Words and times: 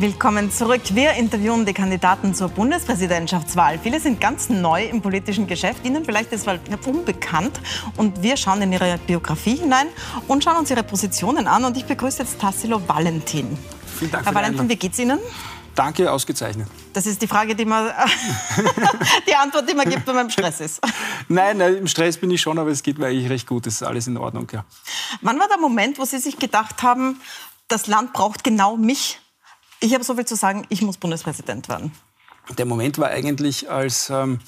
Willkommen 0.00 0.52
zurück. 0.52 0.82
Wir 0.90 1.14
interviewen 1.14 1.66
die 1.66 1.72
Kandidaten 1.72 2.32
zur 2.32 2.50
Bundespräsidentschaftswahl. 2.50 3.80
Viele 3.80 3.98
sind 3.98 4.20
ganz 4.20 4.48
neu 4.48 4.84
im 4.84 5.02
politischen 5.02 5.48
Geschäft, 5.48 5.84
ihnen 5.84 6.04
vielleicht 6.04 6.30
ist 6.30 6.46
es 6.46 6.86
unbekannt. 6.86 7.60
Und 7.96 8.22
wir 8.22 8.36
schauen 8.36 8.62
in 8.62 8.72
ihre 8.72 8.96
Biografie 8.98 9.56
hinein 9.56 9.88
und 10.28 10.44
schauen 10.44 10.58
uns 10.58 10.70
ihre 10.70 10.84
Positionen 10.84 11.48
an. 11.48 11.64
Und 11.64 11.76
ich 11.76 11.84
begrüße 11.84 12.22
jetzt 12.22 12.40
Tassilo 12.40 12.80
Valentin. 12.86 13.58
Vielen 13.98 14.12
Dank 14.12 14.24
Herr 14.24 14.36
Valentin, 14.36 14.68
wie 14.68 14.76
geht's 14.76 15.00
Ihnen? 15.00 15.18
Danke, 15.74 16.12
ausgezeichnet. 16.12 16.68
Das 16.92 17.04
ist 17.04 17.20
die 17.20 17.26
Frage, 17.26 17.56
die 17.56 17.64
man, 17.64 17.90
die 19.28 19.34
Antwort, 19.34 19.68
die 19.68 19.74
man 19.74 19.90
gibt, 19.90 20.06
wenn 20.06 20.14
man 20.14 20.26
im 20.26 20.30
Stress 20.30 20.60
ist. 20.60 20.80
Nein, 21.28 21.56
nein, 21.56 21.74
im 21.74 21.88
Stress 21.88 22.18
bin 22.18 22.30
ich 22.30 22.40
schon, 22.40 22.56
aber 22.60 22.70
es 22.70 22.84
geht 22.84 22.98
mir 22.98 23.06
eigentlich 23.06 23.30
recht 23.30 23.48
gut. 23.48 23.66
Es 23.66 23.74
ist 23.74 23.82
alles 23.82 24.06
in 24.06 24.16
Ordnung, 24.16 24.46
ja. 24.52 24.64
Wann 25.22 25.40
war 25.40 25.48
der 25.48 25.58
Moment, 25.58 25.98
wo 25.98 26.04
Sie 26.04 26.18
sich 26.18 26.38
gedacht 26.38 26.84
haben, 26.84 27.20
das 27.66 27.88
Land 27.88 28.12
braucht 28.12 28.44
genau 28.44 28.76
mich? 28.76 29.18
Ich 29.80 29.94
habe 29.94 30.04
so 30.04 30.14
viel 30.14 30.24
zu 30.24 30.36
sagen, 30.36 30.66
ich 30.68 30.82
muss 30.82 30.96
Bundespräsident 30.96 31.68
werden. 31.68 31.92
Der 32.56 32.66
Moment 32.66 32.98
war 32.98 33.08
eigentlich, 33.08 33.70
als 33.70 34.10
ähm, 34.10 34.40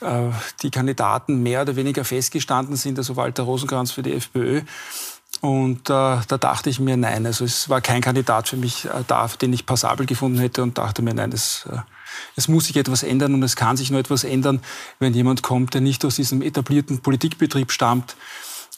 äh, 0.00 0.30
die 0.62 0.70
Kandidaten 0.70 1.42
mehr 1.42 1.62
oder 1.62 1.76
weniger 1.76 2.04
festgestanden 2.04 2.76
sind, 2.76 2.98
also 2.98 3.16
Walter 3.16 3.42
Rosenkranz 3.42 3.90
für 3.90 4.02
die 4.02 4.12
FPÖ. 4.12 4.62
Und 5.40 5.90
äh, 5.90 5.92
da 5.92 6.38
dachte 6.38 6.70
ich 6.70 6.80
mir, 6.80 6.96
nein, 6.96 7.26
also 7.26 7.44
es 7.44 7.68
war 7.68 7.80
kein 7.80 8.00
Kandidat 8.00 8.48
für 8.48 8.56
mich 8.56 8.86
äh, 8.86 9.04
da, 9.06 9.26
den 9.26 9.52
ich 9.52 9.66
passabel 9.66 10.06
gefunden 10.06 10.38
hätte 10.38 10.62
und 10.62 10.78
dachte 10.78 11.02
mir, 11.02 11.12
nein, 11.12 11.30
das, 11.30 11.68
äh, 11.70 11.78
es 12.36 12.48
muss 12.48 12.66
sich 12.66 12.76
etwas 12.76 13.02
ändern 13.02 13.34
und 13.34 13.42
es 13.42 13.56
kann 13.56 13.76
sich 13.76 13.90
nur 13.90 14.00
etwas 14.00 14.24
ändern, 14.24 14.62
wenn 14.98 15.12
jemand 15.12 15.42
kommt, 15.42 15.74
der 15.74 15.82
nicht 15.82 16.04
aus 16.04 16.16
diesem 16.16 16.40
etablierten 16.40 17.00
Politikbetrieb 17.00 17.70
stammt, 17.70 18.16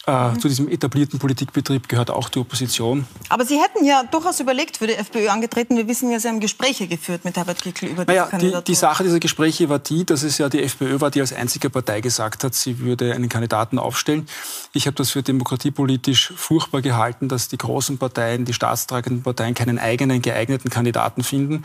äh, 0.09 0.39
zu 0.39 0.49
diesem 0.49 0.69
etablierten 0.69 1.19
Politikbetrieb 1.19 1.87
gehört 1.87 2.11
auch 2.11 2.31
die 2.31 2.39
Opposition. 2.39 3.07
Aber 3.29 3.45
Sie 3.45 3.61
hätten 3.61 3.85
ja 3.85 4.03
durchaus 4.05 4.41
überlegt, 4.41 4.79
für 4.79 4.87
die 4.87 4.95
FPÖ 4.95 5.29
angetreten. 5.29 5.77
Wir 5.77 5.87
wissen 5.87 6.11
ja, 6.11 6.19
Sie 6.19 6.29
haben 6.29 6.41
Gespräche 6.41 6.87
geführt 6.87 7.27
mit 7.27 7.37
Herbert 7.37 7.61
Kickl 7.61 7.87
über 7.87 8.07
naja, 8.07 8.25
die 8.25 8.31
Kandidatur. 8.31 8.63
Die, 8.63 8.73
die 8.73 8.75
Sache 8.75 9.05
dieser 9.05 9.21
Gespräche 9.21 9.69
war 9.69 9.79
die, 9.79 10.07
dass 10.07 10.23
es 10.23 10.39
ja 10.39 10.49
die 10.49 10.63
FPÖ 10.63 11.01
war, 11.01 11.11
die 11.11 11.21
als 11.21 11.35
einzige 11.35 11.69
Partei 11.69 12.01
gesagt 12.01 12.43
hat, 12.43 12.55
sie 12.55 12.79
würde 12.79 13.15
einen 13.15 13.29
Kandidaten 13.29 13.79
aufstellen. 13.79 14.27
Ich 14.73 14.87
habe 14.87 14.97
das 14.97 15.11
für 15.11 15.23
demokratiepolitisch 15.23 16.33
furchtbar 16.35 16.81
gehalten, 16.81 17.29
dass 17.29 17.49
die 17.49 17.59
großen 17.59 17.99
Parteien, 17.99 18.47
die 18.47 18.55
staatstragenden 18.55 19.23
Parteien 19.23 19.55
keinen 19.55 19.79
eigenen 19.79 20.23
geeigneten 20.23 20.71
Kandidaten 20.71 21.23
finden. 21.23 21.65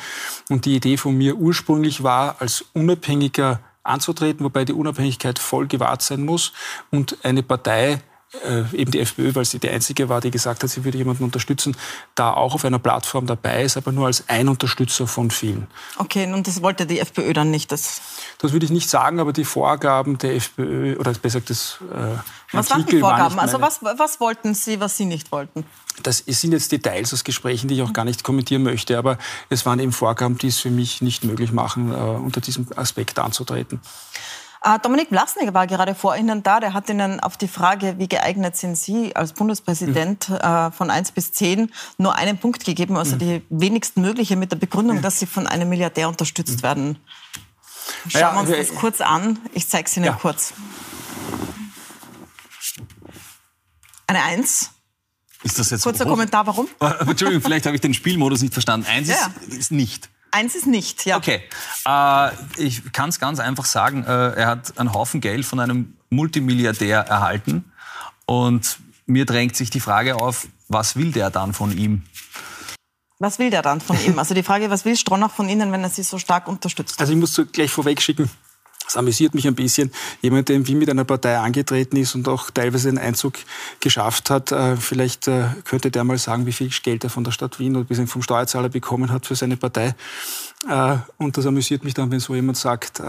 Und 0.49 0.65
die 0.65 0.75
Idee 0.75 0.97
von 0.97 1.17
mir 1.17 1.37
ursprünglich 1.37 2.03
war, 2.03 2.35
als 2.39 2.65
unabhängiger 2.73 3.61
anzutreten, 3.83 4.43
wobei 4.43 4.65
die 4.65 4.73
Unabhängigkeit 4.73 5.39
voll 5.39 5.67
gewahrt 5.67 6.01
sein 6.01 6.25
muss 6.25 6.51
und 6.91 7.17
eine 7.23 7.43
Partei 7.43 8.01
äh, 8.45 8.63
eben 8.75 8.91
die 8.91 8.99
FPÖ, 8.99 9.35
weil 9.35 9.45
sie 9.45 9.59
die 9.59 9.69
einzige 9.69 10.09
war, 10.09 10.21
die 10.21 10.31
gesagt 10.31 10.63
hat, 10.63 10.69
sie 10.69 10.83
würde 10.83 10.97
jemanden 10.97 11.23
unterstützen, 11.23 11.77
da 12.15 12.33
auch 12.33 12.55
auf 12.55 12.65
einer 12.65 12.79
Plattform 12.79 13.27
dabei 13.27 13.63
ist, 13.63 13.77
aber 13.77 13.91
nur 13.91 14.07
als 14.07 14.27
ein 14.27 14.49
Unterstützer 14.49 15.07
von 15.07 15.29
vielen. 15.31 15.67
Okay, 15.97 16.31
und 16.31 16.47
das 16.47 16.61
wollte 16.61 16.85
die 16.85 16.99
FPÖ 16.99 17.33
dann 17.33 17.51
nicht? 17.51 17.71
Das, 17.71 18.01
das 18.39 18.51
würde 18.51 18.65
ich 18.65 18.71
nicht 18.71 18.89
sagen, 18.89 19.19
aber 19.19 19.33
die 19.33 19.45
Vorgaben 19.45 20.17
der 20.17 20.35
FPÖ, 20.35 20.97
oder 20.97 21.13
besser 21.13 21.41
gesagt, 21.41 21.49
das 21.49 21.77
äh, 21.93 22.17
Was 22.51 22.71
waren 22.71 22.85
die 22.85 22.99
Vorgaben? 22.99 23.35
War 23.35 23.43
also 23.43 23.61
was, 23.61 23.83
was 23.83 24.19
wollten 24.19 24.55
Sie, 24.55 24.79
was 24.79 24.97
Sie 24.97 25.05
nicht 25.05 25.31
wollten? 25.31 25.65
Das 26.01 26.17
sind 26.25 26.53
jetzt 26.53 26.71
Details 26.71 27.13
aus 27.13 27.23
Gesprächen, 27.23 27.67
die 27.67 27.75
ich 27.75 27.81
auch 27.83 27.93
gar 27.93 28.05
nicht 28.05 28.23
kommentieren 28.23 28.63
möchte, 28.63 28.97
aber 28.97 29.19
es 29.49 29.65
waren 29.65 29.79
eben 29.79 29.91
Vorgaben, 29.91 30.37
die 30.39 30.47
es 30.47 30.59
für 30.59 30.71
mich 30.71 31.01
nicht 31.01 31.23
möglich 31.23 31.51
machen, 31.51 31.91
äh, 31.91 31.95
unter 31.95 32.41
diesem 32.41 32.67
Aspekt 32.75 33.19
anzutreten. 33.19 33.79
Äh, 34.63 34.79
Dominik 34.79 35.09
Blasnik 35.09 35.53
war 35.53 35.67
gerade 35.67 35.93
vor 35.93 36.15
Ihnen 36.15 36.41
da. 36.41 36.59
Der 36.59 36.73
hat 36.73 36.89
Ihnen 36.89 37.19
auf 37.19 37.35
die 37.35 37.49
Frage, 37.49 37.95
wie 37.97 38.07
geeignet 38.07 38.55
sind 38.55 38.77
Sie 38.77 39.15
als 39.15 39.33
Bundespräsident 39.33 40.29
mhm. 40.29 40.35
äh, 40.35 40.71
von 40.71 40.89
1 40.89 41.11
bis 41.11 41.33
10, 41.33 41.71
nur 41.97 42.15
einen 42.15 42.37
Punkt 42.37 42.63
gegeben, 42.63 42.95
also 42.95 43.15
mhm. 43.15 43.19
die 43.19 43.41
wenigsten 43.49 44.01
mögliche 44.01 44.37
mit 44.37 44.51
der 44.51 44.57
Begründung, 44.57 45.01
dass 45.01 45.19
Sie 45.19 45.25
von 45.25 45.47
einem 45.47 45.67
Milliardär 45.67 46.07
unterstützt 46.07 46.57
mhm. 46.57 46.63
werden. 46.63 46.99
Schauen 48.07 48.21
ja, 48.21 48.33
wir 48.33 48.57
uns 48.57 48.69
das 48.69 48.77
kurz 48.77 49.01
an. 49.01 49.39
Ich 49.53 49.67
zeige 49.67 49.87
es 49.87 49.97
Ihnen 49.97 50.05
ja. 50.05 50.13
kurz. 50.13 50.53
Eine 54.07 54.23
Eins. 54.23 54.69
Ist 55.43 55.59
das 55.59 55.71
jetzt 55.71 55.83
Kurzer 55.83 56.05
Kommentar, 56.05 56.47
warum? 56.47 56.69
Entschuldigung, 56.79 57.41
vielleicht 57.41 57.65
habe 57.65 57.75
ich 57.75 57.81
den 57.81 57.93
Spielmodus 57.93 58.41
nicht 58.41 58.53
verstanden. 58.53 58.87
Eins 58.89 59.09
ja. 59.09 59.29
ist, 59.45 59.57
ist 59.57 59.71
nicht. 59.71 60.09
Eins 60.33 60.55
ist 60.55 60.65
nicht, 60.65 61.05
ja. 61.05 61.17
Okay. 61.17 61.43
Äh, 61.87 62.31
ich 62.57 62.91
kann 62.91 63.09
es 63.09 63.19
ganz 63.19 63.39
einfach 63.39 63.65
sagen. 63.65 64.03
Äh, 64.03 64.31
er 64.33 64.47
hat 64.47 64.79
einen 64.79 64.91
Haufen 64.91 65.21
Geld 65.21 65.45
von 65.45 65.59
einem 65.59 65.95
Multimilliardär 66.09 67.01
erhalten. 67.01 67.71
Und 68.25 68.79
mir 69.05 69.25
drängt 69.25 69.55
sich 69.55 69.69
die 69.69 69.79
Frage 69.79 70.15
auf, 70.15 70.47
was 70.69 70.95
will 70.95 71.11
der 71.11 71.29
dann 71.29 71.53
von 71.53 71.77
ihm? 71.77 72.01
Was 73.19 73.37
will 73.37 73.51
der 73.51 73.61
dann 73.61 73.79
von 73.79 73.95
ihm? 74.03 74.17
Also 74.23 74.33
die 74.33 74.41
Frage, 74.41 74.71
was 74.71 74.85
will 74.85 74.97
Stronach 74.97 75.31
von 75.31 75.47
Ihnen, 75.49 75.71
wenn 75.71 75.83
er 75.83 75.89
Sie 75.89 76.01
so 76.01 76.17
stark 76.17 76.47
unterstützt? 76.47 76.99
Also 76.99 77.13
ich 77.13 77.19
muss 77.19 77.39
gleich 77.51 77.71
vorweg 77.71 78.01
schicken, 78.01 78.29
das 78.85 78.97
amüsiert 78.97 79.33
mich 79.33 79.47
ein 79.47 79.55
bisschen. 79.55 79.91
Jemand, 80.21 80.49
der 80.49 80.65
wie 80.67 80.75
mit 80.75 80.89
einer 80.89 81.03
Partei 81.03 81.37
angetreten 81.37 81.97
ist 81.97 82.15
und 82.15 82.27
auch 82.27 82.49
teilweise 82.51 82.89
einen 82.89 82.97
Einzug 82.97 83.35
geschafft 83.79 84.29
hat, 84.29 84.51
äh, 84.51 84.75
vielleicht 84.77 85.27
äh, 85.27 85.45
könnte 85.65 85.91
der 85.91 86.03
mal 86.03 86.17
sagen, 86.17 86.45
wie 86.45 86.51
viel 86.51 86.69
Geld 86.69 87.03
er 87.03 87.09
von 87.09 87.23
der 87.23 87.31
Stadt 87.31 87.59
Wien 87.59 87.75
oder 87.75 88.07
vom 88.07 88.21
Steuerzahler 88.21 88.69
bekommen 88.69 89.11
hat 89.11 89.25
für 89.25 89.35
seine 89.35 89.57
Partei. 89.57 89.95
Äh, 90.67 90.97
und 91.17 91.37
das 91.37 91.45
amüsiert 91.45 91.83
mich 91.83 91.93
dann, 91.93 92.11
wenn 92.11 92.19
so 92.19 92.35
jemand 92.35 92.57
sagt, 92.57 93.01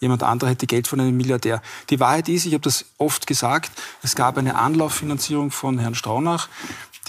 jemand 0.00 0.22
anderer 0.22 0.50
hätte 0.50 0.66
Geld 0.66 0.88
von 0.88 1.00
einem 1.00 1.16
Milliardär. 1.16 1.62
Die 1.90 2.00
Wahrheit 2.00 2.28
ist, 2.28 2.46
ich 2.46 2.54
habe 2.54 2.62
das 2.62 2.86
oft 2.98 3.26
gesagt, 3.26 3.70
es 4.02 4.16
gab 4.16 4.38
eine 4.38 4.56
Anlauffinanzierung 4.56 5.50
von 5.50 5.78
Herrn 5.78 5.94
Straunach 5.94 6.48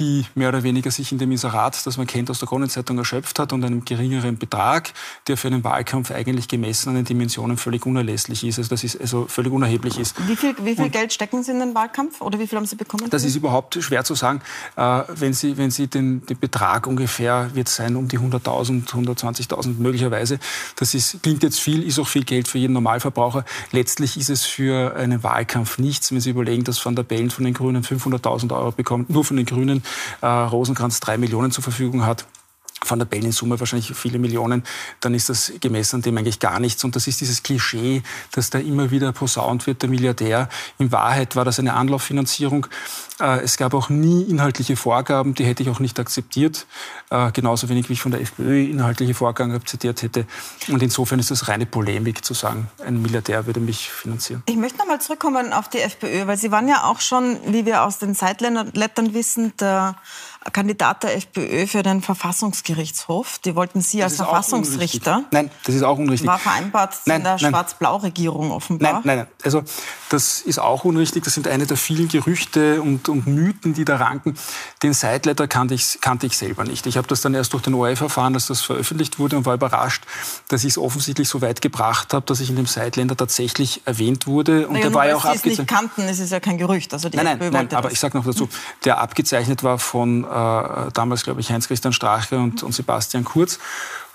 die 0.02 0.26
mehr 0.34 0.50
oder 0.50 0.64
weniger 0.64 0.90
sich 0.90 1.12
in 1.12 1.20
dem 1.20 1.32
Inserat, 1.32 1.86
das 1.86 1.98
man 1.98 2.08
kennt 2.08 2.30
aus 2.32 2.40
der 2.40 2.48
Kronenzeitung, 2.48 2.98
erschöpft 2.98 3.38
hat 3.38 3.54
und 3.54 3.64
einem 3.64 3.86
geringeren 3.86 4.38
Betrag, 4.38 4.92
der 5.28 5.38
für 5.38 5.48
einen 5.48 5.64
Wahlkampf 5.64 6.10
eigentlich 6.12 6.48
gemessen 6.48 6.90
an 6.90 6.96
den 6.96 7.06
Dimensionen 7.06 7.56
völlig 7.56 7.86
unerlässlich 7.86 8.44
ist, 8.44 8.58
also 8.58 8.70
das 8.70 8.84
ist 8.84 9.00
also 9.00 9.28
völlig 9.28 9.54
unerheblich 9.54 10.00
ist. 10.00 10.16
Wie 10.28 10.36
viel, 10.36 10.56
wie 10.64 10.76
viel 10.76 10.90
Geld 10.90 11.14
stecken 11.14 11.44
Sie 11.44 11.52
in 11.52 11.60
den 11.60 11.76
Wahlkampf 11.76 12.20
oder 12.22 12.40
wie 12.40 12.48
viel 12.48 12.58
haben 12.58 12.66
Sie 12.66 12.76
bekommen? 12.76 13.10
Das 13.12 13.24
ist 13.24 13.36
überhaupt 13.36 13.78
schwer 13.82 14.04
zu 14.04 14.16
sagen. 14.16 14.42
Äh, 14.76 15.04
wenn 15.16 15.34
Sie, 15.34 15.58
wenn 15.58 15.70
Sie 15.70 15.88
den, 15.88 16.26
den 16.26 16.40
Betrag 16.40 16.88
ungefähr 16.88 17.52
wird 17.54 17.70
sein 17.70 17.96
um 17.96 18.08
die 18.08 18.18
100.000, 18.18 18.88
120.000 18.88 19.78
möglicherweise. 19.78 20.40
Das 20.78 20.96
ist, 20.96 21.22
klingt 21.22 21.44
jetzt 21.44 21.60
viel, 21.60 21.84
ist 21.84 22.00
auch 22.00 22.08
viel 22.08 22.24
Geld 22.24 22.48
für 22.48 22.58
jeden 22.58 22.74
Normalverbraucher. 22.74 23.46
Letztlich 23.72 24.18
ist 24.18 24.30
es 24.30 24.46
für 24.46 24.96
einen 24.96 25.22
Wahlkampf 25.22 25.78
nichts, 25.78 26.12
wenn 26.12 26.22
Sie 26.22 26.32
überlegen, 26.32 26.64
dass 26.64 26.84
Van 26.84 26.96
der 26.96 27.04
Bellen 27.04 27.30
von 27.30 27.46
den 27.46 27.54
Grünen 27.54 27.84
500.000 27.84 28.52
Euro 28.56 28.72
bekommt, 28.72 29.12
nur 29.12 29.24
von 29.24 29.38
den 29.38 29.46
Grünen 29.46 29.84
äh, 30.22 30.28
Rosenkranz 30.28 31.00
drei 31.00 31.18
Millionen 31.18 31.52
zur 31.52 31.64
Verfügung 31.64 32.06
hat, 32.06 32.26
von 32.84 32.98
der 32.98 33.06
Bell 33.06 33.24
in 33.24 33.32
Summe 33.32 33.60
wahrscheinlich 33.60 33.94
viele 33.96 34.18
Millionen, 34.18 34.64
dann 35.02 35.14
ist 35.14 35.30
das 35.30 35.54
gemessen 35.60 35.98
an 35.98 36.02
dem 36.02 36.18
eigentlich 36.18 36.40
gar 36.40 36.60
nichts. 36.60 36.84
Und 36.84 36.96
das 36.96 37.08
ist 37.08 37.22
dieses 37.22 37.44
Klischee, 37.44 38.02
das 38.32 38.50
da 38.50 38.60
immer 38.60 38.92
wieder 38.92 39.12
posaunt 39.12 39.68
wird, 39.68 39.84
der 39.84 39.90
Milliardär. 39.90 40.50
In 40.80 40.92
Wahrheit 40.92 41.36
war 41.36 41.46
das 41.46 41.60
eine 41.60 41.74
Anlauffinanzierung. 41.74 42.68
Äh, 43.22 43.42
es 43.42 43.58
gab 43.58 43.74
auch 43.74 43.90
nie 43.90 44.24
inhaltliche 44.24 44.76
Vorgaben, 44.76 45.36
die 45.36 45.46
hätte 45.46 45.64
ich 45.64 45.70
auch 45.70 45.80
nicht 45.80 46.00
akzeptiert. 46.00 46.66
Äh, 47.10 47.32
genauso 47.32 47.70
wenig 47.70 47.88
wie 47.90 47.94
ich 47.94 48.02
von 48.02 48.12
der 48.12 48.22
FPÖ 48.22 48.64
inhaltliche 48.64 49.14
Vorgaben 49.14 49.54
akzeptiert 49.54 50.02
hätte. 50.02 50.26
Und 50.68 50.82
insofern 50.82 51.20
ist 51.20 51.30
das 51.30 51.48
reine 51.48 51.66
Polemik 51.66 52.26
zu 52.26 52.34
sagen, 52.34 52.68
ein 52.86 53.02
Milliardär 53.02 53.46
würde 53.46 53.60
mich 53.60 53.92
finanzieren. 53.92 54.44
Ich 54.48 54.58
möchte 54.58 54.80
noch 54.80 54.88
mal 54.88 55.00
zurückkommen 55.00 55.54
auf 55.54 55.70
die 55.70 55.80
FPÖ, 55.80 56.26
weil 56.26 56.38
Sie 56.38 56.52
waren 56.52 56.68
ja 56.68 56.86
auch 56.86 57.00
schon, 57.00 57.38
wie 57.46 57.66
wir 57.66 57.84
aus 57.84 58.00
den 58.00 58.16
Zeitlettern 58.16 59.14
wissen, 59.14 59.54
der 59.60 59.96
Kandidat 60.54 61.04
der 61.04 61.16
FPÖ 61.18 61.68
für 61.68 61.84
den 61.84 62.02
Verfassungsgerichtshof. 62.02 63.38
Die 63.40 63.56
wollten 63.56 63.82
Sie 63.82 64.02
als 64.02 64.16
Verfassungsrichter. 64.16 65.24
Nein, 65.30 65.52
das 65.66 65.76
ist 65.76 65.84
auch 65.84 66.00
unrichtig. 66.00 66.28
War 66.28 66.40
vereinbart 66.40 66.96
nein, 67.06 67.18
in 67.18 67.24
der 67.24 67.38
Schwarz-Blau-Regierung 67.38 68.52
offenbar. 68.52 68.94
Nein, 68.94 69.02
nein, 69.04 69.18
nein. 69.20 69.28
Also 69.44 69.62
das 70.10 70.42
ist 70.42 70.58
auch 70.58 70.84
unrichtig. 70.84 71.24
Das 71.24 71.36
sind 71.36 71.48
eine 71.48 71.68
der 71.68 71.78
vielen 71.78 72.08
Gerüchte 72.08 72.82
und, 72.82 73.08
und 73.12 73.28
Mythen, 73.28 73.74
die 73.74 73.86
da 73.86 73.98
ranken. 73.98 74.36
Den 74.84 74.94
Sideletter 74.94 75.48
kannte 75.48 75.74
ich, 75.74 76.00
kannte 76.02 76.26
ich 76.26 76.38
selber 76.38 76.64
nicht. 76.64 76.86
Ich 76.88 76.98
habe 76.98 77.08
das 77.08 77.22
dann 77.22 77.34
erst 77.34 77.54
durch 77.54 77.64
den 77.64 77.74
ORF 77.74 78.02
erfahren, 78.02 78.34
dass 78.34 78.48
das 78.48 78.62
veröffentlicht 78.62 79.20
wurde 79.20 79.38
und 79.38 79.46
war 79.46 79.54
überrascht, 79.54 80.04
dass 80.48 80.64
ich 80.64 80.72
es 80.72 80.78
offensichtlich 80.78 81.30
so 81.30 81.42
weit 81.42 81.62
gebracht 81.62 82.14
habe, 82.14 82.26
dass 82.26 82.40
ich 82.40 82.50
in 82.50 82.56
dem 82.56 82.66
Sideländer 82.66 83.16
tatsächlich 83.16 83.82
erwähnt 83.86 84.28
wurde. 84.28 84.68
Und 84.68 84.74
naja, 84.74 84.86
der 84.86 84.94
war 84.94 85.08
ja 85.08 85.16
auch 85.16 85.26
es 85.26 85.46
nicht 85.46 85.68
kannten, 85.68 86.02
ist 86.04 86.20
es 86.20 86.30
ja 86.30 86.40
kein 86.40 86.58
Gerücht. 86.58 86.94
Also 86.94 87.10
die 87.10 87.18
nein, 87.18 87.38
nein, 87.38 87.52
nein 87.52 87.74
aber 87.74 87.92
ich 87.92 88.00
sage 88.00 88.18
noch 88.18 88.26
dazu, 88.26 88.50
der 88.86 89.00
abgezeichnet 89.00 89.64
war 89.64 89.80
von 89.80 90.24
äh, 90.24 90.28
damals, 90.94 91.24
glaube 91.24 91.42
ich, 91.42 91.52
Heinz-Christian 91.52 91.94
Strache 91.94 92.38
und, 92.38 92.64
und, 92.64 92.74
Sebastian 92.74 93.24
Kurz. 93.24 93.60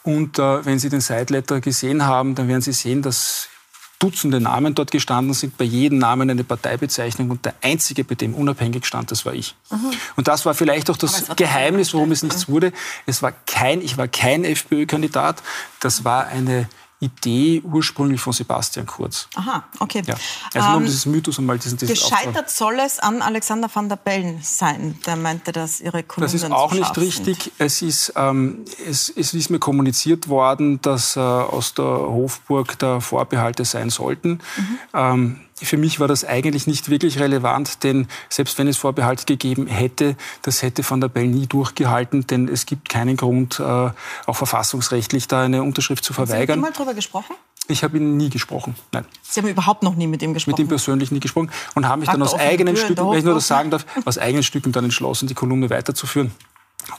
Und 0.02 0.38
äh, 0.38 0.64
wenn 0.64 0.78
Sie 0.78 0.88
den 0.88 1.00
Sideletter 1.00 1.60
gesehen 1.60 2.06
haben, 2.06 2.34
dann 2.34 2.48
werden 2.48 2.62
Sie 2.62 2.72
sehen, 2.72 3.02
dass 3.02 3.48
Dutzende 3.98 4.40
Namen 4.40 4.74
dort 4.74 4.90
gestanden 4.90 5.32
sind, 5.32 5.56
bei 5.56 5.64
jedem 5.64 5.98
Namen 5.98 6.30
eine 6.30 6.44
Parteibezeichnung 6.44 7.30
und 7.30 7.44
der 7.44 7.54
einzige, 7.62 8.04
bei 8.04 8.14
dem 8.14 8.34
unabhängig 8.34 8.84
stand, 8.84 9.10
das 9.10 9.24
war 9.24 9.32
ich. 9.32 9.54
Mhm. 9.70 9.92
Und 10.16 10.28
das 10.28 10.44
war 10.44 10.54
vielleicht 10.54 10.90
auch 10.90 10.96
das 10.96 11.24
Geheimnis, 11.36 11.94
warum 11.94 12.12
es 12.12 12.22
nichts 12.22 12.48
wurde. 12.48 12.72
Es 13.06 13.22
war 13.22 13.32
kein, 13.32 13.80
ich 13.80 13.96
war 13.96 14.08
kein 14.08 14.44
FPÖ-Kandidat, 14.44 15.42
das 15.80 16.04
war 16.04 16.26
eine 16.26 16.68
Idee 16.98 17.60
ursprünglich 17.62 18.20
von 18.20 18.32
Sebastian 18.32 18.86
Kurz. 18.86 19.28
Aha, 19.34 19.64
okay. 19.80 20.02
Ja. 20.06 20.14
Also 20.54 20.68
nur 20.68 20.76
um 20.76 20.82
ähm, 20.82 20.86
dieses 20.86 21.04
Mythos 21.04 21.38
und 21.38 21.44
mal 21.44 21.58
diesen, 21.58 21.76
diesen 21.76 21.94
Gescheitert 21.94 22.28
Auftrag. 22.28 22.50
soll 22.50 22.80
es 22.80 22.98
an 22.98 23.20
Alexander 23.20 23.68
van 23.72 23.88
der 23.90 23.96
Bellen 23.96 24.40
sein. 24.42 24.98
Der 25.04 25.16
meinte, 25.16 25.52
dass 25.52 25.80
ihre 25.80 26.02
Kolumnen 26.02 26.32
Das 26.32 26.42
ist 26.42 26.50
auch 26.50 26.72
nicht 26.72 26.96
richtig. 26.96 27.42
Sind. 27.42 27.52
Es 27.58 27.82
ist, 27.82 28.14
ähm, 28.16 28.64
es, 28.88 29.10
es 29.10 29.34
ist 29.34 29.50
mir 29.50 29.58
kommuniziert 29.58 30.28
worden, 30.28 30.80
dass 30.80 31.16
äh, 31.16 31.20
aus 31.20 31.74
der 31.74 31.84
Hofburg 31.84 32.78
da 32.78 33.00
Vorbehalte 33.00 33.66
sein 33.66 33.90
sollten. 33.90 34.40
Mhm. 34.56 34.78
Ähm, 34.94 35.40
für 35.64 35.76
mich 35.78 36.00
war 36.00 36.08
das 36.08 36.24
eigentlich 36.24 36.66
nicht 36.66 36.90
wirklich 36.90 37.18
relevant, 37.18 37.82
denn 37.82 38.08
selbst 38.28 38.58
wenn 38.58 38.68
es 38.68 38.76
Vorbehalte 38.76 39.24
gegeben 39.24 39.66
hätte, 39.66 40.16
das 40.42 40.62
hätte 40.62 40.88
Van 40.88 41.00
der 41.00 41.08
Bellen 41.08 41.30
nie 41.30 41.46
durchgehalten, 41.46 42.26
denn 42.26 42.48
es 42.48 42.66
gibt 42.66 42.88
keinen 42.88 43.16
Grund, 43.16 43.58
äh, 43.58 43.62
auch 43.62 44.36
verfassungsrechtlich 44.36 45.28
da 45.28 45.44
eine 45.44 45.62
Unterschrift 45.62 46.04
zu 46.04 46.12
verweigern. 46.12 46.58
Haben 46.58 46.64
Sie 46.64 46.70
mal 46.70 46.72
darüber 46.72 46.94
gesprochen? 46.94 47.36
Ich 47.68 47.82
habe 47.82 47.96
ihn 47.96 48.16
nie 48.16 48.30
gesprochen. 48.30 48.76
Nein. 48.92 49.06
Sie 49.22 49.40
haben 49.40 49.48
überhaupt 49.48 49.82
noch 49.82 49.96
nie 49.96 50.06
mit 50.06 50.22
ihm 50.22 50.34
gesprochen? 50.34 50.52
Mit 50.52 50.58
ihm 50.60 50.68
persönlich 50.68 51.10
nie 51.10 51.20
gesprochen 51.20 51.50
und 51.74 51.88
haben 51.88 52.00
mich 52.00 52.08
dann 52.08 52.22
aus 52.22 52.34
eigenen 52.34 52.76
Stücken, 52.76 53.10
wenn 53.10 53.18
ich 53.18 53.24
nur 53.24 53.34
das 53.34 53.48
sagen 53.48 53.70
darf, 53.70 53.86
aus 54.04 54.18
eigenen 54.18 54.44
Stücken 54.44 54.72
dann 54.72 54.84
entschlossen, 54.84 55.26
die 55.26 55.34
Kolumne 55.34 55.70
weiterzuführen. 55.70 56.32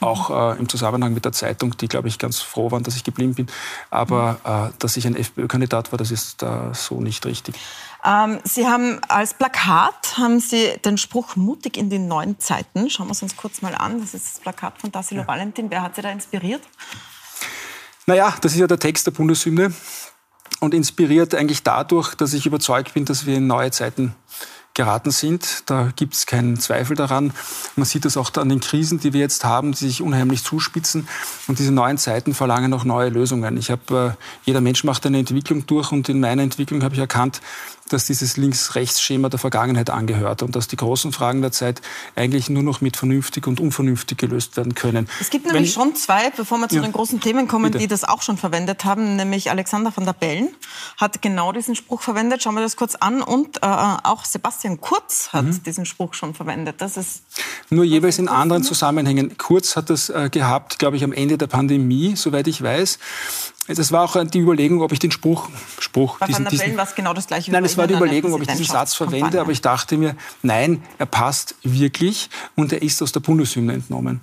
Auch 0.00 0.54
äh, 0.54 0.58
im 0.58 0.68
Zusammenhang 0.68 1.14
mit 1.14 1.24
der 1.24 1.32
Zeitung, 1.32 1.76
die, 1.76 1.88
glaube 1.88 2.08
ich, 2.08 2.18
ganz 2.18 2.40
froh 2.40 2.70
waren, 2.70 2.82
dass 2.82 2.94
ich 2.94 3.04
geblieben 3.04 3.34
bin. 3.34 3.46
Aber 3.90 4.70
äh, 4.72 4.78
dass 4.78 4.96
ich 4.96 5.06
ein 5.06 5.16
FPÖ-Kandidat 5.16 5.92
war, 5.92 5.96
das 5.96 6.10
ist 6.10 6.42
äh, 6.42 6.74
so 6.74 7.00
nicht 7.00 7.24
richtig. 7.24 7.54
Ähm, 8.04 8.38
Sie 8.44 8.66
haben 8.66 9.00
als 9.08 9.34
Plakat 9.34 10.18
haben 10.18 10.40
Sie 10.40 10.76
den 10.84 10.98
Spruch 10.98 11.36
mutig 11.36 11.76
in 11.76 11.90
die 11.90 11.98
neuen 11.98 12.38
Zeiten. 12.38 12.90
Schauen 12.90 13.08
wir 13.08 13.12
es 13.12 13.22
uns 13.22 13.36
kurz 13.36 13.62
mal 13.62 13.74
an. 13.74 14.00
Das 14.00 14.14
ist 14.14 14.34
das 14.34 14.40
Plakat 14.40 14.78
von 14.78 14.92
Tassilo 14.92 15.22
ja. 15.22 15.28
Valentin. 15.28 15.70
Wer 15.70 15.82
hat 15.82 15.96
Sie 15.96 16.02
da 16.02 16.10
inspiriert? 16.10 16.62
Naja, 18.06 18.34
das 18.40 18.52
ist 18.52 18.58
ja 18.58 18.66
der 18.66 18.78
Text 18.78 19.06
der 19.06 19.12
Bundeshymne 19.12 19.72
und 20.60 20.74
inspiriert 20.74 21.34
eigentlich 21.34 21.62
dadurch, 21.62 22.14
dass 22.14 22.32
ich 22.32 22.46
überzeugt 22.46 22.94
bin, 22.94 23.04
dass 23.04 23.26
wir 23.26 23.36
in 23.36 23.46
neue 23.46 23.70
Zeiten 23.70 24.14
geraten 24.78 25.10
sind. 25.10 25.64
Da 25.66 25.90
gibt 25.96 26.14
es 26.14 26.24
keinen 26.24 26.58
Zweifel 26.58 26.96
daran. 26.96 27.32
Man 27.74 27.84
sieht 27.84 28.04
das 28.04 28.16
auch 28.16 28.32
an 28.36 28.48
den 28.48 28.60
Krisen, 28.60 29.00
die 29.00 29.12
wir 29.12 29.20
jetzt 29.20 29.44
haben, 29.44 29.72
die 29.72 29.88
sich 29.88 30.00
unheimlich 30.00 30.44
zuspitzen. 30.44 31.08
Und 31.48 31.58
diese 31.58 31.72
neuen 31.72 31.98
Zeiten 31.98 32.32
verlangen 32.32 32.72
auch 32.72 32.84
neue 32.84 33.10
Lösungen. 33.10 33.56
Ich 33.56 33.72
habe, 33.72 34.16
äh, 34.16 34.46
jeder 34.46 34.60
Mensch 34.60 34.84
macht 34.84 35.04
eine 35.04 35.18
Entwicklung 35.18 35.66
durch 35.66 35.90
und 35.90 36.08
in 36.08 36.20
meiner 36.20 36.44
Entwicklung 36.44 36.84
habe 36.84 36.94
ich 36.94 37.00
erkannt, 37.00 37.40
dass 37.92 38.06
dieses 38.06 38.36
Links-Rechts-Schema 38.36 39.28
der 39.28 39.38
Vergangenheit 39.38 39.90
angehört 39.90 40.42
und 40.42 40.56
dass 40.56 40.68
die 40.68 40.76
großen 40.76 41.12
Fragen 41.12 41.42
der 41.42 41.52
Zeit 41.52 41.80
eigentlich 42.16 42.48
nur 42.50 42.62
noch 42.62 42.80
mit 42.80 42.96
vernünftig 42.96 43.46
und 43.46 43.60
unvernünftig 43.60 44.18
gelöst 44.18 44.56
werden 44.56 44.74
können. 44.74 45.08
Es 45.20 45.30
gibt 45.30 45.46
nämlich 45.46 45.76
Wenn, 45.76 45.84
schon 45.84 45.96
zwei, 45.96 46.30
bevor 46.30 46.58
wir 46.58 46.68
zu 46.68 46.76
ja, 46.76 46.82
den 46.82 46.92
großen 46.92 47.20
Themen 47.20 47.48
kommen, 47.48 47.72
bitte. 47.72 47.78
die 47.78 47.86
das 47.86 48.04
auch 48.04 48.22
schon 48.22 48.36
verwendet 48.36 48.84
haben, 48.84 49.16
nämlich 49.16 49.50
Alexander 49.50 49.92
van 49.94 50.04
der 50.04 50.12
Bellen 50.12 50.48
hat 50.96 51.22
genau 51.22 51.52
diesen 51.52 51.74
Spruch 51.74 52.02
verwendet. 52.02 52.42
Schauen 52.42 52.54
wir 52.54 52.62
das 52.62 52.76
kurz 52.76 52.94
an 52.94 53.22
und 53.22 53.58
äh, 53.58 53.66
auch 53.66 54.24
Sebastian 54.24 54.80
Kurz 54.80 55.30
hat 55.32 55.44
mhm. 55.44 55.62
diesen 55.62 55.86
Spruch 55.86 56.14
schon 56.14 56.34
verwendet. 56.34 56.76
Das 56.78 56.96
ist 56.96 57.22
nur 57.70 57.84
jeweils 57.84 58.18
in 58.18 58.28
anderen 58.28 58.62
Zusammenhängen. 58.62 59.36
Kurz 59.38 59.76
hat 59.76 59.90
das 59.90 60.08
äh, 60.08 60.28
gehabt, 60.30 60.78
glaube 60.78 60.96
ich, 60.96 61.04
am 61.04 61.12
Ende 61.12 61.38
der 61.38 61.46
Pandemie, 61.46 62.16
soweit 62.16 62.46
ich 62.46 62.62
weiß. 62.62 62.98
Das 63.68 63.92
war 63.92 64.04
auch 64.04 64.24
die 64.24 64.38
Überlegung, 64.38 64.80
ob 64.82 64.92
ich 64.92 64.98
den 64.98 65.10
Spruch, 65.10 65.48
Spruch 65.78 66.18
Bei 66.18 66.26
diesen, 66.26 66.44
Bellen 66.44 66.76
war 66.76 66.84
es 66.84 66.94
genau 66.94 67.12
das 67.12 67.26
gleiche. 67.26 67.50
Nein, 67.52 67.64
es 67.64 67.76
war 67.76 67.86
die 67.86 67.94
Überlegung, 67.94 68.32
ob 68.32 68.40
ich 68.40 68.48
diesen 68.48 68.64
Satz 68.64 68.94
verwende, 68.94 69.40
aber 69.40 69.52
ich 69.52 69.60
dachte 69.60 69.96
mir, 69.96 70.16
nein, 70.42 70.82
er 70.96 71.06
passt 71.06 71.54
wirklich 71.62 72.30
und 72.56 72.72
er 72.72 72.82
ist 72.82 73.02
aus 73.02 73.12
der 73.12 73.20
Bundeshymne 73.20 73.74
entnommen. 73.74 74.22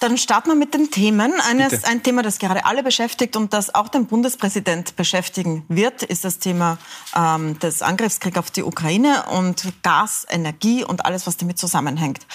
Dann 0.00 0.18
starten 0.18 0.48
wir 0.48 0.56
mit 0.56 0.74
den 0.74 0.90
Themen. 0.90 1.32
Eines, 1.48 1.84
ein 1.84 2.02
Thema, 2.02 2.22
das 2.22 2.40
gerade 2.40 2.64
alle 2.64 2.82
beschäftigt 2.82 3.36
und 3.36 3.52
das 3.52 3.72
auch 3.72 3.86
den 3.86 4.06
Bundespräsident 4.06 4.96
beschäftigen 4.96 5.64
wird, 5.68 6.02
ist 6.02 6.24
das 6.24 6.40
Thema 6.40 6.78
ähm, 7.14 7.56
des 7.60 7.82
Angriffskriegs 7.82 8.36
auf 8.36 8.50
die 8.50 8.64
Ukraine 8.64 9.26
und 9.30 9.62
Gas, 9.84 10.26
Energie 10.28 10.82
und 10.82 11.06
alles, 11.06 11.28
was 11.28 11.36
damit 11.36 11.58
zusammenhängt. 11.58 12.26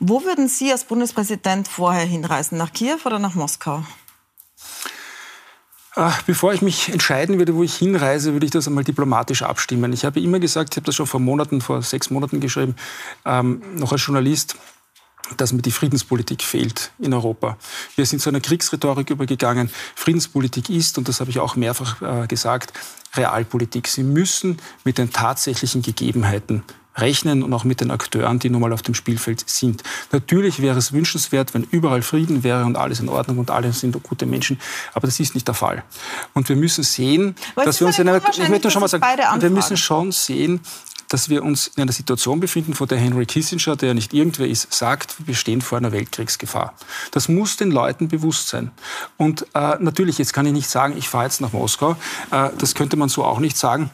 Wo 0.00 0.22
würden 0.24 0.48
Sie 0.48 0.70
als 0.70 0.84
Bundespräsident 0.84 1.66
vorher 1.66 2.04
hinreisen? 2.04 2.58
Nach 2.58 2.74
Kiew 2.74 2.98
oder 3.06 3.18
nach 3.18 3.34
Moskau? 3.34 3.82
Bevor 6.26 6.52
ich 6.52 6.60
mich 6.60 6.88
entscheiden 6.88 7.38
würde, 7.38 7.54
wo 7.54 7.62
ich 7.62 7.76
hinreise, 7.76 8.32
würde 8.32 8.46
ich 8.46 8.50
das 8.52 8.66
einmal 8.66 8.82
diplomatisch 8.82 9.42
abstimmen. 9.42 9.92
Ich 9.92 10.04
habe 10.04 10.20
immer 10.20 10.40
gesagt, 10.40 10.74
ich 10.74 10.76
habe 10.76 10.86
das 10.86 10.96
schon 10.96 11.06
vor 11.06 11.20
Monaten, 11.20 11.60
vor 11.60 11.82
sechs 11.82 12.10
Monaten 12.10 12.40
geschrieben, 12.40 12.74
ähm, 13.24 13.62
noch 13.76 13.92
als 13.92 14.04
Journalist, 14.04 14.56
dass 15.36 15.52
mir 15.52 15.62
die 15.62 15.70
Friedenspolitik 15.70 16.42
fehlt 16.42 16.90
in 16.98 17.14
Europa. 17.14 17.56
Wir 17.94 18.06
sind 18.06 18.20
zu 18.20 18.28
einer 18.28 18.40
Kriegsrhetorik 18.40 19.08
übergegangen. 19.10 19.70
Friedenspolitik 19.94 20.68
ist, 20.68 20.98
und 20.98 21.08
das 21.08 21.20
habe 21.20 21.30
ich 21.30 21.38
auch 21.38 21.54
mehrfach 21.54 22.02
äh, 22.02 22.26
gesagt, 22.26 22.72
Realpolitik. 23.14 23.86
Sie 23.86 24.02
müssen 24.02 24.58
mit 24.82 24.98
den 24.98 25.12
tatsächlichen 25.12 25.82
Gegebenheiten 25.82 26.64
rechnen 26.96 27.42
und 27.42 27.52
auch 27.52 27.64
mit 27.64 27.80
den 27.80 27.90
Akteuren, 27.90 28.38
die 28.38 28.50
nun 28.50 28.60
mal 28.60 28.72
auf 28.72 28.82
dem 28.82 28.94
Spielfeld 28.94 29.48
sind. 29.48 29.82
Natürlich 30.12 30.60
wäre 30.60 30.78
es 30.78 30.92
wünschenswert, 30.92 31.54
wenn 31.54 31.64
überall 31.64 32.02
Frieden 32.02 32.42
wäre 32.44 32.64
und 32.64 32.76
alles 32.76 33.00
in 33.00 33.08
Ordnung 33.08 33.38
und 33.38 33.50
alle 33.50 33.72
sind 33.72 34.00
gute 34.02 34.26
Menschen, 34.26 34.60
aber 34.92 35.06
das 35.06 35.20
ist 35.20 35.34
nicht 35.34 35.46
der 35.46 35.54
Fall. 35.54 35.82
Und 36.34 36.48
wir 36.48 36.56
müssen 36.56 36.84
sehen, 36.84 37.34
Weil 37.54 37.64
dass 37.64 37.80
wir 37.80 37.86
uns 37.86 37.98
in 37.98 38.08
einer, 38.08 38.20
ich 38.28 38.48
möchte 38.48 38.70
schon 38.70 38.80
mal 38.80 38.88
sagen, 38.88 39.04
wir 39.40 39.50
müssen 39.50 39.76
schon 39.76 40.12
sehen, 40.12 40.60
dass 41.08 41.28
wir 41.28 41.44
uns 41.44 41.68
in 41.68 41.82
einer 41.82 41.92
Situation 41.92 42.40
befinden, 42.40 42.74
vor 42.74 42.86
der 42.86 42.98
Henry 42.98 43.26
Kissinger, 43.26 43.76
der 43.76 43.88
ja 43.88 43.94
nicht 43.94 44.12
irgendwer 44.12 44.48
ist, 44.48 44.72
sagt, 44.72 45.14
wir 45.26 45.34
stehen 45.34 45.60
vor 45.60 45.78
einer 45.78 45.92
Weltkriegsgefahr. 45.92 46.74
Das 47.10 47.28
muss 47.28 47.56
den 47.56 47.70
Leuten 47.70 48.08
bewusst 48.08 48.48
sein. 48.48 48.70
Und 49.16 49.46
äh, 49.54 49.76
natürlich, 49.78 50.18
jetzt 50.18 50.32
kann 50.32 50.46
ich 50.46 50.52
nicht 50.52 50.68
sagen, 50.68 50.96
ich 50.96 51.08
fahre 51.08 51.24
jetzt 51.24 51.40
nach 51.40 51.52
Moskau. 51.52 51.92
Äh, 52.30 52.50
das 52.58 52.74
könnte 52.74 52.96
man 52.96 53.08
so 53.08 53.24
auch 53.24 53.38
nicht 53.38 53.56
sagen 53.56 53.90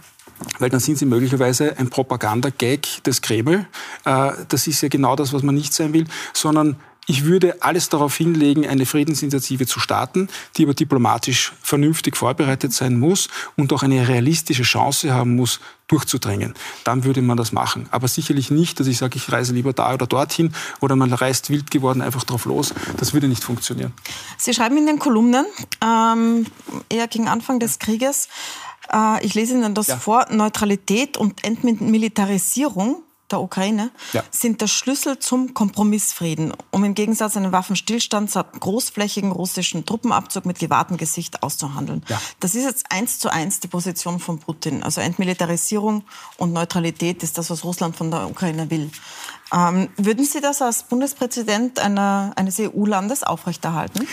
weil 0.59 0.71
dann 0.71 0.81
sind 0.81 0.99
sie 0.99 1.07
möglicherweise 1.07 1.79
ein 1.79 1.91
Propagandagag 1.91 3.03
des 3.05 3.23
Kreml. 3.23 3.67
Äh, 4.05 4.33
das 4.49 4.67
ist 4.67 4.83
ja 4.83 4.89
genau 4.89 5.17
das, 5.17 5.33
was 5.33 5.43
man 5.43 5.55
nicht 5.55 5.73
sein 5.75 5.93
will, 5.93 6.07
sondern 6.33 6.77
ich 7.11 7.25
würde 7.25 7.61
alles 7.61 7.89
darauf 7.89 8.17
hinlegen, 8.17 8.69
eine 8.69 8.87
Friedensinitiative 8.87 9.67
zu 9.67 9.81
starten, 9.81 10.29
die 10.57 10.63
aber 10.63 10.75
diplomatisch 10.75 11.53
vernünftig 11.61 12.17
vorbereitet 12.17 12.73
sein 12.73 13.01
muss 13.01 13.29
und 13.57 13.73
auch 13.73 13.83
eine 13.83 14.07
realistische 14.07 14.63
Chance 14.63 15.13
haben 15.13 15.35
muss, 15.35 15.59
durchzudrängen. 15.89 16.55
Dann 16.85 17.03
würde 17.03 17.21
man 17.21 17.37
das 17.37 17.51
machen. 17.51 17.89
Aber 17.91 18.07
sicherlich 18.07 18.53
nicht, 18.53 18.79
dass 18.79 18.87
ich 18.87 18.99
sage, 18.99 19.17
ich 19.17 19.33
reise 19.33 19.53
lieber 19.53 19.73
da 19.73 19.93
oder 19.93 20.07
dorthin 20.07 20.53
oder 20.81 20.95
man 20.95 21.13
reist 21.13 21.51
wild 21.51 21.73
geworden 21.73 22.01
einfach 22.01 22.23
drauf 22.23 22.45
los. 22.45 22.73
Das 22.99 23.13
würde 23.13 23.27
nicht 23.27 23.43
funktionieren. 23.43 23.93
Sie 24.39 24.55
schreiben 24.55 24.77
in 24.77 24.87
den 24.87 25.01
Kolumnen, 25.01 25.47
ähm, 25.83 26.47
eher 26.89 27.09
gegen 27.09 27.27
Anfang 27.27 27.59
des 27.59 27.81
Krieges, 27.81 28.29
äh, 28.93 29.25
ich 29.25 29.35
lese 29.35 29.55
Ihnen 29.55 29.75
das 29.75 29.89
ja. 29.89 29.97
vor. 29.97 30.27
Neutralität 30.31 31.17
und 31.17 31.45
Entmilitarisierung 31.45 33.03
der 33.31 33.41
Ukraine 33.41 33.91
ja. 34.13 34.23
sind 34.31 34.61
der 34.61 34.67
Schlüssel 34.67 35.19
zum 35.19 35.55
Kompromissfrieden, 35.55 36.53
um 36.71 36.85
im 36.85 36.95
Gegensatz 36.95 37.37
einen 37.37 37.53
Waffenstillstand 37.53 38.31
zu 38.31 38.43
großflächigen 38.43 39.33
russischen 39.33 39.87
Truppenabzug 39.87 40.47
mit 40.47 40.59
gewahrtem 40.59 40.97
Gesicht 40.97 41.43
auszuhandeln. 41.43 42.03
Ja. 42.09 42.21
Das 42.41 42.55
ist 42.55 42.65
jetzt 42.65 42.87
eins 42.91 43.19
zu 43.19 43.33
eins 43.33 43.61
die 43.61 43.69
Position 43.69 44.19
von 44.19 44.39
Putin. 44.39 44.83
Also 44.83 45.01
Entmilitarisierung 45.01 46.05
und 46.39 46.53
Neutralität 46.53 47.23
ist 47.23 47.39
das, 47.39 47.51
was 47.51 47.65
Russland 47.65 47.97
von 47.97 48.11
der 48.11 48.29
Ukraine 48.29 48.71
will. 48.71 48.91
Ähm, 49.53 49.89
würden 49.97 50.25
Sie 50.25 50.41
das 50.41 50.63
als 50.63 50.85
Bundespräsident 50.85 51.81
einer, 51.81 52.33
eines 52.37 52.59
EU-Landes 52.61 53.23
aufrechterhalten? 53.23 54.07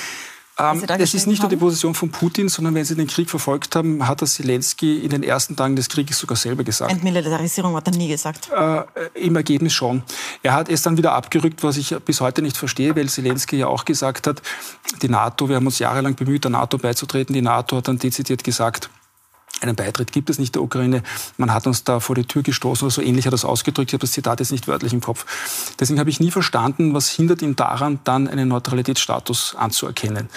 Ähm, 0.60 0.84
es 0.98 1.14
ist 1.14 1.28
nicht 1.28 1.42
nur 1.42 1.50
die 1.50 1.56
Position 1.56 1.94
von 1.94 2.10
Putin, 2.10 2.50
sondern 2.50 2.74
wenn 2.74 2.84
Sie 2.84 2.96
den 2.96 3.06
Krieg 3.08 3.30
verfolgt 3.30 3.76
haben, 3.76 4.08
hat 4.08 4.22
das 4.22 4.34
Zelensky 4.36 5.00
in 5.00 5.10
den 5.10 5.22
ersten 5.22 5.56
Tagen 5.56 5.76
des 5.76 5.88
Krieges 5.88 6.18
sogar 6.18 6.36
selber 6.36 6.64
gesagt. 6.64 6.92
Entmilitarisierung 6.92 7.76
hat 7.76 7.88
er 7.88 7.94
nie 7.94 8.08
gesagt. 8.08 8.50
Äh, 8.52 8.84
Im 9.14 9.36
Ergebnis 9.36 9.74
schon. 9.74 10.02
Er 10.42 10.54
hat 10.54 10.70
es 10.70 10.82
dann 10.82 10.98
wieder 10.98 11.14
abgerückt, 11.14 11.64
was 11.64 11.78
ich 11.78 11.96
bis 12.06 12.22
heute 12.22 12.42
nicht 12.42 12.58
verstehe, 12.58 12.96
weil 12.96 13.08
Zelensky 13.08 13.58
ja 13.58 13.68
auch 13.68 13.86
gesagt 13.86 14.26
hat, 14.26 14.42
die 15.02 15.10
NATO, 15.10 15.48
wir 15.48 15.58
haben 15.58 15.66
uns 15.68 15.78
jahrelang 15.78 16.16
bemüht, 16.16 16.44
der 16.44 16.52
NATO 16.52 16.78
beizutreten, 16.80 17.34
die 17.34 17.42
NATO 17.42 17.78
hat 17.78 17.88
dann 17.88 18.00
dezidiert 18.00 18.44
gesagt, 18.44 18.90
einen 19.62 19.76
Beitritt 19.76 20.12
gibt 20.12 20.30
es 20.30 20.40
nicht 20.40 20.56
der 20.56 20.62
Ukraine. 20.62 21.04
Man 21.38 21.54
hat 21.54 21.68
uns 21.68 21.84
da 21.84 22.00
vor 22.00 22.16
die 22.16 22.26
Tür 22.26 22.44
gestoßen 22.44 22.86
oder 22.86 22.94
so 22.94 23.02
ähnlich 23.02 23.26
hat 23.26 23.34
das 23.34 23.46
ausgedrückt. 23.46 23.90
Ich 23.90 23.94
habe 23.94 24.02
das 24.02 24.12
Zitat 24.12 24.40
jetzt 24.40 24.52
nicht 24.52 24.68
wörtlich 24.68 24.94
im 24.94 25.02
Kopf. 25.02 25.26
Deswegen 25.80 26.00
habe 26.00 26.10
ich 26.10 26.20
nie 26.20 26.32
verstanden, 26.32 26.94
was 26.94 27.10
hindert 27.10 27.42
ihn 27.42 27.56
daran, 27.56 28.00
dann 28.04 28.28
einen 28.28 28.48
Neutralitätsstatus 28.48 29.56
anzuerkennen. 29.56 30.30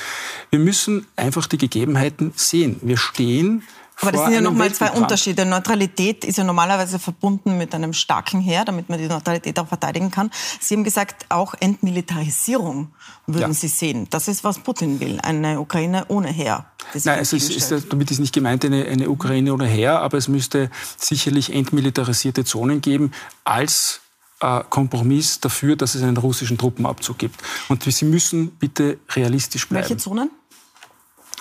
Wir 0.51 0.59
müssen 0.59 1.07
einfach 1.17 1.47
die 1.47 1.59
Gegebenheiten 1.59 2.33
sehen. 2.37 2.77
Wir 2.83 2.97
stehen 2.97 3.63
aber 4.01 4.13
das 4.13 4.25
sind 4.25 4.35
ja 4.35 4.41
nochmal 4.41 4.73
zwei 4.73 4.91
Unterschiede. 4.93 5.45
Neutralität 5.45 6.25
ist 6.25 6.39
ja 6.39 6.45
normalerweise 6.45 6.99
verbunden 6.99 7.59
mit 7.59 7.75
einem 7.75 7.93
starken 7.93 8.41
Heer, 8.41 8.65
damit 8.65 8.89
man 8.89 8.99
die 8.99 9.07
Neutralität 9.07 9.59
auch 9.59 9.69
verteidigen 9.69 10.11
kann. 10.11 10.31
Sie 10.61 10.75
haben 10.75 10.85
gesagt, 10.85 11.27
auch 11.29 11.55
Entmilitarisierung 11.59 12.93
würden 13.27 13.53
ja. 13.53 13.55
Sie 13.55 13.69
sehen. 13.69 14.07
Das 14.11 14.29
ist, 14.29 14.45
was 14.45 14.59
Putin 14.59 15.01
will, 15.01 15.19
eine 15.23 15.61
Ukraine 15.61 16.07
ohne 16.09 16.29
Heer. 16.29 16.67
Nein, 17.05 17.19
es 17.21 17.33
ist, 17.33 17.51
ist, 17.51 17.93
damit 17.93 18.11
ist 18.11 18.19
nicht 18.19 18.35
gemeint 18.35 18.65
eine, 18.65 18.87
eine 18.87 19.11
Ukraine 19.11 19.53
ohne 19.53 19.67
Heer, 19.67 20.01
aber 20.01 20.19
es 20.19 20.29
müsste 20.29 20.71
sicherlich 20.97 21.53
entmilitarisierte 21.53 22.45
Zonen 22.45 22.81
geben 22.81 23.13
als 23.45 24.01
äh, 24.41 24.61
Kompromiss 24.69 25.41
dafür, 25.41 25.77
dass 25.77 25.95
es 25.95 26.03
einen 26.03 26.17
russischen 26.17 26.59
Truppenabzug 26.59 27.19
gibt. 27.19 27.41
Und 27.69 27.83
Sie 27.85 28.05
müssen 28.05 28.51
bitte 28.53 28.99
realistisch 29.11 29.69
bleiben. 29.69 29.89
Welche 29.89 29.97
Zonen? 29.99 30.31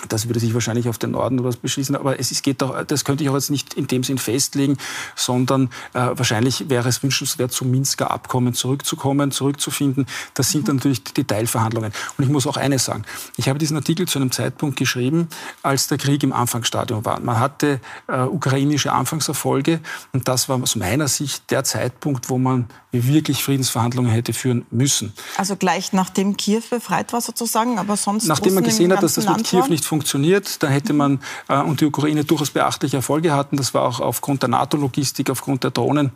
Das 0.07 0.27
würde 0.27 0.39
sich 0.39 0.53
wahrscheinlich 0.53 0.87
auf 0.87 0.97
den 0.97 1.11
Norden 1.11 1.39
oder 1.39 1.49
was 1.49 1.57
beschließen, 1.57 1.95
aber 1.95 2.19
es 2.19 2.41
geht 2.41 2.61
doch, 2.61 2.83
das 2.83 3.03
könnte 3.03 3.23
ich 3.23 3.29
auch 3.29 3.35
jetzt 3.35 3.49
nicht 3.49 3.73
in 3.73 3.87
dem 3.87 4.03
Sinn 4.03 4.17
festlegen, 4.17 4.77
sondern 5.15 5.69
äh, 5.93 6.09
wahrscheinlich 6.13 6.69
wäre 6.69 6.87
es 6.87 7.03
wünschenswert, 7.03 7.51
zum 7.51 7.71
Minsker 7.71 8.11
Abkommen 8.11 8.53
zurückzukommen, 8.53 9.31
zurückzufinden. 9.31 10.05
Das 10.33 10.51
sind 10.51 10.67
dann 10.67 10.77
natürlich 10.77 11.03
die 11.03 11.13
Detailverhandlungen. 11.13 11.91
Und 12.17 12.23
ich 12.23 12.29
muss 12.29 12.47
auch 12.47 12.57
eines 12.57 12.85
sagen. 12.85 13.03
Ich 13.37 13.49
habe 13.49 13.59
diesen 13.59 13.77
Artikel 13.77 14.07
zu 14.07 14.19
einem 14.19 14.31
Zeitpunkt 14.31 14.77
geschrieben, 14.77 15.27
als 15.63 15.87
der 15.87 15.97
Krieg 15.97 16.23
im 16.23 16.33
Anfangsstadium 16.33 17.03
war. 17.05 17.19
Man 17.19 17.39
hatte 17.39 17.81
äh, 18.07 18.21
ukrainische 18.21 18.91
Anfangserfolge 18.91 19.79
und 20.13 20.27
das 20.27 20.49
war 20.49 20.61
aus 20.61 20.75
meiner 20.75 21.07
Sicht 21.07 21.51
der 21.51 21.63
Zeitpunkt, 21.63 22.29
wo 22.29 22.37
man 22.37 22.67
wirklich 22.91 23.43
Friedensverhandlungen 23.43 24.11
hätte 24.11 24.33
führen 24.33 24.65
müssen. 24.71 25.13
Also 25.37 25.55
gleich 25.55 25.93
nachdem 25.93 26.37
Kiew 26.37 26.61
befreit 26.69 27.13
war 27.13 27.21
sozusagen, 27.21 27.77
aber 27.77 27.97
sonst 27.97 28.27
Nachdem 28.27 28.55
man 28.55 28.63
gesehen 28.63 28.91
hat, 28.91 29.03
dass 29.03 29.15
das 29.15 29.27
mit 29.27 29.43
Kiew 29.43 29.67
nicht 29.67 29.85
funktioniert. 29.89 30.63
Da 30.63 30.67
hätte 30.67 30.93
man 30.93 31.19
äh, 31.49 31.59
und 31.59 31.81
die 31.81 31.85
Ukraine 31.85 32.23
durchaus 32.23 32.51
beachtliche 32.51 32.97
Erfolge 32.97 33.33
hatten. 33.33 33.57
Das 33.57 33.73
war 33.73 33.83
auch 33.83 33.99
aufgrund 33.99 34.43
der 34.43 34.49
NATO-Logistik, 34.49 35.29
aufgrund 35.29 35.63
der 35.63 35.71
Drohnen 35.71 36.11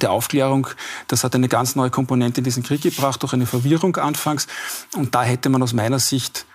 der 0.00 0.10
Aufklärung, 0.10 0.66
das 1.06 1.22
hat 1.22 1.36
eine 1.36 1.48
ganz 1.48 1.76
neue 1.76 1.90
Komponente 1.90 2.40
in 2.40 2.44
diesen 2.44 2.64
Krieg 2.64 2.82
gebracht, 2.82 3.22
auch 3.22 3.32
eine 3.32 3.46
Verwirrung 3.46 3.96
anfangs. 3.96 4.48
Und 4.96 5.14
da 5.14 5.22
hätte 5.22 5.48
man 5.50 5.62
aus 5.62 5.72
meiner 5.72 6.00
Sicht 6.00 6.46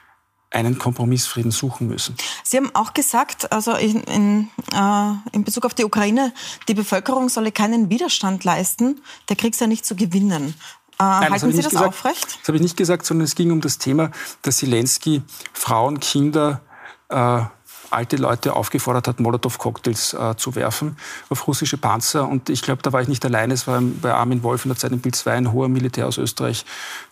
einen 0.51 0.79
Kompromissfrieden 0.79 1.51
suchen 1.51 1.87
müssen. 1.87 2.15
Sie 2.43 2.57
haben 2.57 2.73
auch 2.73 2.93
gesagt, 2.93 3.51
also 3.51 3.73
in, 3.75 4.01
in, 4.03 4.49
äh, 4.73 5.11
in 5.31 5.43
Bezug 5.43 5.65
auf 5.65 5.73
die 5.73 5.85
Ukraine, 5.85 6.33
die 6.67 6.73
Bevölkerung 6.73 7.29
solle 7.29 7.51
keinen 7.51 7.89
Widerstand 7.89 8.43
leisten, 8.43 8.99
der 9.29 9.35
Krieg 9.35 9.55
sei 9.55 9.67
nicht 9.67 9.85
zu 9.85 9.95
gewinnen. 9.95 10.55
Äh, 10.99 11.03
Nein, 11.03 11.31
halten 11.31 11.45
das 11.47 11.55
Sie 11.55 11.61
das 11.61 11.71
gesagt, 11.71 11.87
aufrecht? 11.87 12.39
Das 12.41 12.47
habe 12.47 12.57
ich 12.57 12.61
nicht 12.61 12.75
gesagt, 12.75 13.05
sondern 13.05 13.25
es 13.25 13.35
ging 13.35 13.51
um 13.51 13.61
das 13.61 13.77
Thema, 13.77 14.11
dass 14.41 14.57
Zelensky 14.57 15.23
Frauen, 15.53 15.99
Kinder, 15.99 16.61
äh, 17.07 17.41
alte 17.91 18.17
Leute 18.17 18.55
aufgefordert 18.55 19.07
hat, 19.07 19.19
Molotow-Cocktails 19.19 20.13
äh, 20.13 20.35
zu 20.37 20.55
werfen 20.55 20.97
auf 21.29 21.47
russische 21.47 21.77
Panzer. 21.77 22.27
Und 22.27 22.49
ich 22.49 22.61
glaube, 22.61 22.81
da 22.81 22.93
war 22.93 23.01
ich 23.01 23.07
nicht 23.07 23.23
alleine. 23.25 23.53
Es 23.53 23.67
war 23.67 23.81
bei 23.81 24.13
Armin 24.13 24.43
Wolf 24.43 24.65
in 24.65 24.69
der 24.69 24.77
Zeit 24.77 24.91
in 24.91 24.99
Bild 24.99 25.15
2 25.15 25.33
ein 25.33 25.51
hoher 25.51 25.69
Militär 25.69 26.07
aus 26.07 26.17
Österreich, 26.17 26.65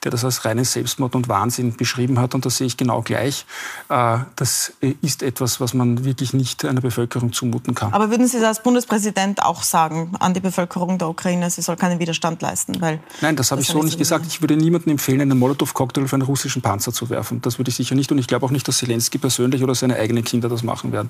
der 0.04 0.12
das 0.12 0.24
als 0.24 0.46
reinen 0.46 0.66
Selbstmord 0.66 1.16
und 1.16 1.30
Wahnsinn 1.30 1.76
beschrieben 1.76 2.20
hat. 2.20 2.36
Und 2.36 2.46
das 2.46 2.58
sehe 2.58 2.68
ich 2.68 2.78
genau 2.78 3.02
gleich. 3.02 3.46
Äh, 3.90 4.20
das 4.36 4.74
ist 5.02 5.24
etwas, 5.24 5.60
was 5.60 5.74
man 5.74 6.06
wirklich 6.06 6.34
nicht 6.34 6.66
einer 6.66 6.82
Bevölkerung 6.82 7.34
zumuten 7.34 7.76
kann. 7.76 7.94
Aber 7.94 8.10
würden 8.10 8.28
Sie 8.28 8.38
das 8.38 8.48
als 8.48 8.64
Bundespräsident 8.64 9.44
auch 9.44 9.64
sagen 9.64 10.14
an 10.20 10.34
die 10.34 10.40
Bevölkerung 10.40 10.98
der 10.98 11.10
Ukraine, 11.10 11.50
sie 11.50 11.62
soll 11.62 11.76
keinen 11.76 12.00
Widerstand 12.00 12.42
leisten? 12.42 12.80
Weil 12.82 13.00
Nein, 13.22 13.36
das 13.36 13.52
habe 13.52 13.62
ich 13.62 13.68
so 13.68 13.82
nicht 13.84 13.98
gesagt. 13.98 14.26
Ich 14.28 14.42
würde 14.42 14.56
niemandem 14.56 14.92
empfehlen, 14.92 15.22
einen 15.22 15.38
Molotow-Cocktail 15.38 16.04
auf 16.04 16.14
einen 16.14 16.24
russischen 16.24 16.62
Panzer 16.62 16.94
zu 16.94 17.10
werfen. 17.10 17.42
Das 17.42 17.58
würde 17.58 17.70
ich 17.70 17.76
sicher 17.76 17.96
nicht. 17.96 18.12
Und 18.12 18.18
ich 18.18 18.28
glaube 18.28 18.46
auch 18.46 18.52
nicht, 18.52 18.68
dass 18.68 18.78
Zelensky 18.78 19.18
persönlich 19.18 19.64
oder 19.64 19.76
seine 19.76 19.96
eigenen 19.96 20.24
Kinder 20.24 20.50
das 20.50 20.64
machen 20.68 20.92
werden. 20.92 21.10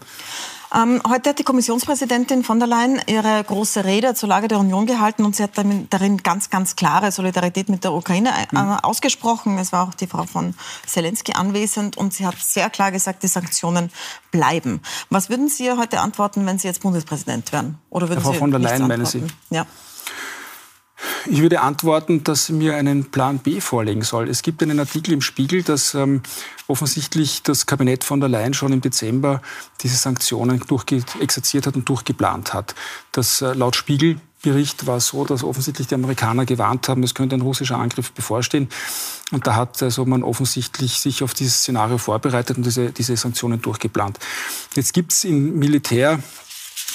Ähm, 0.76 1.02
heute 1.08 1.30
hat 1.30 1.40
die 1.40 1.44
Kommissionspräsidentin 1.44 2.44
von 2.44 2.60
der 2.60 2.68
Leyen 2.68 3.00
ihre 3.08 3.42
große 3.44 3.86
Rede 3.86 4.16
zur 4.16 4.28
Lage 4.28 4.50
der 4.50 4.60
Union 4.60 4.86
gehalten 4.86 5.24
und 5.24 5.36
sie 5.36 5.44
hat 5.44 5.52
darin 5.56 6.18
ganz, 6.18 6.50
ganz 6.50 6.76
klare 6.76 7.12
Solidarität 7.12 7.70
mit 7.70 7.86
der 7.86 7.94
Ukraine 7.94 8.30
äh, 8.30 8.56
mhm. 8.56 8.72
ausgesprochen. 8.84 9.58
Es 9.60 9.72
war 9.72 9.88
auch 9.88 9.94
die 9.94 10.08
Frau 10.08 10.26
von 10.26 10.56
Zelensky 10.86 11.34
anwesend 11.34 11.96
und 11.96 12.14
sie 12.14 12.26
hat 12.26 12.36
sehr 12.38 12.70
klar 12.70 12.92
gesagt, 12.92 13.24
die 13.24 13.28
Sanktionen 13.28 13.92
bleiben. 14.32 14.82
Was 15.10 15.30
würden 15.30 15.48
Sie 15.48 15.72
heute 15.72 16.02
antworten, 16.02 16.46
wenn 16.46 16.60
Sie 16.60 16.68
jetzt 16.68 16.82
Bundespräsident 16.82 17.54
wären? 17.54 17.78
Oder 17.90 18.10
würden 18.10 18.22
Frau 18.22 18.34
Sie 18.34 18.38
von 18.38 18.52
der 18.52 18.60
Leyen, 18.60 18.88
meinen 18.88 19.06
Sie? 19.06 19.24
Ja. 19.50 19.66
Ich 21.30 21.42
würde 21.42 21.60
antworten, 21.60 22.24
dass 22.24 22.46
sie 22.46 22.54
mir 22.54 22.76
einen 22.76 23.12
Plan 23.12 23.40
B 23.40 23.60
vorlegen 23.60 24.02
soll. 24.02 24.30
Es 24.30 24.44
gibt 24.44 24.64
einen 24.64 24.80
Artikel 24.80 25.14
im 25.14 25.22
Spiegel, 25.22 25.62
dass 25.62 25.94
ähm, 25.94 26.22
offensichtlich 26.68 27.44
das 27.44 27.66
Kabinett 27.66 28.06
von 28.06 28.22
der 28.22 28.30
Leyen 28.30 28.54
schon 28.54 28.72
im 28.72 28.80
Dezember 28.80 29.42
diese 29.82 29.98
Sanktionen 29.98 30.62
exerziert 31.20 31.68
hat 31.68 31.76
und 31.76 31.90
durchgeplant 31.90 32.54
hat. 32.54 32.76
Das 33.12 33.42
äh, 33.42 33.54
laut 33.54 33.76
Spiegelbericht 33.76 34.88
war 34.88 34.98
es 34.98 35.08
so, 35.08 35.26
dass 35.26 35.44
offensichtlich 35.44 35.88
die 35.88 35.96
Amerikaner 35.96 36.46
gewarnt 36.46 36.88
haben, 36.88 37.04
es 37.04 37.14
könnte 37.14 37.36
ein 37.36 37.42
russischer 37.42 37.78
Angriff 37.78 38.14
bevorstehen. 38.14 38.70
Und 39.32 39.48
da 39.48 39.56
hat 39.56 39.84
also 39.84 40.06
man 40.06 40.24
offensichtlich 40.24 41.00
sich 41.00 41.24
auf 41.24 41.34
dieses 41.34 41.60
Szenario 41.60 41.98
vorbereitet 41.98 42.56
und 42.56 42.66
diese, 42.66 42.92
diese 42.92 43.18
Sanktionen 43.18 43.62
durchgeplant. 43.62 44.18
Jetzt 44.76 44.94
gibt 44.94 45.12
es 45.12 45.26
im 45.26 45.60
Militär 45.60 46.20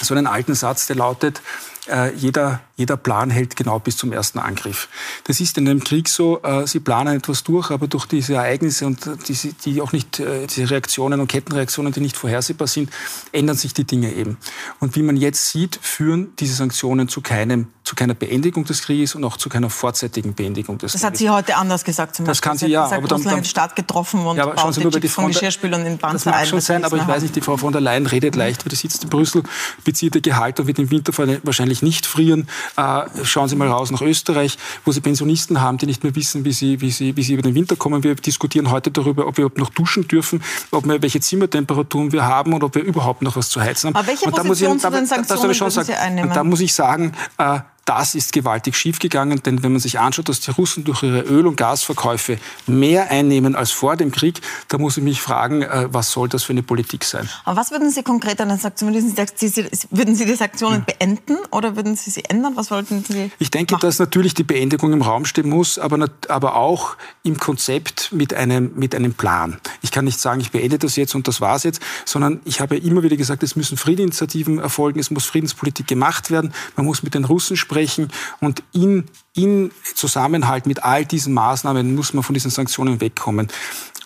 so 0.01 0.15
einen 0.15 0.25
alten 0.25 0.55
Satz, 0.55 0.87
der 0.87 0.95
lautet, 0.95 1.41
äh, 1.89 2.13
jeder, 2.15 2.61
jeder 2.75 2.97
Plan 2.97 3.29
hält 3.29 3.55
genau 3.55 3.79
bis 3.79 3.97
zum 3.97 4.13
ersten 4.13 4.39
Angriff. 4.39 4.87
Das 5.25 5.39
ist 5.39 5.57
in 5.57 5.67
einem 5.67 5.83
Krieg 5.83 6.07
so, 6.07 6.41
äh, 6.41 6.65
Sie 6.65 6.79
planen 6.79 7.17
etwas 7.17 7.43
durch, 7.43 7.71
aber 7.71 7.87
durch 7.87 8.05
diese 8.05 8.35
Ereignisse 8.35 8.85
und 8.85 9.09
diese, 9.27 9.53
die 9.53 9.81
auch 9.81 9.91
nicht, 9.91 10.19
äh, 10.19 10.47
diese 10.47 10.69
Reaktionen 10.69 11.19
und 11.19 11.27
Kettenreaktionen, 11.27 11.91
die 11.91 11.99
nicht 11.99 12.15
vorhersehbar 12.15 12.67
sind, 12.67 12.89
ändern 13.31 13.57
sich 13.57 13.73
die 13.73 13.83
Dinge 13.83 14.13
eben. 14.13 14.37
Und 14.79 14.95
wie 14.95 15.03
man 15.03 15.17
jetzt 15.17 15.49
sieht, 15.49 15.77
führen 15.81 16.33
diese 16.39 16.55
Sanktionen 16.55 17.09
zu, 17.09 17.21
keinem, 17.21 17.67
zu 17.83 17.95
keiner 17.95 18.13
Beendigung 18.13 18.63
des 18.63 18.83
Krieges 18.83 19.15
und 19.15 19.23
auch 19.23 19.37
zu 19.37 19.49
keiner 19.49 19.69
vorzeitigen 19.69 20.33
Beendigung 20.33 20.77
des 20.77 20.93
das 20.93 21.01
Krieges. 21.01 21.01
Das 21.01 21.11
hat 21.11 21.17
sie 21.17 21.29
heute 21.29 21.55
anders 21.57 21.83
gesagt 21.83 22.15
zum 22.15 22.25
Beispiel. 22.25 22.31
Das 22.31 22.41
kann 22.41 22.57
sie, 22.57 22.67
ja. 22.67 22.83
Gesagt, 22.83 23.03
aber 23.03 23.07
dann, 23.07 23.23
dann, 23.23 23.43
Staat 23.43 23.75
getroffen 23.75 24.25
und 24.25 24.37
ja, 24.37 24.43
aber 24.43 24.55
baut 24.55 24.77
die, 24.77 24.99
die 25.01 25.07
von 25.07 25.27
Geschirrspülern 25.27 25.85
in 25.85 25.97
Panzer 25.97 26.31
Das 26.31 26.39
mag 26.39 26.47
schon 26.47 26.61
sein, 26.61 26.85
aber 26.85 26.97
ich 26.97 27.07
weiß 27.07 27.23
nicht, 27.23 27.35
die 27.35 27.41
Frau 27.41 27.57
von 27.57 27.73
der 27.73 27.81
Leyen 27.81 28.05
redet 28.05 28.35
leicht, 28.35 28.65
weil 28.65 28.69
die 28.69 28.75
sitzt 28.75 29.03
in 29.03 29.09
Brüssel, 29.09 29.43
bezieht 29.83 30.15
ihr 30.15 30.21
Gehalt 30.21 30.59
und 30.59 30.67
wird 30.67 30.79
im 30.79 30.89
Winter 30.89 31.13
wahrscheinlich 31.43 31.72
wahrscheinlich 31.73 31.81
nicht 31.81 32.05
frieren. 32.05 32.47
Äh, 32.77 33.25
schauen 33.25 33.49
Sie 33.49 33.55
mal 33.55 33.67
raus 33.67 33.91
nach 33.91 34.01
Österreich, 34.01 34.57
wo 34.85 34.91
Sie 34.91 35.01
Pensionisten 35.01 35.61
haben, 35.61 35.77
die 35.77 35.85
nicht 35.85 36.03
mehr 36.03 36.15
wissen, 36.15 36.45
wie 36.45 36.53
sie, 36.53 36.81
wie 36.81 36.91
sie, 36.91 37.15
wie 37.15 37.23
sie 37.23 37.33
über 37.33 37.41
den 37.41 37.55
Winter 37.55 37.75
kommen. 37.75 38.03
Wir 38.03 38.15
diskutieren 38.15 38.71
heute 38.71 38.91
darüber, 38.91 39.27
ob 39.27 39.37
wir 39.37 39.49
noch 39.55 39.69
duschen 39.69 40.07
dürfen, 40.07 40.41
ob 40.71 40.85
wir, 40.85 41.01
welche 41.01 41.19
Zimmertemperaturen 41.19 42.11
wir 42.11 42.25
haben 42.25 42.53
und 42.53 42.63
ob 42.63 42.75
wir 42.75 42.83
überhaupt 42.83 43.21
noch 43.21 43.35
was 43.35 43.49
zu 43.49 43.61
heizen 43.61 43.87
haben. 43.87 43.95
Aber 43.95 44.07
welche 44.07 44.25
und 44.25 44.37
da 44.37 44.43
muss 44.43 44.61
ich, 44.61 44.67
da, 44.67 44.89
da, 44.89 45.01
da, 45.01 46.27
da 46.33 46.43
muss 46.43 46.61
ich 46.61 46.73
sagen, 46.73 47.13
äh, 47.37 47.59
das 47.85 48.15
ist 48.15 48.31
gewaltig 48.31 48.77
schiefgegangen, 48.77 49.43
denn 49.43 49.61
wenn 49.61 49.73
man 49.73 49.81
sich 49.81 49.99
anschaut, 49.99 50.29
dass 50.29 50.39
die 50.39 50.51
Russen 50.51 50.85
durch 50.85 51.03
ihre 51.03 51.21
Öl- 51.21 51.47
und 51.47 51.57
Gasverkäufe 51.57 52.37
mehr 52.65 53.11
einnehmen 53.11 53.55
als 53.55 53.71
vor 53.71 53.97
dem 53.97 54.11
Krieg, 54.11 54.39
da 54.69 54.77
muss 54.77 54.97
ich 54.97 55.03
mich 55.03 55.21
fragen, 55.21 55.63
äh, 55.63 55.87
was 55.91 56.11
soll 56.11 56.29
das 56.29 56.43
für 56.43 56.53
eine 56.53 56.63
Politik 56.63 57.03
sein? 57.03 57.29
Aber 57.43 57.59
was 57.59 57.71
würden 57.71 57.91
Sie 57.91 58.03
konkret 58.03 58.39
an 58.39 58.49
den 58.49 58.57
Sanktionen, 58.57 58.95
würden 58.95 60.15
Sie 60.15 60.25
die 60.25 60.35
Sanktionen 60.35 60.77
hm. 60.77 60.85
beenden 60.85 61.37
oder 61.51 61.75
würden 61.75 61.95
Sie 61.95 62.09
sie 62.09 62.23
ändern? 62.25 62.53
Was 62.55 62.71
wollten 62.71 63.03
Sie 63.03 63.31
Ich 63.39 63.51
denke, 63.51 63.73
machen? 63.73 63.87
dass 63.87 63.99
natürlich 63.99 64.33
die 64.33 64.43
Beendigung 64.43 64.93
im 64.93 65.01
Raum 65.01 65.25
stehen 65.25 65.49
muss, 65.49 65.77
aber, 65.77 66.07
aber 66.29 66.55
auch 66.55 66.95
im 67.23 67.37
Konzept 67.37 68.13
mit 68.13 68.33
einem, 68.33 68.71
mit 68.75 68.95
einem 68.95 69.13
Plan. 69.13 69.59
Ich 69.81 69.91
kann 69.91 70.05
nicht 70.05 70.21
sagen, 70.21 70.39
ich 70.39 70.51
beende 70.51 70.79
das 70.79 70.95
jetzt 70.95 71.15
und 71.15 71.27
das 71.27 71.41
war's 71.41 71.63
jetzt, 71.63 71.81
sondern 72.05 72.39
ich 72.45 72.61
habe 72.61 72.77
immer 72.77 73.03
wieder 73.03 73.17
gesagt, 73.17 73.43
es 73.43 73.57
müssen 73.57 73.77
Friedeninitiativen 73.77 74.59
erfolgen, 74.59 74.99
es 74.99 75.11
muss 75.11 75.25
Friedenspolitik 75.25 75.87
gemacht 75.87 76.31
werden, 76.31 76.53
man 76.77 76.85
muss 76.85 77.03
mit 77.03 77.13
den 77.13 77.25
Russen 77.25 77.57
sprechen, 77.57 77.72
sprechen. 77.73 78.11
Und 78.39 78.63
in, 78.71 79.05
in 79.35 79.71
Zusammenhalt 79.95 80.65
mit 80.65 80.83
all 80.83 81.05
diesen 81.05 81.33
Maßnahmen 81.33 81.95
muss 81.95 82.13
man 82.13 82.23
von 82.23 82.33
diesen 82.33 82.51
Sanktionen 82.51 83.01
wegkommen. 83.01 83.47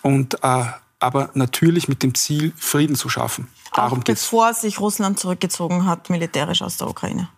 Und, 0.01 0.43
äh, 0.43 0.65
aber 0.99 1.29
natürlich 1.33 1.87
mit 1.87 2.01
dem 2.01 2.15
Ziel, 2.15 2.53
Frieden 2.57 2.95
zu 2.95 3.09
schaffen. 3.09 3.47
Darum 3.75 3.99
auch 3.99 4.03
bevor 4.03 4.47
geht's. 4.47 4.61
sich 4.61 4.79
Russland 4.79 5.19
zurückgezogen 5.19 5.85
hat, 5.85 6.09
militärisch 6.09 6.61
aus 6.61 6.77
der 6.77 6.87
Ukraine. 6.87 7.29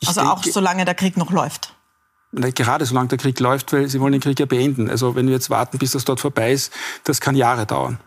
Ich 0.00 0.08
also 0.08 0.20
denke, 0.20 0.34
auch 0.34 0.44
solange 0.44 0.84
der 0.84 0.94
Krieg 0.94 1.16
noch 1.16 1.30
läuft. 1.30 1.74
Gerade 2.32 2.84
solange 2.84 3.08
der 3.08 3.18
Krieg 3.18 3.40
läuft, 3.40 3.72
weil 3.72 3.88
sie 3.88 4.00
wollen 4.00 4.12
den 4.12 4.20
Krieg 4.20 4.38
ja 4.38 4.46
beenden. 4.46 4.90
Also 4.90 5.14
wenn 5.14 5.26
wir 5.26 5.34
jetzt 5.34 5.50
warten, 5.50 5.78
bis 5.78 5.92
das 5.92 6.04
dort 6.04 6.20
vorbei 6.20 6.52
ist, 6.52 6.72
das 7.04 7.20
kann 7.20 7.34
Jahre 7.36 7.64
dauern. 7.64 7.98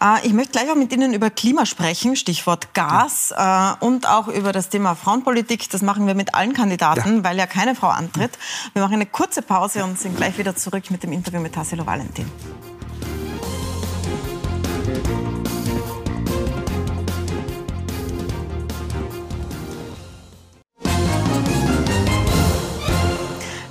Äh, 0.00 0.26
ich 0.26 0.32
möchte 0.32 0.52
gleich 0.52 0.70
auch 0.70 0.76
mit 0.76 0.92
Ihnen 0.92 1.14
über 1.14 1.30
Klima 1.30 1.66
sprechen, 1.66 2.16
Stichwort 2.16 2.74
Gas, 2.74 3.30
ja. 3.30 3.72
Äh, 3.80 3.84
und 3.84 4.08
auch 4.08 4.28
über 4.28 4.52
das 4.52 4.68
Thema 4.68 4.94
Frauenpolitik. 4.94 5.68
Das 5.70 5.82
machen 5.82 6.06
wir 6.06 6.14
mit 6.14 6.34
allen 6.34 6.52
Kandidaten, 6.52 7.18
ja. 7.18 7.24
weil 7.24 7.38
ja 7.38 7.46
keine 7.46 7.74
Frau 7.74 7.88
antritt. 7.88 8.32
Wir 8.72 8.82
machen 8.82 8.94
eine 8.94 9.06
kurze 9.06 9.42
Pause 9.42 9.84
und 9.84 9.98
sind 9.98 10.16
gleich 10.16 10.38
wieder 10.38 10.56
zurück 10.56 10.90
mit 10.90 11.02
dem 11.02 11.12
Interview 11.12 11.40
mit 11.40 11.54
Tassilo 11.54 11.86
Valentin. 11.86 12.30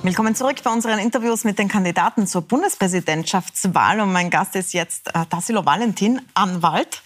Willkommen 0.04 0.34
zurück 0.34 0.56
bei 0.64 0.72
unseren 0.72 0.98
Interviews 0.98 1.44
mit 1.44 1.60
den 1.60 1.68
Kandidaten 1.68 2.26
zur 2.26 2.42
Bundespräsidentschaftswahl. 2.42 4.00
Und 4.00 4.12
mein 4.12 4.32
Gast 4.32 4.56
ist 4.56 4.74
jetzt 4.74 5.14
äh, 5.14 5.28
Tassilo 5.30 5.64
Valentin, 5.64 6.20
Anwalt, 6.34 7.04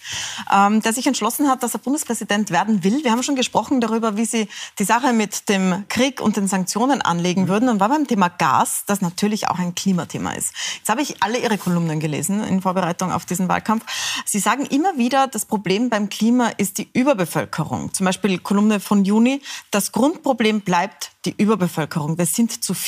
ähm, 0.50 0.80
der 0.80 0.94
sich 0.94 1.06
entschlossen 1.06 1.46
hat, 1.50 1.62
dass 1.62 1.74
er 1.74 1.80
Bundespräsident 1.80 2.50
werden 2.50 2.84
will. 2.84 3.04
Wir 3.04 3.10
haben 3.10 3.22
schon 3.22 3.36
gesprochen 3.36 3.82
darüber, 3.82 4.16
wie 4.16 4.24
Sie 4.24 4.48
die 4.78 4.84
Sache 4.84 5.12
mit 5.12 5.50
dem 5.50 5.84
Krieg 5.90 6.22
und 6.22 6.38
den 6.38 6.48
Sanktionen 6.48 7.02
anlegen 7.02 7.42
mhm. 7.42 7.48
würden. 7.48 7.68
Und 7.68 7.80
war 7.80 7.90
beim 7.90 8.06
Thema 8.06 8.28
Gas, 8.30 8.84
das 8.86 9.02
natürlich 9.02 9.48
auch 9.48 9.58
ein 9.58 9.74
Klimathema 9.74 10.32
ist. 10.32 10.54
Jetzt 10.78 10.88
habe 10.88 11.02
ich 11.02 11.22
alle 11.22 11.36
Ihre 11.36 11.58
Kolumnen 11.58 12.00
gelesen 12.00 12.42
in 12.44 12.62
Vorbereitung 12.62 13.12
auf 13.12 13.26
diesen 13.26 13.46
Wahlkampf. 13.46 13.84
Sie 14.24 14.38
sagen 14.38 14.64
immer 14.64 14.96
wieder, 14.96 15.26
das 15.26 15.44
Problem 15.44 15.90
beim 15.90 16.08
Klima 16.08 16.48
ist 16.56 16.78
die 16.78 16.88
Überbevölkerung. 16.94 17.92
Zum 17.92 18.06
Beispiel 18.06 18.38
Kolumne 18.38 18.80
von 18.80 19.04
Juni. 19.04 19.42
Das 19.70 19.92
Grundproblem 19.92 20.62
bleibt 20.62 21.10
die 21.26 21.34
Überbevölkerung. 21.36 22.16
Wir 22.16 22.24
sind 22.24 22.64
zu 22.64 22.72
viele. 22.72 22.85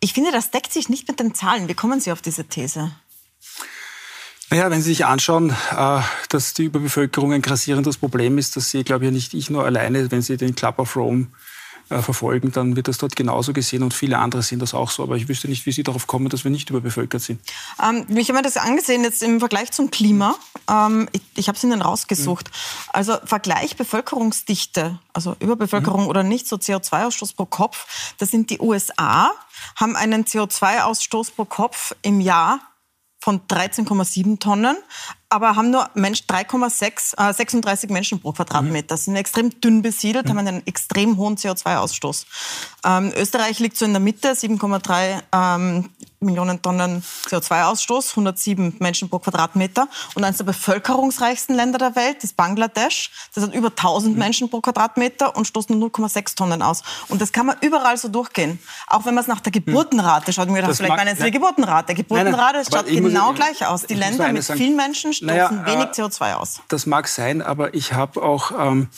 Ich 0.00 0.12
finde, 0.12 0.32
das 0.32 0.50
deckt 0.50 0.72
sich 0.72 0.88
nicht 0.88 1.08
mit 1.08 1.20
den 1.20 1.34
Zahlen. 1.34 1.68
Wie 1.68 1.74
kommen 1.74 2.00
Sie 2.00 2.12
auf 2.12 2.22
diese 2.22 2.44
These? 2.44 2.92
Naja, 4.50 4.70
wenn 4.70 4.82
Sie 4.82 4.90
sich 4.90 5.06
anschauen, 5.06 5.56
äh, 5.74 6.00
dass 6.28 6.52
die 6.52 6.64
Überbevölkerung 6.64 7.32
ein 7.32 7.40
grassierendes 7.40 7.96
Problem 7.96 8.36
ist, 8.36 8.56
das 8.56 8.70
sehe, 8.70 8.84
glaube 8.84 9.06
ich, 9.06 9.10
nicht 9.10 9.34
ich 9.34 9.48
nur 9.48 9.64
alleine, 9.64 10.10
wenn 10.10 10.20
Sie 10.20 10.36
den 10.36 10.54
Club 10.54 10.78
of 10.78 10.94
Rome 10.94 11.28
verfolgen, 12.00 12.52
dann 12.52 12.76
wird 12.76 12.88
das 12.88 12.98
dort 12.98 13.16
genauso 13.16 13.52
gesehen 13.52 13.82
und 13.82 13.92
viele 13.92 14.18
andere 14.18 14.42
sehen 14.42 14.58
das 14.58 14.72
auch 14.72 14.90
so. 14.90 15.02
Aber 15.02 15.16
ich 15.16 15.28
wüsste 15.28 15.48
nicht, 15.48 15.66
wie 15.66 15.72
Sie 15.72 15.82
darauf 15.82 16.06
kommen, 16.06 16.28
dass 16.28 16.44
wir 16.44 16.50
nicht 16.50 16.70
überbevölkert 16.70 17.20
sind. 17.20 17.40
Ähm, 17.82 18.06
ich 18.16 18.28
habe 18.28 18.38
mir 18.38 18.42
das 18.42 18.56
angesehen 18.56 19.02
jetzt 19.02 19.22
im 19.22 19.40
Vergleich 19.40 19.72
zum 19.72 19.90
Klima. 19.90 20.36
Ähm, 20.70 21.08
ich 21.12 21.22
ich 21.42 21.48
habe 21.48 21.56
es 21.56 21.64
Ihnen 21.64 21.82
rausgesucht. 21.82 22.48
Mhm. 22.48 22.90
Also 22.92 23.16
Vergleich 23.24 23.76
Bevölkerungsdichte, 23.76 24.98
also 25.12 25.34
Überbevölkerung 25.40 26.04
mhm. 26.04 26.08
oder 26.08 26.22
nicht, 26.22 26.46
so 26.46 26.56
CO2-Ausstoß 26.56 27.34
pro 27.34 27.46
Kopf. 27.46 28.14
Das 28.18 28.30
sind 28.30 28.50
die 28.50 28.60
USA, 28.60 29.32
haben 29.76 29.96
einen 29.96 30.24
CO2-Ausstoß 30.24 31.32
pro 31.32 31.44
Kopf 31.44 31.94
im 32.02 32.20
Jahr 32.20 32.60
von 33.18 33.40
13,7 33.46 34.40
Tonnen, 34.40 34.76
aber 35.32 35.56
haben 35.56 35.70
nur 35.70 35.88
Mensch 35.94 36.24
3,6, 36.28 37.14
äh, 37.16 37.32
36 37.32 37.88
Menschen 37.88 38.20
pro 38.20 38.32
Quadratmeter. 38.32 38.94
Mhm. 38.94 38.98
sind 38.98 39.16
extrem 39.16 39.60
dünn 39.60 39.80
besiedelt, 39.80 40.26
mhm. 40.26 40.30
haben 40.30 40.38
einen 40.38 40.66
extrem 40.66 41.16
hohen 41.16 41.36
CO2-Ausstoß. 41.36 42.26
Ähm, 42.84 43.12
Österreich 43.16 43.58
liegt 43.58 43.78
so 43.78 43.86
in 43.86 43.92
der 43.92 44.00
Mitte, 44.00 44.32
7,3 44.32 45.22
ähm, 45.32 45.88
Millionen 46.22 46.62
Tonnen 46.62 47.02
CO2-Ausstoß, 47.28 48.10
107 48.10 48.76
Menschen 48.78 49.08
pro 49.08 49.18
Quadratmeter. 49.18 49.88
Und 50.14 50.24
eines 50.24 50.38
der 50.38 50.44
bevölkerungsreichsten 50.44 51.54
Länder 51.54 51.78
der 51.78 51.96
Welt 51.96 52.22
ist 52.24 52.36
Bangladesch. 52.36 53.10
Das 53.34 53.44
hat 53.44 53.54
über 53.54 53.68
1000 53.68 54.14
mhm. 54.14 54.18
Menschen 54.18 54.50
pro 54.50 54.60
Quadratmeter 54.60 55.36
und 55.36 55.46
stoßt 55.46 55.70
nur 55.70 55.88
0,6 55.90 56.36
Tonnen 56.36 56.62
aus. 56.62 56.82
Und 57.08 57.20
das 57.20 57.32
kann 57.32 57.46
man 57.46 57.56
überall 57.60 57.96
so 57.96 58.08
durchgehen. 58.08 58.58
Auch 58.86 59.04
wenn 59.04 59.14
man 59.14 59.22
es 59.22 59.28
nach 59.28 59.40
der 59.40 59.52
Geburtenrate 59.52 60.32
schaut. 60.32 60.48
Mir 60.48 60.60
gedacht, 60.60 60.76
vielleicht 60.76 60.96
meinen 60.96 61.16
Sie 61.16 61.24
die 61.24 61.30
Geburtenrate. 61.30 61.94
Geburtenrate 61.94 62.58
nein, 62.58 62.66
nein, 62.70 62.84
schaut 62.84 62.86
genau 62.86 63.28
muss, 63.28 63.36
gleich 63.36 63.66
aus. 63.66 63.82
Die 63.86 63.94
Länder 63.94 64.32
mit 64.32 64.42
sagen, 64.42 64.58
vielen 64.58 64.76
Menschen 64.76 65.12
stoßen 65.12 65.26
naja, 65.26 65.66
wenig 65.66 65.98
äh, 65.98 66.02
CO2 66.02 66.34
aus. 66.34 66.60
Das 66.68 66.86
mag 66.86 67.08
sein, 67.08 67.42
aber 67.42 67.74
ich 67.74 67.92
habe 67.92 68.22
auch 68.22 68.52
ähm, 68.58 68.88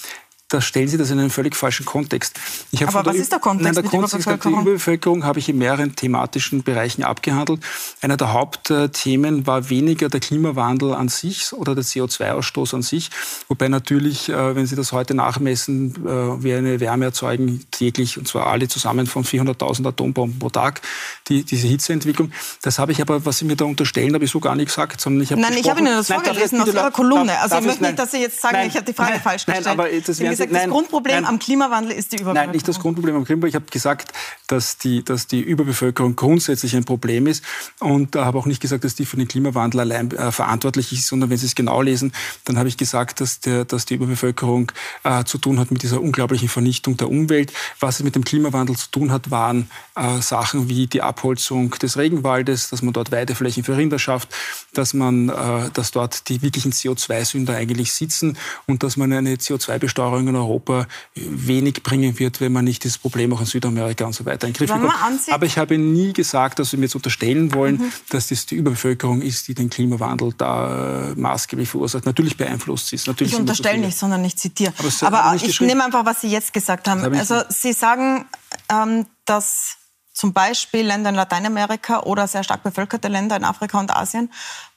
da 0.54 0.61
stellen 0.61 0.87
Sie 0.87 0.96
das 0.96 1.11
in 1.11 1.18
einen 1.18 1.30
völlig 1.30 1.56
falschen 1.56 1.84
Kontext. 1.84 2.38
Aber 2.87 3.04
was 3.06 3.16
ist 3.16 3.32
der 3.32 3.40
Kontext 3.40 3.64
nein, 3.64 3.75
der 3.75 3.90
Kontext 3.90 4.14
Überbevölkerung? 4.14 4.54
Die 4.54 4.62
Überbevölkerung 4.62 5.25
habe 5.25 5.38
ich 5.40 5.49
in 5.49 5.58
mehreren 5.58 5.96
thematischen 5.96 6.62
Bereichen 6.62 7.02
abgehandelt. 7.02 7.61
Einer 8.00 8.16
der 8.16 8.32
Hauptthemen 8.32 9.49
war 9.49 9.68
weniger 9.68 10.08
der 10.08 10.20
Klimawandel 10.20 10.94
an 10.94 11.08
sich 11.08 11.52
oder 11.52 11.75
der 11.75 11.82
CO2-Ausstoß 11.82 12.76
an 12.76 12.82
sich, 12.82 13.11
wobei 13.49 13.68
natürlich, 13.68 14.28
äh, 14.28 14.54
wenn 14.54 14.66
Sie 14.66 14.76
das 14.76 14.92
heute 14.92 15.14
nachmessen, 15.14 15.94
äh, 16.06 16.42
wir 16.42 16.58
eine 16.58 16.78
Wärme 16.78 17.06
erzeugen 17.06 17.66
täglich, 17.73 18.16
und 18.16 18.28
zwar 18.28 18.46
alle 18.46 18.68
zusammen 18.68 19.06
von 19.06 19.25
400.000 19.25 19.88
Atombomben 19.88 20.38
pro 20.38 20.50
Tag, 20.50 20.82
die, 21.28 21.42
diese 21.42 21.66
Hitzeentwicklung. 21.66 22.30
Das 22.62 22.78
habe 22.78 22.92
ich 22.92 23.00
aber, 23.00 23.26
was 23.26 23.38
Sie 23.38 23.44
mir 23.44 23.56
da 23.56 23.64
unterstellen, 23.64 24.14
habe 24.14 24.25
ich 24.25 24.30
so 24.30 24.38
gar 24.38 24.54
nicht 24.54 24.66
gesagt, 24.66 25.00
sondern 25.00 25.23
ich 25.23 25.32
habe 25.32 25.40
Nein, 25.40 25.56
ich 25.56 25.68
habe 25.68 25.80
Ihnen 25.80 25.96
das 25.96 26.06
vorgelesen 26.06 26.61
aus 26.61 26.68
Ihrer 26.68 26.92
Kolumne. 26.92 27.40
Also 27.40 27.56
ich 27.58 27.64
möchte 27.64 27.82
nicht, 27.82 27.99
dass 27.99 28.12
Sie 28.12 28.18
jetzt 28.18 28.40
sagen, 28.40 28.56
nein, 28.56 28.68
ich 28.68 28.76
habe 28.76 28.87
die 28.87 28.92
Frage 28.92 29.12
nein, 29.14 29.20
falsch 29.20 29.46
gestellt. 29.46 29.66
Nein, 29.66 29.80
aber 29.80 29.88
das 29.88 30.20
gesagt, 30.47 30.63
nein, 30.63 30.71
das 30.71 30.75
Grundproblem 30.75 31.15
nein, 31.15 31.25
am 31.25 31.39
Klimawandel 31.39 31.93
ist 31.93 32.13
die 32.13 32.17
Überbevölkerung. 32.17 32.47
Nein, 32.47 32.55
nicht 32.55 32.69
das 32.69 32.79
Grundproblem 32.79 33.17
am 33.17 33.25
Klimawandel. 33.25 33.49
Ich 33.49 33.55
habe 33.55 33.67
gesagt, 33.71 34.13
dass 34.47 34.79
die, 34.79 35.05
dass 35.05 35.27
die 35.27 35.41
Überbevölkerung 35.41 36.17
grundsätzlich 36.17 36.77
ein 36.77 36.85
Problem 36.85 37.27
ist. 37.27 37.45
Und 37.81 38.17
äh, 38.17 38.21
habe 38.21 38.39
auch 38.39 38.47
nicht 38.47 38.61
gesagt, 38.61 38.85
dass 38.85 38.95
die 38.95 39.05
für 39.05 39.17
den 39.17 39.29
Klimawandel 39.29 39.81
allein 39.81 40.11
äh, 40.11 40.33
verantwortlich 40.33 40.93
ist, 40.93 41.07
sondern 41.07 41.31
wenn 41.31 41.39
Sie 41.39 41.47
es 41.47 41.55
genau 41.55 41.83
lesen, 41.83 42.13
dann 42.45 42.59
habe 42.59 42.69
ich 42.69 42.77
gesagt, 42.77 43.21
dass, 43.21 43.41
der, 43.41 43.65
dass 43.65 43.87
die 43.87 43.95
Überbevölkerung 43.95 44.73
äh, 45.03 45.25
zu 45.25 45.39
tun 45.39 45.59
hat 45.59 45.71
mit 45.71 45.83
dieser 45.83 46.01
unglaublichen 46.01 46.49
Vernichtung 46.49 46.97
der 46.97 47.09
Umwelt. 47.09 47.53
Was 47.81 47.97
es 47.97 48.05
mit 48.05 48.15
dem 48.15 48.25
Klimawandel 48.25 48.77
zu 48.77 48.91
tun 48.91 49.11
hat, 49.13 49.31
waren 49.31 49.71
äh, 49.97 50.21
Sachen 50.21 50.69
wie 50.69 50.87
die 50.87 51.03
Abholzung 51.03 51.71
des 51.71 51.97
Regenwaldes, 51.97 52.71
dass 52.71 52.83
man 52.83 52.93
dort 52.93 53.13
Weideflächen 53.13 53.65
für 53.65 53.77
Rinder 53.77 53.99
schafft, 53.99 54.29
dass 54.73 54.95
man, 54.95 55.29
äh, 55.29 55.71
dass 55.73 55.91
dort 55.91 56.29
die 56.29 56.43
wirklichen 56.43 56.73
CO2-Sünder 56.73 57.55
eigentlich 57.55 57.93
sitzen 57.93 58.37
und 58.67 58.83
dass 58.83 58.97
man 58.97 59.13
eine 59.13 59.37
CO2-Besteuerung 59.37 60.27
in 60.35 60.41
Europa 60.41 60.87
wenig 61.14 61.83
bringen 61.83 62.19
wird, 62.19 62.41
wenn 62.41 62.53
man 62.53 62.64
nicht 62.64 62.85
das 62.85 62.99
Problem 62.99 63.33
auch 63.33 63.41
in 63.41 63.47
Südamerika 63.47 64.05
und 64.05 64.12
so 64.12 64.25
weiter 64.25 64.47
in 64.47 64.53
den 64.53 64.59
Griff 64.59 64.71
bekommt. 64.71 64.93
Aber 65.31 65.47
ich 65.47 65.59
habe 65.59 65.79
nie 65.79 66.12
gesagt, 66.12 66.59
dass 66.59 66.73
wir 66.73 66.79
mir 66.79 66.87
jetzt 66.87 66.95
unterstellen 66.95 67.55
wollen, 67.55 67.76
mhm. 67.76 67.93
dass 68.11 68.29
das 68.29 68.47
die 68.47 68.57
Überbevölkerung 68.57 69.23
ist, 69.23 69.49
die 69.49 69.54
den 69.54 69.71
Klimawandel 69.71 70.32
da 70.37 71.13
äh, 71.13 71.15
maßgeblich 71.15 71.69
verursacht. 71.69 72.06
Natürlich 72.06 72.37
beeinflusst 72.37 72.89
sie 72.89 72.97
es. 72.97 73.06
Natürlich 73.06 73.32
ich 73.32 73.39
unterstelle 73.39 73.78
nicht, 73.78 73.97
sondern 73.97 74.25
ich 74.25 74.37
zitiere. 74.37 74.73
Aber, 75.02 75.25
Aber 75.25 75.37
ich 75.37 75.61
nehme 75.61 75.85
einfach, 75.85 76.04
was 76.04 76.21
Sie 76.21 76.28
jetzt 76.28 76.52
gesagt 76.52 76.89
haben. 76.89 77.02
Also 77.15 77.43
Sie 77.49 77.73
sagen, 77.73 78.26
ähm, 78.71 79.06
dass 79.25 79.76
zum 80.15 80.32
Beispiel 80.32 80.87
Länder 80.87 81.11
in 81.11 81.17
Lateinamerika 81.17 82.00
oder 82.00 82.28
sehr 82.28 82.45
stark 82.45 82.63
bevölkerte 82.63 83.08
Länder 83.08 83.37
in 83.37 83.45
Afrika 83.45 83.80
und 83.80 83.95
Asien 83.95 84.32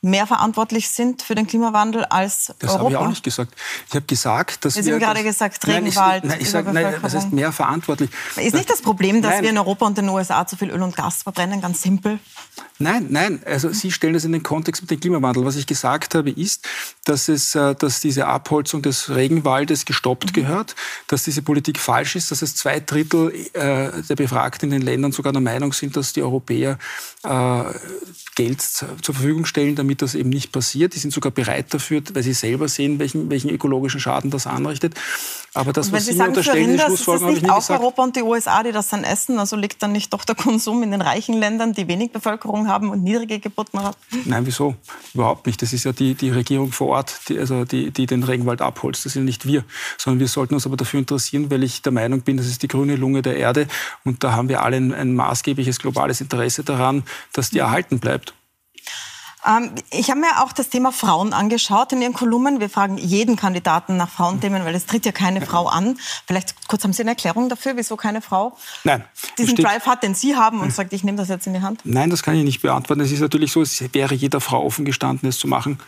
mehr 0.07 0.27
verantwortlich 0.27 0.89
sind 0.89 1.21
für 1.21 1.35
den 1.35 1.47
Klimawandel 1.47 2.05
als 2.05 2.53
das 2.59 2.71
Europa? 2.71 2.73
Das 2.73 2.79
habe 2.79 2.91
ich 2.91 2.97
auch 2.97 3.09
nicht 3.09 3.23
gesagt. 3.23 3.53
Ich 3.87 3.95
habe 3.95 4.05
gesagt, 4.05 4.65
dass 4.65 4.73
Sie 4.73 4.85
wir... 4.85 4.93
haben 4.93 4.99
gerade 4.99 5.23
gesagt, 5.23 5.67
Regenwald, 5.67 6.23
nein, 6.23 6.23
ich, 6.23 6.29
nein, 6.29 6.41
ich 6.41 6.49
sage, 6.49 6.73
nein, 6.73 6.95
was 7.01 7.13
heißt 7.13 7.31
mehr 7.31 7.51
verantwortlich? 7.51 8.09
Ist 8.35 8.55
nicht 8.55 8.69
das 8.69 8.81
Problem, 8.81 9.21
dass 9.21 9.35
nein. 9.35 9.43
wir 9.43 9.49
in 9.49 9.57
Europa 9.57 9.85
und 9.85 9.97
den 9.97 10.09
USA 10.09 10.45
zu 10.47 10.55
viel 10.55 10.69
Öl 10.71 10.81
und 10.81 10.95
Gas 10.95 11.23
verbrennen? 11.23 11.61
Ganz 11.61 11.81
simpel. 11.81 12.19
Nein, 12.79 13.07
nein. 13.09 13.41
Also 13.45 13.71
Sie 13.71 13.91
stellen 13.91 14.13
das 14.13 14.23
in 14.23 14.31
den 14.31 14.43
Kontext 14.43 14.81
mit 14.81 14.91
dem 14.91 14.99
Klimawandel. 14.99 15.43
Was 15.45 15.55
ich 15.55 15.65
gesagt 15.65 16.13
habe, 16.15 16.29
ist, 16.29 16.67
dass, 17.05 17.27
es, 17.27 17.55
äh, 17.55 17.75
dass 17.75 18.01
diese 18.01 18.27
Abholzung 18.27 18.81
des 18.81 19.09
Regenwaldes 19.09 19.85
gestoppt 19.85 20.27
mhm. 20.27 20.33
gehört, 20.33 20.75
dass 21.07 21.23
diese 21.23 21.41
Politik 21.41 21.79
falsch 21.79 22.15
ist, 22.15 22.31
dass 22.31 22.41
es 22.41 22.55
zwei 22.55 22.79
Drittel 22.79 23.33
äh, 23.53 24.01
der 24.07 24.15
Befragten 24.15 24.71
in 24.71 24.79
den 24.79 24.81
Ländern 24.83 25.11
sogar 25.11 25.33
der 25.33 25.41
Meinung 25.41 25.73
sind, 25.73 25.97
dass 25.97 26.13
die 26.13 26.21
Europäer 26.21 26.77
äh, 27.23 27.63
Geld 28.35 28.61
zur 28.61 29.15
Verfügung 29.15 29.45
stellen, 29.45 29.75
damit 29.75 29.96
das 30.01 30.15
eben 30.15 30.29
nicht 30.29 30.51
passiert. 30.51 30.95
Die 30.95 30.99
sind 30.99 31.13
sogar 31.13 31.31
bereit 31.31 31.73
dafür, 31.73 32.01
weil 32.13 32.23
sie 32.23 32.33
selber 32.33 32.67
sehen, 32.67 32.99
welchen, 32.99 33.29
welchen 33.29 33.49
ökologischen 33.49 33.99
Schaden 33.99 34.31
das 34.31 34.47
anrichtet. 34.47 34.95
Aber 35.53 35.73
das, 35.73 35.91
was 35.91 36.05
Sie, 36.05 36.11
Sie 36.11 36.17
sagen, 36.17 36.29
unterstellen, 36.29 36.73
die 36.73 36.79
Schlussfolgerung 36.79 37.29
habe 37.29 37.37
ich 37.37 37.43
nicht 37.43 37.51
auch 37.51 37.57
gesagt. 37.57 37.79
Europa 37.79 38.03
und 38.03 38.15
die 38.15 38.21
USA, 38.21 38.61
die 38.61 38.71
das 38.71 38.89
dann 38.89 39.03
essen? 39.03 39.39
Also 39.39 39.55
liegt 39.55 39.81
dann 39.81 39.91
nicht 39.91 40.13
doch 40.13 40.23
der 40.23 40.35
Konsum 40.35 40.83
in 40.83 40.91
den 40.91 41.01
reichen 41.01 41.33
Ländern, 41.33 41.73
die 41.73 41.87
wenig 41.87 42.11
Bevölkerung 42.11 42.67
haben 42.67 42.89
und 42.89 43.03
niedrige 43.03 43.39
Geburtenraten? 43.39 43.97
Nein, 44.25 44.45
wieso? 44.45 44.75
Überhaupt 45.13 45.47
nicht. 45.47 45.61
Das 45.61 45.73
ist 45.73 45.83
ja 45.83 45.93
die, 45.93 46.13
die 46.13 46.29
Regierung 46.29 46.71
vor 46.71 46.89
Ort, 46.89 47.21
die, 47.29 47.39
also 47.39 47.65
die, 47.65 47.91
die 47.91 48.05
den 48.05 48.23
Regenwald 48.23 48.61
abholzt. 48.61 49.05
Das 49.05 49.13
sind 49.13 49.25
nicht 49.25 49.47
wir, 49.47 49.63
sondern 49.97 50.19
wir 50.19 50.27
sollten 50.27 50.53
uns 50.53 50.65
aber 50.67 50.77
dafür 50.77 50.99
interessieren, 50.99 51.49
weil 51.49 51.63
ich 51.63 51.81
der 51.81 51.91
Meinung 51.91 52.21
bin, 52.21 52.37
das 52.37 52.47
ist 52.47 52.61
die 52.61 52.67
grüne 52.67 52.95
Lunge 52.95 53.23
der 53.23 53.37
Erde 53.37 53.67
und 54.03 54.23
da 54.23 54.33
haben 54.33 54.49
wir 54.49 54.61
alle 54.61 54.77
ein, 54.77 54.93
ein 54.93 55.15
maßgebliches 55.15 55.79
globales 55.79 56.21
Interesse 56.21 56.63
daran, 56.63 57.03
dass 57.33 57.49
die 57.49 57.59
erhalten 57.59 57.99
bleibt. 57.99 58.33
Ähm, 59.47 59.71
ich 59.91 60.09
habe 60.09 60.19
mir 60.19 60.43
auch 60.43 60.51
das 60.51 60.69
Thema 60.69 60.91
Frauen 60.91 61.33
angeschaut 61.33 61.93
in 61.93 62.01
Ihren 62.01 62.13
Kolumnen. 62.13 62.59
Wir 62.59 62.69
fragen 62.69 62.97
jeden 62.97 63.35
Kandidaten 63.35 63.97
nach 63.97 64.09
Frauenthemen, 64.09 64.65
weil 64.65 64.75
es 64.75 64.85
tritt 64.85 65.05
ja 65.05 65.11
keine 65.11 65.41
Frau 65.41 65.67
an. 65.67 65.97
Vielleicht 66.25 66.67
kurz 66.67 66.83
haben 66.83 66.93
Sie 66.93 67.03
eine 67.03 67.11
Erklärung 67.11 67.49
dafür, 67.49 67.77
wieso 67.77 67.95
keine 67.95 68.21
Frau 68.21 68.57
Nein, 68.83 69.03
diesen 69.37 69.55
Drive 69.55 69.85
hat, 69.85 70.03
den 70.03 70.15
Sie 70.15 70.35
haben 70.35 70.59
und 70.59 70.73
sagt, 70.73 70.91
ich 70.93 71.03
nehme 71.03 71.17
das 71.17 71.29
jetzt 71.29 71.47
in 71.47 71.53
die 71.53 71.61
Hand? 71.61 71.81
Nein, 71.83 72.09
das 72.09 72.23
kann 72.23 72.35
ich 72.35 72.43
nicht 72.43 72.61
beantworten. 72.61 73.01
Es 73.01 73.11
ist 73.11 73.21
natürlich 73.21 73.51
so, 73.51 73.61
es 73.61 73.81
wäre 73.93 74.15
jeder 74.15 74.41
Frau 74.41 74.63
offen 74.63 74.85
gestanden, 74.85 75.29
es 75.29 75.39
zu 75.39 75.47
machen. 75.47 75.79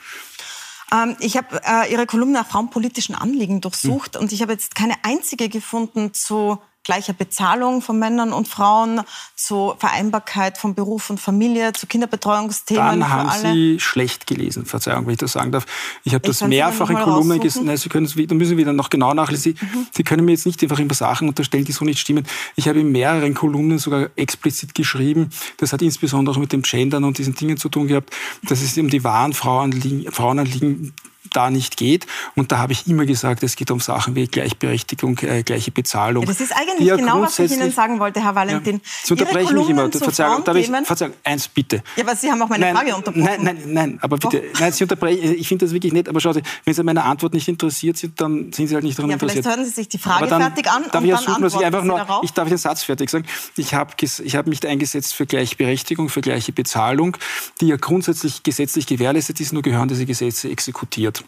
Ähm, 0.91 1.15
ich 1.19 1.37
habe 1.37 1.61
äh, 1.65 1.91
Ihre 1.91 2.05
Kolumne 2.05 2.39
nach 2.39 2.47
frauenpolitischen 2.47 3.15
Anliegen 3.15 3.61
durchsucht 3.61 4.15
hm. 4.15 4.21
und 4.21 4.31
ich 4.31 4.41
habe 4.41 4.53
jetzt 4.53 4.75
keine 4.75 4.95
einzige 5.03 5.49
gefunden 5.49 6.13
zu 6.13 6.59
gleicher 6.83 7.13
Bezahlung 7.13 7.81
von 7.81 7.99
Männern 7.99 8.33
und 8.33 8.47
Frauen, 8.47 9.01
zur 9.35 9.77
Vereinbarkeit 9.77 10.57
von 10.57 10.75
Beruf 10.75 11.09
und 11.09 11.19
Familie, 11.19 11.73
zu 11.73 11.87
Kinderbetreuungsthemen. 11.87 13.01
Dann 13.01 13.09
haben 13.09 13.29
Sie 13.53 13.79
schlecht 13.79 14.27
gelesen, 14.27 14.65
Verzeihung, 14.65 15.05
wenn 15.05 15.13
ich 15.13 15.19
das 15.19 15.33
sagen 15.33 15.51
darf. 15.51 15.65
Ich 16.03 16.13
habe 16.13 16.25
das 16.27 16.41
mehrfach 16.41 16.89
in 16.89 16.97
Kolumnen 16.97 17.39
gesehen. 17.39 17.65
Nein, 17.65 17.77
Sie 17.77 17.89
können 17.89 18.05
es, 18.05 18.15
da 18.15 18.35
müssen 18.35 18.57
wir 18.57 18.65
dann 18.65 18.75
noch 18.75 18.89
genau 18.89 19.13
nachlesen. 19.13 19.57
Mhm. 19.59 19.87
Sie 19.91 20.03
können 20.03 20.25
mir 20.25 20.31
jetzt 20.31 20.45
nicht 20.45 20.61
einfach 20.63 20.79
immer 20.79 20.93
Sachen 20.93 21.27
unterstellen, 21.27 21.65
die 21.65 21.71
so 21.71 21.85
nicht 21.85 21.99
stimmen. 21.99 22.25
Ich 22.55 22.67
habe 22.67 22.79
in 22.79 22.91
mehreren 22.91 23.33
Kolumnen 23.33 23.77
sogar 23.77 24.09
explizit 24.15 24.73
geschrieben. 24.73 25.29
Das 25.57 25.73
hat 25.73 25.81
insbesondere 25.81 26.35
auch 26.35 26.39
mit 26.39 26.53
dem 26.53 26.61
Gendern 26.61 27.03
und 27.03 27.17
diesen 27.17 27.35
Dingen 27.35 27.57
zu 27.57 27.69
tun 27.69 27.87
gehabt, 27.87 28.15
dass 28.43 28.61
es 28.61 28.77
um 28.77 28.89
die 28.89 29.03
wahren 29.03 29.33
Frauenanliegen 29.33 30.93
da 31.35 31.49
nicht 31.49 31.77
geht. 31.77 32.05
Und 32.35 32.51
da 32.51 32.57
habe 32.59 32.73
ich 32.73 32.87
immer 32.87 33.05
gesagt, 33.05 33.43
es 33.43 33.55
geht 33.55 33.71
um 33.71 33.79
Sachen 33.79 34.15
wie 34.15 34.27
Gleichberechtigung, 34.27 35.17
äh, 35.19 35.43
gleiche 35.43 35.71
Bezahlung. 35.71 36.23
Ja, 36.23 36.29
das 36.29 36.41
ist 36.41 36.55
eigentlich 36.55 36.87
ja 36.87 36.95
genau, 36.95 37.21
was 37.21 37.39
ich 37.39 37.51
Ihnen 37.51 37.71
sagen 37.71 37.99
wollte, 37.99 38.23
Herr 38.23 38.35
Valentin. 38.35 38.75
Ja, 38.75 38.81
Sie 39.03 39.13
unterbrechen 39.13 39.57
mich 39.57 39.69
immer. 39.69 39.89
Verzeihung, 39.91 40.43
darf 40.43 40.55
ich, 40.55 40.67
Verzeihung, 40.67 41.13
eins 41.23 41.47
bitte. 41.47 41.83
Ja, 41.95 42.03
aber 42.03 42.15
Sie 42.15 42.31
haben 42.31 42.41
auch 42.41 42.49
meine 42.49 42.65
nein, 42.65 42.75
Frage 42.75 42.95
unterbrochen. 42.95 43.23
Nein, 43.23 43.43
nein, 43.43 43.57
nein, 43.65 43.99
aber 44.01 44.17
bitte. 44.17 44.41
Doch. 44.41 44.59
Nein, 44.59 44.71
Sie 44.71 44.83
unterbrechen, 44.83 45.35
ich 45.35 45.47
finde 45.47 45.65
das 45.65 45.73
wirklich 45.73 45.93
nett, 45.93 46.09
aber 46.09 46.19
schauen 46.19 46.33
Sie, 46.33 46.41
wenn 46.65 46.73
Sie 46.73 46.79
an 46.79 46.85
meiner 46.85 47.05
Antwort 47.05 47.33
nicht 47.33 47.47
interessiert 47.47 47.97
sind, 47.97 48.19
dann 48.19 48.51
sind 48.51 48.67
Sie 48.67 48.75
halt 48.75 48.83
nicht 48.83 48.97
daran 48.97 49.09
ja, 49.09 49.15
interessiert. 49.15 49.43
Vielleicht 49.43 49.57
hören 49.57 49.65
Sie 49.65 49.71
sich 49.71 49.89
die 49.89 49.97
Frage 49.97 50.27
dann, 50.27 50.41
fertig 50.41 50.69
an 50.69 50.83
darf 50.91 51.03
und 51.03 51.09
ich 51.09 51.25
dann 51.25 51.41
dass 51.41 51.53
ich 51.53 51.65
einfach 51.65 51.83
nur, 51.83 51.97
darauf? 51.97 52.23
Ich 52.23 52.33
darf 52.33 52.47
den 52.47 52.57
Satz 52.57 52.83
fertig 52.83 53.09
sagen. 53.09 53.25
Ich 53.55 53.73
habe 53.73 53.93
ich 53.99 54.35
hab 54.35 54.47
mich 54.47 54.65
eingesetzt 54.67 55.13
für 55.13 55.25
Gleichberechtigung, 55.25 56.09
für 56.09 56.21
gleiche 56.21 56.51
Bezahlung, 56.51 57.17
die 57.61 57.67
ja 57.67 57.77
grundsätzlich 57.77 58.43
gesetzlich 58.43 58.87
gewährleistet 58.87 59.39
ist, 59.39 59.53
nur 59.53 59.61
gehören 59.61 59.87
diese 59.87 60.05
Gesetze 60.05 60.49
exekutiert. 60.49 61.18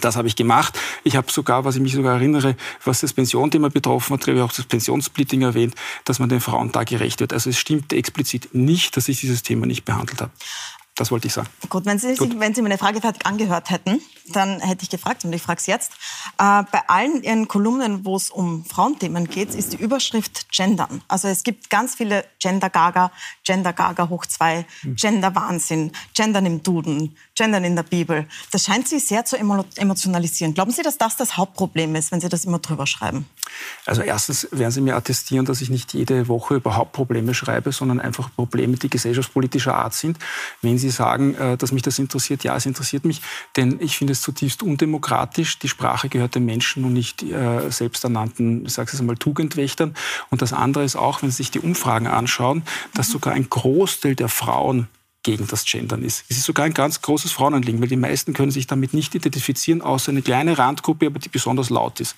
Das 0.00 0.16
habe 0.16 0.28
ich 0.28 0.36
gemacht. 0.36 0.78
Ich 1.04 1.16
habe 1.16 1.30
sogar, 1.30 1.64
was 1.64 1.76
ich 1.76 1.82
mich 1.82 1.94
sogar 1.94 2.14
erinnere, 2.14 2.56
was 2.84 3.00
das 3.00 3.12
Pensionthema 3.12 3.68
betroffen 3.68 4.14
hat, 4.14 4.24
glaube 4.24 4.38
ich 4.38 4.44
auch 4.44 4.52
das 4.52 4.64
Pensionssplitting 4.66 5.42
erwähnt, 5.42 5.74
dass 6.04 6.18
man 6.18 6.28
den 6.28 6.40
Frauen 6.40 6.72
da 6.72 6.84
gerecht 6.84 7.20
wird. 7.20 7.32
Also 7.32 7.50
es 7.50 7.58
stimmt 7.58 7.92
explizit 7.92 8.54
nicht, 8.54 8.96
dass 8.96 9.08
ich 9.08 9.20
dieses 9.20 9.42
Thema 9.42 9.66
nicht 9.66 9.84
behandelt 9.84 10.20
habe. 10.20 10.32
Das 10.98 11.12
wollte 11.12 11.28
ich 11.28 11.32
sagen. 11.32 11.48
Gut, 11.68 11.86
wenn 11.86 12.00
Sie, 12.00 12.16
Gut. 12.16 12.40
wenn 12.40 12.54
Sie 12.54 12.62
meine 12.62 12.76
Frage 12.76 13.00
fertig 13.00 13.24
angehört 13.24 13.70
hätten, 13.70 14.00
dann 14.32 14.58
hätte 14.58 14.82
ich 14.82 14.90
gefragt, 14.90 15.24
und 15.24 15.32
ich 15.32 15.40
frage 15.40 15.60
es 15.60 15.66
jetzt. 15.66 15.92
Äh, 16.38 16.64
bei 16.72 16.88
allen 16.88 17.22
Ihren 17.22 17.46
Kolumnen, 17.46 18.04
wo 18.04 18.16
es 18.16 18.30
um 18.30 18.64
Frauenthemen 18.64 19.28
geht, 19.28 19.54
ist 19.54 19.74
die 19.74 19.76
Überschrift 19.76 20.50
Gendern. 20.50 21.02
Also 21.06 21.28
es 21.28 21.44
gibt 21.44 21.70
ganz 21.70 21.94
viele 21.94 22.24
Gender-Gaga, 22.40 23.12
Gender-Gaga 23.44 24.08
hoch 24.08 24.26
zwei, 24.26 24.66
hm. 24.80 24.96
Gender-Wahnsinn, 24.96 25.92
Gendern 26.14 26.46
im 26.46 26.64
Duden, 26.64 27.16
Gendern 27.38 27.64
in 27.64 27.76
der 27.76 27.84
Bibel. 27.84 28.26
Das 28.50 28.64
scheint 28.64 28.88
Sie 28.88 28.98
sehr 28.98 29.24
zu 29.24 29.36
emotionalisieren. 29.36 30.54
Glauben 30.54 30.70
Sie, 30.70 30.82
dass 30.82 30.98
das 30.98 31.16
das 31.16 31.36
Hauptproblem 31.36 31.94
ist, 31.94 32.12
wenn 32.12 32.20
Sie 32.20 32.28
das 32.28 32.44
immer 32.44 32.58
drüber 32.58 32.86
schreiben? 32.86 33.26
Also 33.86 34.02
erstens 34.02 34.48
werden 34.50 34.70
Sie 34.70 34.80
mir 34.80 34.96
attestieren, 34.96 35.46
dass 35.46 35.60
ich 35.60 35.70
nicht 35.70 35.94
jede 35.94 36.28
Woche 36.28 36.56
überhaupt 36.56 36.92
Probleme 36.92 37.34
schreibe, 37.34 37.72
sondern 37.72 38.00
einfach 38.00 38.30
Probleme, 38.34 38.76
die 38.76 38.90
gesellschaftspolitischer 38.90 39.74
Art 39.74 39.94
sind. 39.94 40.18
Wenn 40.62 40.78
Sie 40.78 40.90
sagen, 40.90 41.34
äh, 41.36 41.56
dass 41.56 41.72
mich 41.72 41.82
das 41.82 41.98
interessiert, 41.98 42.44
ja, 42.44 42.56
es 42.56 42.66
interessiert 42.66 43.04
mich, 43.04 43.22
denn 43.56 43.78
ich 43.80 43.96
finde 43.96 44.12
es 44.12 44.20
zutiefst 44.20 44.62
undemokratisch. 44.62 45.58
Die 45.58 45.68
Sprache 45.68 46.08
gehört 46.08 46.34
den 46.34 46.44
Menschen 46.44 46.84
und 46.84 46.92
nicht 46.92 47.22
äh, 47.22 47.70
selbsternannten, 47.70 48.66
ich 48.66 48.72
sage 48.74 48.90
es 48.92 49.00
einmal, 49.00 49.16
Tugendwächtern. 49.16 49.94
Und 50.30 50.42
das 50.42 50.52
andere 50.52 50.84
ist 50.84 50.96
auch, 50.96 51.22
wenn 51.22 51.30
Sie 51.30 51.36
sich 51.36 51.50
die 51.50 51.60
Umfragen 51.60 52.06
anschauen, 52.08 52.62
dass 52.94 53.08
sogar 53.08 53.34
ein 53.34 53.48
Großteil 53.48 54.14
der 54.14 54.28
Frauen 54.28 54.88
gegen 55.28 55.46
das 55.46 55.66
Gendern 55.66 56.02
ist. 56.02 56.24
Es 56.30 56.38
ist 56.38 56.44
sogar 56.44 56.64
ein 56.64 56.72
ganz 56.72 57.02
großes 57.02 57.32
Frauenanliegen, 57.32 57.82
weil 57.82 57.88
die 57.88 57.96
meisten 57.96 58.32
können 58.32 58.50
sich 58.50 58.66
damit 58.66 58.94
nicht 58.94 59.14
identifizieren, 59.14 59.82
außer 59.82 60.10
eine 60.10 60.22
kleine 60.22 60.56
Randgruppe, 60.56 61.04
aber 61.04 61.18
die 61.18 61.28
besonders 61.28 61.68
laut 61.68 62.00
ist. 62.00 62.16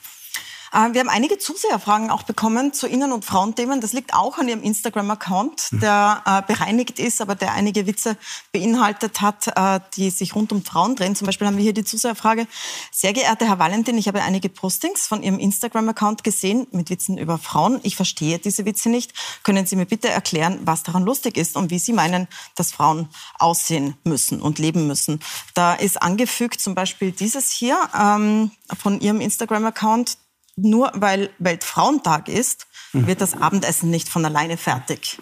Äh, 0.72 0.92
wir 0.92 1.00
haben 1.00 1.08
einige 1.08 1.38
Zuseherfragen 1.38 2.10
auch 2.10 2.22
bekommen 2.22 2.72
zu 2.72 2.86
Innen- 2.86 3.12
und 3.12 3.24
Frauenthemen. 3.24 3.80
Das 3.80 3.92
liegt 3.92 4.14
auch 4.14 4.38
an 4.38 4.48
Ihrem 4.48 4.62
Instagram-Account, 4.62 5.72
mhm. 5.72 5.80
der 5.80 6.22
äh, 6.26 6.42
bereinigt 6.52 6.98
ist, 6.98 7.20
aber 7.20 7.34
der 7.34 7.52
einige 7.52 7.86
Witze 7.86 8.16
beinhaltet 8.52 9.20
hat, 9.20 9.48
äh, 9.48 9.80
die 9.96 10.10
sich 10.10 10.34
rund 10.34 10.52
um 10.52 10.64
Frauen 10.64 10.96
drehen. 10.96 11.16
Zum 11.16 11.26
Beispiel 11.26 11.46
haben 11.46 11.56
wir 11.56 11.64
hier 11.64 11.72
die 11.72 11.84
Zuseherfrage. 11.84 12.46
Sehr 12.92 13.12
geehrter 13.12 13.46
Herr 13.46 13.58
Valentin, 13.58 13.98
ich 13.98 14.08
habe 14.08 14.22
einige 14.22 14.48
Postings 14.48 15.06
von 15.06 15.22
Ihrem 15.22 15.38
Instagram-Account 15.38 16.24
gesehen 16.24 16.66
mit 16.70 16.90
Witzen 16.90 17.18
über 17.18 17.38
Frauen. 17.38 17.80
Ich 17.82 17.96
verstehe 17.96 18.38
diese 18.38 18.64
Witze 18.64 18.88
nicht. 18.88 19.12
Können 19.42 19.66
Sie 19.66 19.76
mir 19.76 19.86
bitte 19.86 20.08
erklären, 20.08 20.60
was 20.64 20.82
daran 20.82 21.02
lustig 21.02 21.36
ist 21.36 21.56
und 21.56 21.70
wie 21.70 21.78
Sie 21.78 21.92
meinen, 21.92 22.28
dass 22.54 22.72
Frauen 22.72 23.08
aussehen 23.38 23.96
müssen 24.04 24.40
und 24.40 24.58
leben 24.58 24.86
müssen? 24.86 25.20
Da 25.54 25.74
ist 25.74 26.00
angefügt 26.00 26.60
zum 26.60 26.74
Beispiel 26.74 27.12
dieses 27.12 27.50
hier 27.50 27.76
ähm, 27.98 28.50
von 28.78 29.00
Ihrem 29.00 29.20
Instagram-Account 29.20 30.16
nur 30.62 30.92
weil 30.94 31.30
Weltfrauentag 31.38 32.28
ist, 32.28 32.66
mhm. 32.92 33.06
wird 33.06 33.20
das 33.20 33.34
Abendessen 33.34 33.90
nicht 33.90 34.08
von 34.08 34.24
alleine 34.24 34.56
fertig. 34.56 35.18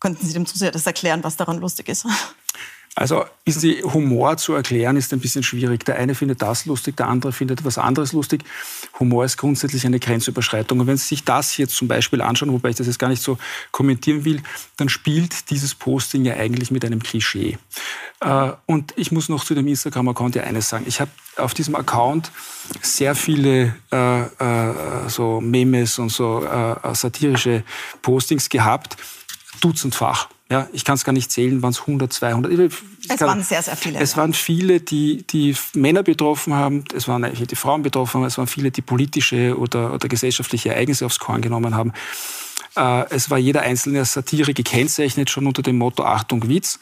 Könnten 0.00 0.26
Sie 0.26 0.32
dem 0.32 0.46
Zuseher 0.46 0.70
das 0.70 0.86
erklären, 0.86 1.24
was 1.24 1.36
daran 1.36 1.58
lustig 1.58 1.88
ist? 1.88 2.06
Also 2.98 3.24
wissen 3.44 3.60
Sie, 3.60 3.84
Humor 3.84 4.38
zu 4.38 4.54
erklären 4.54 4.96
ist 4.96 5.12
ein 5.12 5.20
bisschen 5.20 5.44
schwierig. 5.44 5.84
Der 5.84 5.96
eine 5.98 6.16
findet 6.16 6.42
das 6.42 6.66
lustig, 6.66 6.96
der 6.96 7.06
andere 7.06 7.30
findet 7.30 7.64
was 7.64 7.78
anderes 7.78 8.12
lustig. 8.12 8.42
Humor 8.98 9.24
ist 9.24 9.36
grundsätzlich 9.36 9.86
eine 9.86 10.00
Grenzüberschreitung. 10.00 10.80
Und 10.80 10.88
wenn 10.88 10.96
Sie 10.96 11.06
sich 11.06 11.22
das 11.22 11.56
jetzt 11.58 11.76
zum 11.76 11.86
Beispiel 11.86 12.20
anschauen, 12.20 12.52
wobei 12.52 12.70
ich 12.70 12.76
das 12.76 12.88
jetzt 12.88 12.98
gar 12.98 13.06
nicht 13.06 13.22
so 13.22 13.38
kommentieren 13.70 14.24
will, 14.24 14.42
dann 14.78 14.88
spielt 14.88 15.50
dieses 15.50 15.76
Posting 15.76 16.24
ja 16.24 16.34
eigentlich 16.34 16.72
mit 16.72 16.84
einem 16.84 17.00
Klischee. 17.00 17.56
Äh, 18.18 18.50
und 18.66 18.92
ich 18.96 19.12
muss 19.12 19.28
noch 19.28 19.44
zu 19.44 19.54
dem 19.54 19.68
Instagram-Account 19.68 20.34
ja 20.34 20.42
eines 20.42 20.68
sagen. 20.68 20.84
Ich 20.88 21.00
habe 21.00 21.12
auf 21.36 21.54
diesem 21.54 21.76
Account 21.76 22.32
sehr 22.82 23.14
viele 23.14 23.76
äh, 23.92 24.22
äh, 24.22 25.08
so 25.08 25.40
Memes 25.40 26.00
und 26.00 26.10
so 26.10 26.44
äh, 26.44 26.94
satirische 26.96 27.62
Postings 28.02 28.48
gehabt, 28.48 28.96
dutzendfach. 29.60 30.28
Ja, 30.50 30.66
ich 30.72 30.84
kann 30.84 30.94
es 30.94 31.04
gar 31.04 31.12
nicht 31.12 31.30
zählen, 31.30 31.62
waren 31.62 31.72
es 31.72 31.80
100, 31.80 32.10
200. 32.10 32.50
Ich 32.52 33.10
es 33.10 33.18
kann, 33.18 33.28
waren 33.28 33.42
sehr, 33.42 33.62
sehr 33.62 33.76
viele. 33.76 33.98
Es 33.98 34.12
ja. 34.12 34.16
waren 34.18 34.32
viele, 34.32 34.80
die, 34.80 35.26
die 35.26 35.54
Männer 35.74 36.02
betroffen 36.02 36.54
haben, 36.54 36.84
es 36.94 37.06
waren 37.06 37.22
eigentlich 37.22 37.46
die 37.48 37.56
Frauen 37.56 37.82
betroffen 37.82 38.20
haben, 38.20 38.26
es 38.26 38.38
waren 38.38 38.46
viele, 38.46 38.70
die 38.70 38.80
politische 38.80 39.58
oder, 39.58 39.92
oder 39.92 40.08
gesellschaftliche 40.08 40.70
Ereignisse 40.70 41.04
aufs 41.04 41.18
Korn 41.18 41.42
genommen 41.42 41.74
haben. 41.74 41.92
Äh, 42.76 43.04
es 43.10 43.28
war 43.28 43.36
jeder 43.36 43.60
einzelne 43.60 44.04
Satire 44.06 44.54
gekennzeichnet, 44.54 45.28
schon 45.28 45.46
unter 45.46 45.60
dem 45.60 45.76
Motto 45.76 46.04
Achtung 46.04 46.48
Witz. 46.48 46.78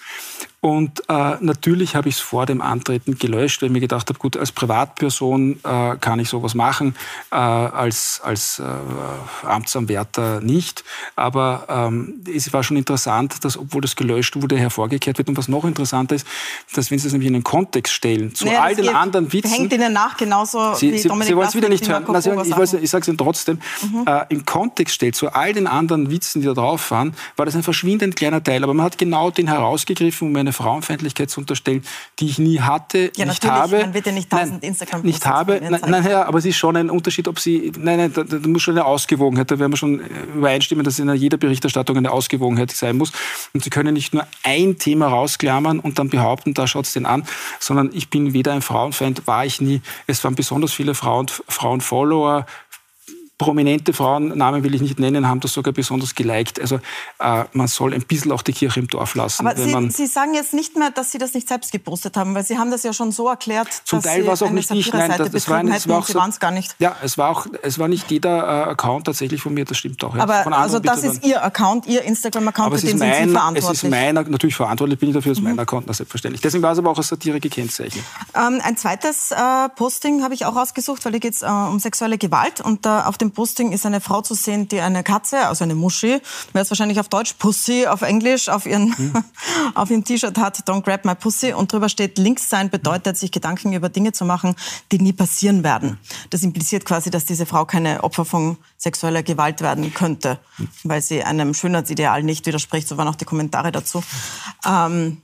Und 0.67 1.05
äh, 1.09 1.37
natürlich 1.39 1.95
habe 1.95 2.09
ich 2.09 2.17
es 2.17 2.21
vor 2.21 2.45
dem 2.45 2.61
Antreten 2.61 3.17
gelöscht, 3.17 3.63
weil 3.63 3.69
ich 3.69 3.73
mir 3.73 3.79
gedacht 3.79 4.09
habe, 4.09 4.19
gut, 4.19 4.37
als 4.37 4.51
Privatperson 4.51 5.61
äh, 5.63 5.95
kann 6.01 6.19
ich 6.19 6.29
sowas 6.29 6.57
machen, 6.57 6.97
äh, 7.31 7.37
als, 7.37 8.21
als 8.25 8.59
äh, 8.59 9.47
Amtsanwärter 9.47 10.41
nicht. 10.41 10.83
Aber 11.15 11.67
ähm, 11.69 12.15
es 12.35 12.53
war 12.53 12.65
schon 12.65 12.77
interessant, 12.77 13.45
dass, 13.45 13.57
obwohl 13.57 13.81
das 13.81 13.95
gelöscht 13.95 14.43
wurde, 14.43 14.59
hervorgekehrt 14.59 15.19
wird. 15.19 15.29
Und 15.29 15.37
was 15.37 15.47
noch 15.47 15.65
interessanter 15.65 16.17
ist, 16.17 16.27
dass 16.75 16.91
wenn 16.91 16.99
Sie 16.99 17.07
es 17.07 17.13
nämlich 17.13 17.29
in 17.29 17.35
den 17.35 17.45
Kontext 17.45 17.95
stellen, 17.95 18.35
zu 18.35 18.45
naja, 18.45 18.63
all 18.63 18.75
den 18.75 18.89
anderen 18.89 19.33
Witzen... 19.33 19.53
Hängt 19.53 19.73
Ihnen 19.73 19.93
nach, 19.93 20.17
genauso 20.17 20.75
Sie, 20.75 20.95
wie 20.95 20.99
Sie, 20.99 21.07
Dominik 21.07 21.29
Sie 21.29 21.37
wollen 21.37 21.47
es 21.47 21.55
wieder 21.55 21.69
nicht 21.69 21.89
hören. 21.89 22.07
Na, 22.09 22.21
Sie, 22.21 22.31
ich, 22.31 22.83
ich 22.83 22.91
sage 22.91 23.03
es 23.03 23.07
Ihnen 23.07 23.19
trotzdem. 23.19 23.61
Mhm. 23.83 24.05
Äh, 24.05 24.25
Im 24.31 24.45
Kontext 24.45 24.97
stellt, 24.97 25.15
zu 25.15 25.33
all 25.33 25.53
den 25.53 25.69
anderen 25.69 26.11
Witzen, 26.11 26.41
die 26.41 26.49
da 26.49 26.55
drauf 26.55 26.91
waren, 26.91 27.15
war 27.37 27.47
das 27.47 27.55
ein 27.55 27.63
verschwindend 27.63 28.17
kleiner 28.17 28.43
Teil. 28.43 28.65
Aber 28.65 28.75
man 28.75 28.85
hat 28.85 28.99
genau 28.99 29.31
den 29.31 29.47
herausgegriffen, 29.47 30.27
um 30.27 30.35
eine 30.35 30.56
Frauenfeindlichkeit 30.57 31.31
zu 31.31 31.41
unterstellen, 31.41 31.85
die 32.19 32.27
ich 32.27 32.39
nie 32.39 32.61
hatte, 32.61 33.13
ja, 33.17 33.25
nicht 33.25 33.45
habe. 33.47 33.79
Man 33.79 33.95
wird 33.95 34.07
ja 34.07 34.13
nicht 34.13 34.31
tausend 34.31 34.65
instagram 34.65 35.03
Nicht 35.03 35.27
habe. 35.27 35.61
Nein, 35.63 35.81
nein, 35.87 36.05
ja, 36.09 36.25
aber 36.25 36.39
es 36.39 36.45
ist 36.45 36.57
schon 36.57 36.77
ein 36.77 36.91
Unterschied, 36.91 37.29
ob 37.29 37.39
Sie. 37.39 37.73
Nein, 37.79 37.99
nein, 37.99 38.13
da, 38.13 38.25
da 38.25 38.49
muss 38.49 38.63
schon 38.63 38.75
eine 38.75 38.85
Ausgewogenheit. 38.85 39.51
Da 39.51 39.59
werden 39.59 39.73
wir 39.73 39.77
schon 39.77 40.01
übereinstimmen, 40.35 40.85
dass 40.85 40.99
in 40.99 41.13
jeder 41.15 41.37
Berichterstattung 41.37 41.97
eine 41.97 42.11
Ausgewogenheit 42.11 42.71
sein 42.73 42.97
muss. 42.97 43.13
Und 43.53 43.63
Sie 43.63 43.71
können 43.71 43.95
nicht 43.95 44.15
nur 44.15 44.27
ein 44.43 44.79
Thema 44.79 45.09
rausklammern 45.09 45.79
und 45.79 45.99
dann 45.99 46.09
behaupten, 46.09 46.55
da 46.55 46.67
schaut 46.67 46.87
es 46.87 46.93
den 46.93 47.07
an, 47.07 47.25
sondern 47.61 47.91
ich 47.93 48.11
bin 48.11 48.33
weder 48.33 48.53
ein 48.53 48.63
Frauenfeind, 48.63 49.27
war 49.27 49.45
ich 49.45 49.61
nie. 49.61 49.83
Es 50.07 50.25
waren 50.25 50.35
besonders 50.35 50.73
viele 50.73 50.95
Frauen, 50.95 51.27
Frauenfollower, 51.49 52.47
prominente 53.39 53.93
Frauen, 53.93 54.37
Namen 54.37 54.63
will 54.65 54.75
ich 54.75 54.81
nicht 54.81 54.99
nennen, 54.99 55.29
haben 55.29 55.41
das 55.41 55.53
sogar 55.53 55.75
besonders 55.75 56.15
geliked. 56.15 56.59
Also 56.59 56.77
äh, 57.19 57.45
man 57.53 57.67
soll 57.69 57.93
ein 57.93 58.03
bisschen 58.03 58.33
auch 58.33 58.43
die 58.43 58.53
Kirche 58.53 58.81
im 58.81 58.89
Dorf 58.89 59.15
lassen. 59.15 59.47
Aber 59.47 59.57
Sie, 59.57 59.91
Sie, 59.91 60.07
sagen 60.07 60.33
jetzt 60.35 60.55
nicht 60.55 60.77
mehr, 60.77 60.91
dass 60.91 61.13
Sie 61.13 61.19
das 61.19 61.35
nicht 61.35 61.47
selbst 61.47 61.71
gepostet 61.71 62.17
haben, 62.17 62.35
weil 62.35 62.45
Sie 62.45 62.57
haben 62.57 62.71
das 62.71 62.83
ja 62.83 62.95
schon 62.95 63.13
so 63.13 63.29
erklärt, 63.29 63.69
Zum 63.85 64.01
dass 64.01 64.11
Teil 64.11 64.27
war 64.27 64.35
es 64.35 64.43
auch 64.43 64.51
nicht 64.51 64.71
ich, 64.71 64.93
nein, 64.93 65.13
das, 65.17 65.31
das 65.31 65.49
war, 65.49 65.63
es 65.65 65.87
war 65.87 65.99
auch 65.99 66.07
Sie 66.07 66.15
waren 66.15 66.31
es 66.31 66.41
gar 66.41 66.51
nicht. 66.51 66.75
Ja, 66.79 66.97
es 67.03 67.19
war 67.19 67.31
auch, 67.31 67.47
es 67.63 67.79
war 67.79 67.89
nicht 67.89 68.11
jeder 68.11 68.39
äh, 68.39 68.71
Account 68.71 69.07
tatsächlich 69.07 69.43
von 69.43 69.53
mir, 69.53 69.67
das 69.67 69.77
stimmt 69.77 70.03
auch. 70.03 70.17
Ja. 70.17 70.23
Aber 70.23 70.47
also 70.57 70.79
das 70.79 71.05
ist 71.05 71.25
Ihr 71.25 71.43
Account, 71.45 71.87
Ihr 71.87 72.03
Instagram-Account, 72.03 72.81
für 72.81 72.87
den 72.87 72.99
mein, 72.99 73.15
sind 73.15 73.29
Sie 73.29 73.33
verantwortlich. 73.35 73.79
Es 73.79 73.85
ist 73.85 73.91
meiner, 73.91 74.23
natürlich 74.23 74.57
verantwortlich 74.57 74.99
bin 74.99 75.11
ich 75.11 75.15
dafür, 75.15 75.33
dass 75.33 75.41
mhm. 75.41 75.49
mein 75.51 75.59
Account, 75.59 75.87
na, 75.87 75.93
selbstverständlich. 75.93 76.41
Deswegen 76.41 76.63
war 76.63 76.73
es 76.73 76.79
aber 76.79 76.91
auch 76.91 76.99
als 76.99 77.09
Satire 77.09 77.39
gekennzeichnet. 77.39 78.05
Ähm, 78.35 78.61
ein 78.63 78.79
zweites 78.79 79.31
äh, 79.31 79.37
Posting 79.77 80.23
habe 80.23 80.33
ich 80.33 80.47
auch 80.47 80.57
ausgesucht, 80.57 81.05
weil 81.05 81.13
hier 81.13 81.21
geht 81.21 81.35
es 81.35 81.43
äh, 81.43 81.47
um 81.47 81.79
sexuelle 81.79 82.17
Gewalt 82.17 82.63
und 82.63 82.87
auf 82.87 83.19
dem 83.19 83.26
Posting 83.33 83.73
ist 83.73 83.87
eine 83.87 84.01
Frau 84.01 84.23
zu 84.23 84.35
sehen, 84.35 84.69
die 84.69 84.81
eine 84.81 85.03
Katze, 85.03 85.47
also 85.47 85.65
eine 85.65 85.75
Muschi, 85.75 86.21
wäre 86.53 86.63
es 86.63 86.71
wahrscheinlich 86.71 87.01
auf 87.01 87.09
Deutsch 87.09 87.35
Pussy, 87.35 87.87
auf 87.87 88.03
Englisch, 88.03 88.49
auf, 88.49 88.67
ihren, 88.67 88.97
hm. 88.97 89.25
auf 89.75 89.91
ihrem 89.91 90.05
T-Shirt 90.05 90.39
hat, 90.39 90.59
Don't 90.69 90.83
grab 90.83 91.05
my 91.05 91.15
Pussy 91.15 91.53
und 91.53 91.73
drüber 91.73 91.89
steht, 91.89 92.19
links 92.19 92.49
sein 92.49 92.71
bedeutet, 92.71 93.17
sich 93.17 93.31
Gedanken 93.31 93.73
über 93.73 93.89
Dinge 93.89 94.13
zu 94.13 94.25
machen, 94.25 94.55
die 94.93 94.99
nie 94.99 95.13
passieren 95.13 95.65
werden. 95.65 95.99
Das 96.31 96.43
impliziert 96.43 96.85
quasi, 96.85 97.11
dass 97.11 97.25
diese 97.25 97.47
Frau 97.47 97.65
keine 97.65 98.05
Opfer 98.05 98.25
von 98.25 98.57
sexueller 98.77 99.23
Gewalt 99.23 99.61
werden 99.61 99.93
könnte, 99.95 100.39
weil 100.85 101.03
sie 101.03 101.23
einem 101.23 101.55
Schönheitsideal 101.55 102.23
nicht 102.23 102.47
widerspricht. 102.47 102.89
So 102.89 102.97
waren 102.97 103.09
auch 103.09 103.17
die 103.17 103.25
Kommentare 103.25 103.73
dazu. 103.73 104.03
Ähm, 104.67 105.23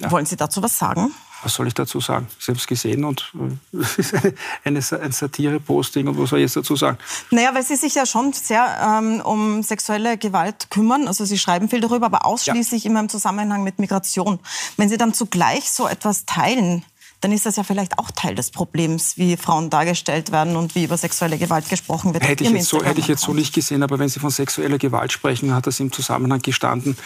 ja. 0.00 0.10
Wollen 0.10 0.26
Sie 0.26 0.36
dazu 0.36 0.62
was 0.62 0.78
sagen? 0.78 1.12
Was 1.44 1.54
soll 1.54 1.66
ich 1.66 1.74
dazu 1.74 2.00
sagen? 2.00 2.26
Ich 2.40 2.48
habe 2.48 2.58
es 2.58 2.66
gesehen 2.66 3.04
und 3.04 3.32
es 3.72 3.98
ist 3.98 4.14
eine, 4.14 4.34
eine, 4.64 4.78
ein 4.78 5.12
Satire-Posting 5.12 6.08
und 6.08 6.18
was 6.18 6.30
soll 6.30 6.38
ich 6.40 6.44
jetzt 6.44 6.56
dazu 6.56 6.74
sagen? 6.74 6.98
Naja, 7.30 7.54
weil 7.54 7.62
Sie 7.62 7.76
sich 7.76 7.94
ja 7.94 8.06
schon 8.06 8.32
sehr 8.32 8.66
ähm, 8.82 9.20
um 9.20 9.62
sexuelle 9.62 10.16
Gewalt 10.16 10.70
kümmern. 10.70 11.06
Also 11.06 11.24
Sie 11.24 11.38
schreiben 11.38 11.68
viel 11.68 11.80
darüber, 11.80 12.06
aber 12.06 12.24
ausschließlich 12.24 12.84
ja. 12.84 12.90
immer 12.90 13.00
im 13.00 13.08
Zusammenhang 13.08 13.62
mit 13.62 13.78
Migration. 13.78 14.40
Wenn 14.76 14.88
Sie 14.88 14.96
dann 14.96 15.12
zugleich 15.12 15.70
so 15.70 15.86
etwas 15.86 16.24
teilen, 16.24 16.84
dann 17.20 17.32
ist 17.32 17.46
das 17.46 17.56
ja 17.56 17.62
vielleicht 17.62 17.98
auch 17.98 18.10
Teil 18.10 18.34
des 18.34 18.50
Problems, 18.50 19.16
wie 19.16 19.36
Frauen 19.36 19.70
dargestellt 19.70 20.30
werden 20.30 20.56
und 20.56 20.74
wie 20.74 20.84
über 20.84 20.98
sexuelle 20.98 21.38
Gewalt 21.38 21.68
gesprochen 21.68 22.12
wird. 22.12 22.26
Hätte 22.26 22.44
ich, 22.44 22.50
jetzt 22.50 22.68
so, 22.68 22.84
hätte 22.84 23.00
ich 23.00 23.06
jetzt 23.06 23.22
so 23.22 23.32
nicht 23.32 23.54
gesehen, 23.54 23.82
aber 23.82 23.98
wenn 23.98 24.08
Sie 24.08 24.20
von 24.20 24.30
sexueller 24.30 24.78
Gewalt 24.78 25.12
sprechen, 25.12 25.54
hat 25.54 25.66
das 25.66 25.80
im 25.80 25.90
Zusammenhang 25.90 26.42
gestanden 26.42 26.96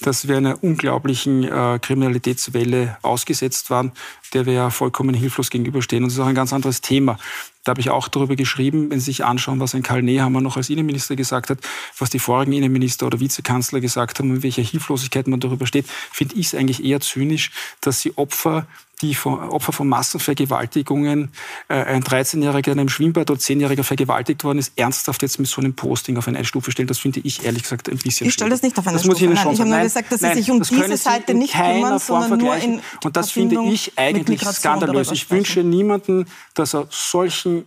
dass 0.00 0.28
wir 0.28 0.36
einer 0.36 0.62
unglaublichen 0.62 1.44
äh, 1.44 1.78
Kriminalitätswelle 1.80 2.98
ausgesetzt 3.02 3.70
waren, 3.70 3.92
der 4.32 4.46
wir 4.46 4.52
ja 4.52 4.70
vollkommen 4.70 5.14
hilflos 5.14 5.50
gegenüberstehen. 5.50 6.02
Und 6.02 6.10
das 6.10 6.14
ist 6.14 6.20
auch 6.20 6.26
ein 6.26 6.34
ganz 6.34 6.52
anderes 6.52 6.80
Thema. 6.80 7.18
Da 7.64 7.70
habe 7.70 7.80
ich 7.80 7.90
auch 7.90 8.08
darüber 8.08 8.36
geschrieben, 8.36 8.90
wenn 8.90 9.00
Sie 9.00 9.06
sich 9.06 9.24
anschauen, 9.24 9.60
was 9.60 9.74
ein 9.74 9.82
Karl 9.82 10.02
Nehammer 10.02 10.40
noch 10.40 10.56
als 10.56 10.70
Innenminister 10.70 11.16
gesagt 11.16 11.50
hat, 11.50 11.58
was 11.98 12.10
die 12.10 12.18
vorigen 12.18 12.52
Innenminister 12.52 13.06
oder 13.06 13.20
Vizekanzler 13.20 13.80
gesagt 13.80 14.18
haben, 14.18 14.36
in 14.36 14.42
welcher 14.42 14.62
Hilflosigkeit 14.62 15.26
man 15.26 15.40
darüber 15.40 15.66
steht, 15.66 15.86
finde 15.86 16.36
ich 16.36 16.46
es 16.46 16.54
eigentlich 16.54 16.82
eher 16.82 17.00
zynisch, 17.00 17.50
dass 17.80 18.00
sie 18.00 18.16
Opfer 18.16 18.66
die 19.00 19.14
von, 19.14 19.40
Opfer 19.50 19.72
von 19.72 19.88
Massenvergewaltigungen, 19.88 21.30
äh, 21.68 21.74
ein 21.74 22.02
13-Jähriger 22.02 22.72
in 22.72 22.80
einem 22.80 22.88
Schwimmbad 22.88 23.30
oder 23.30 23.40
10-Jähriger 23.40 23.82
vergewaltigt 23.82 24.44
worden 24.44 24.58
ist, 24.58 24.72
ernsthaft 24.76 25.22
jetzt 25.22 25.38
mit 25.38 25.48
so 25.48 25.60
einem 25.60 25.74
Posting 25.74 26.16
auf 26.16 26.28
eine 26.28 26.44
Stufe 26.44 26.70
stellen, 26.70 26.88
das 26.88 26.98
finde 26.98 27.20
ich 27.22 27.44
ehrlich 27.44 27.62
gesagt 27.62 27.88
ein 27.88 27.98
bisschen 27.98 28.26
Ich 28.26 28.34
stelle 28.34 28.50
das 28.50 28.62
nicht 28.62 28.78
auf 28.78 28.86
eine 28.86 28.96
das 28.96 29.02
Stufe. 29.02 29.12
Muss 29.12 29.22
ich 29.22 29.28
Ihnen 29.28 29.36
schon 29.36 29.52
ich 29.52 29.60
habe 29.60 29.70
nur 29.70 29.80
gesagt, 29.80 30.12
dass 30.12 30.20
nein, 30.20 30.34
Sie 30.34 30.42
sich 30.42 30.50
um 30.50 30.58
das 30.58 30.68
diese 30.68 30.96
Seite 30.96 31.34
nicht 31.34 31.54
kümmern, 31.54 32.00
Form 32.00 32.22
sondern 32.22 32.38
nur 32.38 32.56
in 32.56 32.80
Und 33.04 33.16
das 33.16 33.30
finde 33.30 33.62
ich 33.64 33.92
eigentlich 33.96 34.42
skandalös. 34.42 35.10
Ich 35.12 35.30
wünsche 35.30 35.62
niemanden, 35.62 36.26
dass 36.54 36.74
er 36.74 36.86
solchen 36.90 37.66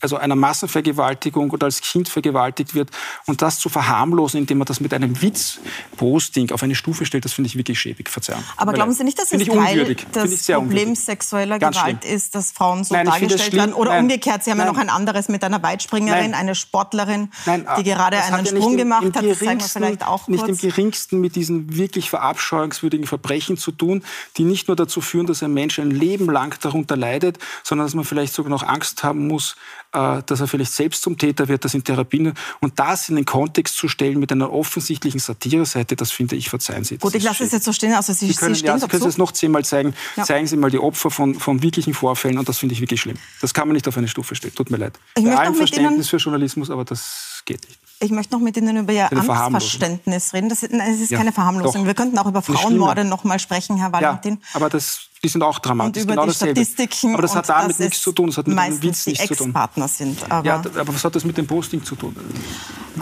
also 0.00 0.16
einer 0.16 0.36
Massenvergewaltigung 0.36 1.50
oder 1.50 1.66
als 1.66 1.80
Kind 1.80 2.08
vergewaltigt 2.08 2.74
wird 2.74 2.90
und 3.26 3.42
das 3.42 3.58
zu 3.58 3.68
verharmlosen, 3.68 4.40
indem 4.40 4.58
man 4.58 4.66
das 4.66 4.80
mit 4.80 4.94
einem 4.94 5.20
Witz-Posting 5.20 6.52
auf 6.52 6.62
eine 6.62 6.74
Stufe 6.74 7.04
stellt, 7.04 7.24
das 7.24 7.32
finde 7.32 7.48
ich 7.48 7.56
wirklich 7.56 7.80
schäbig, 7.80 8.08
verzeihen. 8.08 8.44
Aber 8.56 8.72
glauben 8.72 8.92
Sie 8.92 9.04
nicht, 9.04 9.18
dass 9.18 9.32
es 9.32 9.44
Teil 9.44 9.94
des 9.94 10.46
Problems 10.46 11.06
sexueller 11.06 11.58
Ganz 11.58 11.76
Gewalt 11.76 12.04
schlimm. 12.04 12.14
ist, 12.14 12.34
dass 12.34 12.52
Frauen 12.52 12.84
so 12.84 12.94
Nein, 12.94 13.06
dargestellt 13.06 13.52
werden? 13.52 13.74
Oder 13.74 13.90
Nein. 13.90 14.04
umgekehrt, 14.04 14.44
Sie 14.44 14.50
haben 14.50 14.58
Nein. 14.58 14.68
ja 14.68 14.72
noch 14.72 14.80
ein 14.80 14.90
anderes 14.90 15.28
mit 15.28 15.42
einer 15.42 15.62
Weitspringerin, 15.62 16.34
eine 16.34 16.54
Sportlerin, 16.54 17.30
die 17.78 17.82
gerade 17.82 18.22
einen 18.22 18.46
Sprung 18.46 18.72
ja 18.72 18.84
gemacht 18.84 19.16
hat, 19.16 19.24
das 19.24 19.38
zeigen 19.38 19.60
wir 19.60 19.68
vielleicht 19.68 20.06
auch 20.06 20.24
kurz. 20.26 20.28
Nicht 20.28 20.48
im 20.48 20.58
geringsten 20.58 21.20
mit 21.20 21.36
diesen 21.36 21.76
wirklich 21.76 22.10
verabscheuungswürdigen 22.10 23.06
Verbrechen 23.06 23.56
zu 23.56 23.72
tun, 23.72 24.04
die 24.36 24.44
nicht 24.44 24.68
nur 24.68 24.76
dazu 24.76 25.00
führen, 25.00 25.26
dass 25.26 25.42
ein 25.42 25.52
Mensch 25.52 25.78
ein 25.78 25.90
Leben 25.90 26.26
lang 26.26 26.58
darunter 26.60 26.96
leidet, 26.96 27.38
sondern 27.62 27.86
dass 27.86 27.94
man 27.94 28.04
vielleicht 28.04 28.34
sogar 28.34 28.50
noch 28.50 28.62
Angst 28.62 29.02
haben 29.02 29.26
muss, 29.26 29.56
dass 29.92 30.40
er 30.40 30.46
vielleicht 30.46 30.72
selbst 30.72 31.02
zum 31.02 31.16
Täter 31.16 31.48
wird, 31.48 31.64
das 31.64 31.74
in 31.74 31.82
Therapien. 31.82 32.34
Und 32.60 32.78
das 32.78 33.08
in 33.08 33.16
den 33.16 33.24
Kontext 33.24 33.76
zu 33.76 33.88
stellen 33.88 34.18
mit 34.18 34.30
einer 34.32 34.52
offensichtlichen 34.52 35.20
Satire-Seite, 35.20 35.96
das 35.96 36.12
finde 36.12 36.36
ich, 36.36 36.50
verzeihen 36.50 36.84
Sie. 36.84 36.98
Gut, 36.98 37.14
ich 37.14 37.22
lasse 37.22 37.44
es 37.44 37.52
jetzt 37.52 37.64
so 37.64 37.72
stehen. 37.72 37.94
Also 37.94 38.12
Sie, 38.12 38.26
Sie 38.26 38.34
können, 38.34 38.54
Sie 38.54 38.64
ja, 38.64 38.78
Sie 38.78 38.86
können 38.86 39.06
es 39.06 39.18
noch 39.18 39.32
zehnmal 39.32 39.64
zeigen. 39.64 39.94
Ja. 40.16 40.24
Zeigen 40.24 40.46
Sie 40.46 40.56
mal 40.56 40.70
die 40.70 40.78
Opfer 40.78 41.10
von, 41.10 41.34
von 41.34 41.62
wirklichen 41.62 41.94
Vorfällen 41.94 42.38
und 42.38 42.48
das 42.48 42.58
finde 42.58 42.74
ich 42.74 42.80
wirklich 42.80 43.00
schlimm. 43.00 43.16
Das 43.40 43.54
kann 43.54 43.66
man 43.66 43.74
nicht 43.74 43.88
auf 43.88 43.96
eine 43.96 44.08
Stufe 44.08 44.34
stellen. 44.34 44.54
Tut 44.54 44.70
mir 44.70 44.76
leid. 44.76 44.98
Ich 45.16 45.24
Bei 45.24 45.36
allem 45.36 45.54
Verständnis 45.54 45.92
Ihnen, 45.92 46.04
für 46.04 46.16
Journalismus, 46.16 46.70
aber 46.70 46.84
das 46.84 47.42
geht 47.44 47.66
nicht. 47.66 47.80
Ich 48.00 48.10
möchte 48.10 48.34
noch 48.34 48.40
mit 48.40 48.56
Ihnen 48.56 48.76
über 48.76 48.92
Ihr 48.92 49.12
Amtsverständnis 49.12 50.32
reden. 50.32 50.48
Das, 50.48 50.62
nein, 50.62 50.94
es 50.94 51.00
ist 51.00 51.10
ja, 51.10 51.18
keine 51.18 51.32
Verharmlosung. 51.32 51.82
Doch. 51.82 51.86
Wir 51.86 51.94
könnten 51.94 52.16
auch 52.18 52.26
über 52.26 52.42
Frauenmorde 52.42 53.04
noch 53.04 53.24
mal 53.24 53.38
sprechen, 53.38 53.76
Herr 53.76 53.92
Valentin. 53.92 54.34
Ja, 54.34 54.40
aber 54.54 54.68
das 54.68 55.08
die 55.22 55.28
sind 55.28 55.42
auch 55.42 55.58
dramatisch. 55.58 56.02
Und 56.02 56.12
über 56.12 56.12
genau 56.12 56.26
die 56.26 56.34
Statistiken. 56.34 57.14
Aber 57.14 57.22
das 57.22 57.34
hat 57.34 57.48
damit 57.48 57.78
nichts 57.78 58.00
zu 58.00 58.12
tun. 58.12 58.28
Das 58.28 58.38
hat 58.38 58.46
mit 58.46 58.56
dem 58.56 58.82
Witz 58.82 59.06
nichts 59.06 59.26
zu 59.26 59.34
tun. 59.34 59.52
Partner 59.52 59.88
sind. 59.88 60.30
Aber 60.30 60.46
ja, 60.46 60.56
aber 60.56 60.94
was 60.94 61.04
hat 61.04 61.16
das 61.16 61.24
mit 61.24 61.36
dem 61.36 61.46
Posting 61.46 61.82
zu 61.82 61.96
tun? 61.96 62.14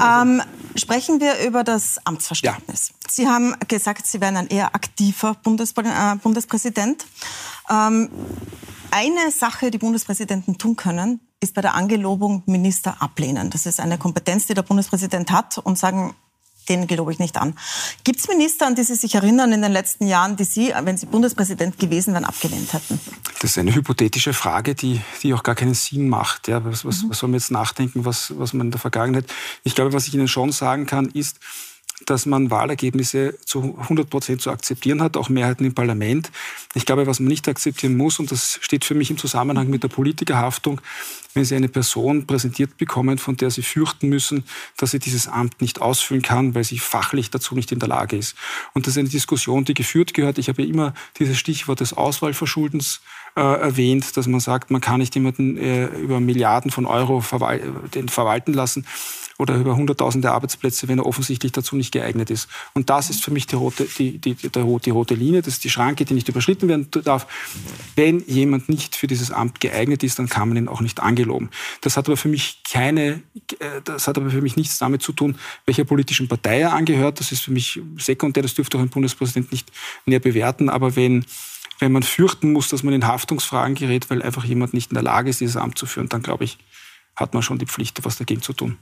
Ähm, 0.03 0.43
sprechen 0.77 1.21
wir 1.21 1.47
über 1.47 1.63
das 1.63 1.99
Amtsverständnis. 2.05 2.89
Ja. 2.89 3.11
Sie 3.11 3.29
haben 3.29 3.55
gesagt, 3.69 4.07
Sie 4.07 4.21
wären 4.21 4.37
ein 4.37 4.47
eher 4.47 4.75
aktiver 4.75 5.35
Bundes 5.43 5.73
äh, 5.77 6.17
Bundespräsident. 6.23 7.05
Ähm, 7.71 8.09
eine 8.91 9.31
Sache, 9.31 9.71
die 9.71 9.79
Bundespräsidenten 9.79 10.57
tun 10.57 10.77
können, 10.77 11.21
ist 11.41 11.55
bei 11.55 11.61
der 11.61 11.75
Angelobung 11.75 12.43
Minister 12.47 13.01
ablehnen. 13.01 13.51
Das 13.51 13.67
ist 13.67 13.81
eine 13.81 13.99
Kompetenz, 13.99 14.47
die 14.47 14.55
der 14.55 14.63
Bundespräsident 14.63 15.31
hat 15.31 15.59
und 15.59 15.79
sagen, 15.79 16.15
den 16.69 16.87
gelobe 16.87 17.13
ich 17.13 17.19
nicht 17.19 17.37
an. 17.37 17.55
Gibt 18.05 18.19
es 18.19 18.29
Minister, 18.29 18.67
an 18.67 18.75
die 18.75 18.83
Sie 18.83 18.95
sich 18.95 19.15
erinnern 19.15 19.53
in 19.53 19.63
den 19.63 19.73
letzten 19.73 20.07
Jahren, 20.07 20.37
die 20.37 20.45
Sie, 20.45 20.73
wenn 20.83 20.97
Sie 20.97 21.07
Bundespräsident 21.07 21.79
gewesen 21.79 22.13
wären, 22.13 22.25
abgelehnt 22.25 22.73
hätten? 22.73 23.01
Das 23.41 23.51
ist 23.51 23.59
eine 23.59 23.75
hypothetische 23.75 24.33
Frage, 24.33 24.75
die, 24.75 25.01
die 25.23 25.33
auch 25.35 25.43
gar 25.43 25.55
keinen 25.55 25.75
Sinn 25.75 26.09
macht. 26.09 26.49
Ja, 26.49 26.65
was, 26.65 26.85
was, 26.85 27.03
mhm. 27.03 27.11
was 27.11 27.19
soll 27.19 27.29
man 27.29 27.39
jetzt 27.39 27.51
nachdenken, 27.51 28.05
was, 28.05 28.37
was 28.37 28.53
man 28.53 28.69
in 28.69 28.71
der 28.73 28.81
Vergangenheit... 28.81 29.27
Ich 29.63 29.75
glaube, 29.75 29.93
was 29.93 30.09
ich 30.09 30.15
Ihnen 30.15 30.29
schon 30.29 30.53
sagen 30.53 30.87
kann, 30.87 31.07
ist, 31.07 31.39
dass 32.05 32.27
man 32.27 32.51
Wahlergebnisse 32.51 33.39
zu 33.45 33.77
100 33.79 34.11
Prozent 34.11 34.43
zu 34.43 34.51
akzeptieren 34.51 35.01
hat, 35.01 35.17
auch 35.17 35.31
Mehrheiten 35.31 35.65
im 35.65 35.75
Parlament. 35.75 36.31
Ich 36.75 36.85
glaube, 36.85 37.07
was 37.07 37.21
man 37.21 37.29
nicht 37.29 37.49
akzeptieren 37.49 37.97
muss, 37.97 38.19
und 38.19 38.31
das 38.31 38.59
steht 38.61 38.85
für 38.85 38.95
mich 38.95 39.11
im 39.11 39.17
Zusammenhang 39.17 39.69
mit 39.69 39.83
der 39.83 39.89
Politikerhaftung, 39.89 40.81
wenn 41.33 41.45
Sie 41.45 41.55
eine 41.55 41.69
Person 41.69 42.27
präsentiert 42.27 42.77
bekommen, 42.77 43.17
von 43.17 43.37
der 43.37 43.51
Sie 43.51 43.63
fürchten 43.63 44.09
müssen, 44.09 44.45
dass 44.77 44.91
sie 44.91 44.99
dieses 44.99 45.27
Amt 45.29 45.61
nicht 45.61 45.81
ausfüllen 45.81 46.23
kann, 46.23 46.55
weil 46.55 46.65
sie 46.65 46.79
fachlich 46.79 47.31
dazu 47.31 47.55
nicht 47.55 47.73
in 47.73 47.79
der 47.79 47.89
Lage 47.89 48.17
ist. 48.17 48.37
Und 48.75 48.87
das 48.87 48.95
ist 48.95 48.99
eine 48.99 49.09
Diskussion, 49.09 49.65
die 49.65 49.75
geführt 49.75 50.15
gehört. 50.15 50.39
Ich 50.39 50.49
habe 50.49 50.63
ja 50.63 50.69
immer 50.69 50.95
dieses 51.19 51.39
Stichwort 51.39 51.81
des 51.81 51.93
Auswahlverschuldens 51.93 53.01
äh, 53.37 53.41
erwähnt, 53.41 54.17
dass 54.17 54.27
man 54.27 54.41
sagt, 54.41 54.71
man 54.71 54.81
kann 54.81 55.01
nicht 55.01 55.15
jemanden 55.15 55.57
äh, 55.57 55.87
über 55.87 56.21
Milliarden 56.21 56.71
von 56.71 56.87
Euro 56.87 57.21
verwal 57.21 57.61
den 57.95 58.09
verwalten 58.09 58.55
lassen 58.55 58.87
oder 59.39 59.57
über 59.57 59.77
hunderttausende 59.77 60.33
Arbeitsplätze, 60.33 60.89
wenn 60.89 60.99
er 60.99 61.07
offensichtlich 61.07 61.53
dazu 61.53 61.77
nicht 61.77 61.93
geeignet 61.93 62.31
ist. 62.31 62.49
Und 62.73 62.89
das 62.89 63.11
ist 63.11 63.23
für 63.23 63.31
mich 63.31 63.47
die 63.47 63.57
rote, 63.57 63.87
die, 63.99 64.19
die, 64.19 64.35
die, 64.35 64.49
die 64.49 64.91
rote 64.91 65.15
Linie, 65.15 65.43
das 65.43 65.55
ist 65.55 65.65
die 65.65 65.71
Schranke, 65.71 66.05
die 66.05 66.15
nicht 66.15 66.29
überschritten 66.29 66.69
werden 66.69 66.89
darf. 67.05 67.27
Wenn 67.95 68.21
jemand 68.27 68.69
nicht 68.69 68.97
für 68.97 69.07
dieses 69.07 69.31
Amt 69.31 69.61
geeignet 69.61 70.03
ist, 70.03 70.19
dann 70.19 70.29
kann 70.29 70.49
man 70.49 70.57
ihn 70.57 70.69
auch 70.69 70.81
nicht 70.81 71.01
angeloben. 71.01 71.51
Das 71.83 71.97
hat 71.97 72.07
aber 72.07 72.17
für 72.17 72.29
mich 72.29 72.63
keine, 72.65 73.23
äh, 73.59 73.83
das 73.85 74.09
hat 74.09 74.17
aber 74.17 74.31
für 74.31 74.41
mich 74.41 74.57
nichts 74.57 74.79
damit 74.79 75.03
zu 75.03 75.13
tun, 75.13 75.37
welcher 75.67 75.85
politischen 75.85 76.29
Partei 76.29 76.61
er 76.61 76.73
angehört. 76.73 77.21
Das 77.21 77.33
ist 77.33 77.43
für 77.43 77.53
mich 77.53 77.81
sekundär, 77.99 78.43
das 78.43 78.55
dürfte 78.55 78.79
auch 78.79 78.83
ein 78.83 78.89
Bundespräsident 78.89 79.53
nicht 79.53 79.71
näher 80.07 80.21
bewerten. 80.21 80.71
Aber 80.71 80.97
wenn 80.97 81.27
wenn 81.79 81.93
man 81.93 82.03
fürchten 82.03 82.53
muss, 82.53 82.69
dass 82.69 82.83
man 82.83 82.95
in 82.95 83.07
Haftungsfragen 83.07 83.75
gerät, 83.75 84.11
weil 84.11 84.23
einfach 84.23 84.45
jemand 84.45 84.75
nicht 84.75 84.91
in 84.91 84.95
der 84.95 85.03
Lage 85.03 85.31
ist, 85.31 85.41
dieses 85.41 85.57
Amt 85.57 85.79
zu 85.79 85.87
führen, 85.87 86.09
dann 86.09 86.23
glaube 86.23 86.45
ich, 86.45 86.59
hat 87.17 87.33
man 87.33 87.43
schon 87.43 87.59
die 87.59 87.67
Pflicht, 87.67 88.05
was 88.05 88.19
dagegen 88.19 88.43
zu 88.43 88.53
tun. 88.53 88.79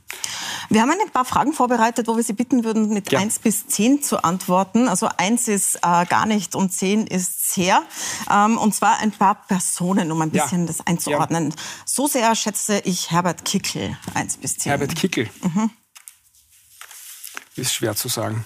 Wir 0.68 0.82
haben 0.82 0.90
ein 0.90 1.10
paar 1.12 1.24
Fragen 1.24 1.52
vorbereitet, 1.52 2.08
wo 2.08 2.16
wir 2.16 2.24
Sie 2.24 2.32
bitten 2.32 2.64
würden, 2.64 2.92
mit 2.92 3.12
ja. 3.12 3.20
1 3.20 3.38
bis 3.38 3.68
10 3.68 4.02
zu 4.02 4.24
antworten. 4.24 4.88
Also 4.88 5.08
1 5.16 5.46
ist 5.46 5.76
äh, 5.76 6.04
gar 6.06 6.26
nicht 6.26 6.56
und 6.56 6.72
10 6.72 7.06
ist 7.06 7.54
sehr. 7.54 7.84
Ähm, 8.28 8.58
und 8.58 8.74
zwar 8.74 8.98
ein 8.98 9.12
paar 9.12 9.46
Personen, 9.46 10.10
um 10.10 10.20
ein 10.20 10.30
bisschen 10.30 10.62
ja. 10.62 10.66
das 10.66 10.84
einzuordnen. 10.84 11.50
Ja. 11.50 11.56
So 11.86 12.08
sehr 12.08 12.34
schätze 12.34 12.80
ich 12.80 13.12
Herbert 13.12 13.44
Kickel, 13.44 13.96
1 14.14 14.38
bis 14.38 14.58
10. 14.58 14.70
Herbert 14.70 14.96
Kickel? 14.96 15.30
Mhm. 15.42 15.70
Ist 17.54 17.72
schwer 17.72 17.94
zu 17.94 18.08
sagen. 18.08 18.44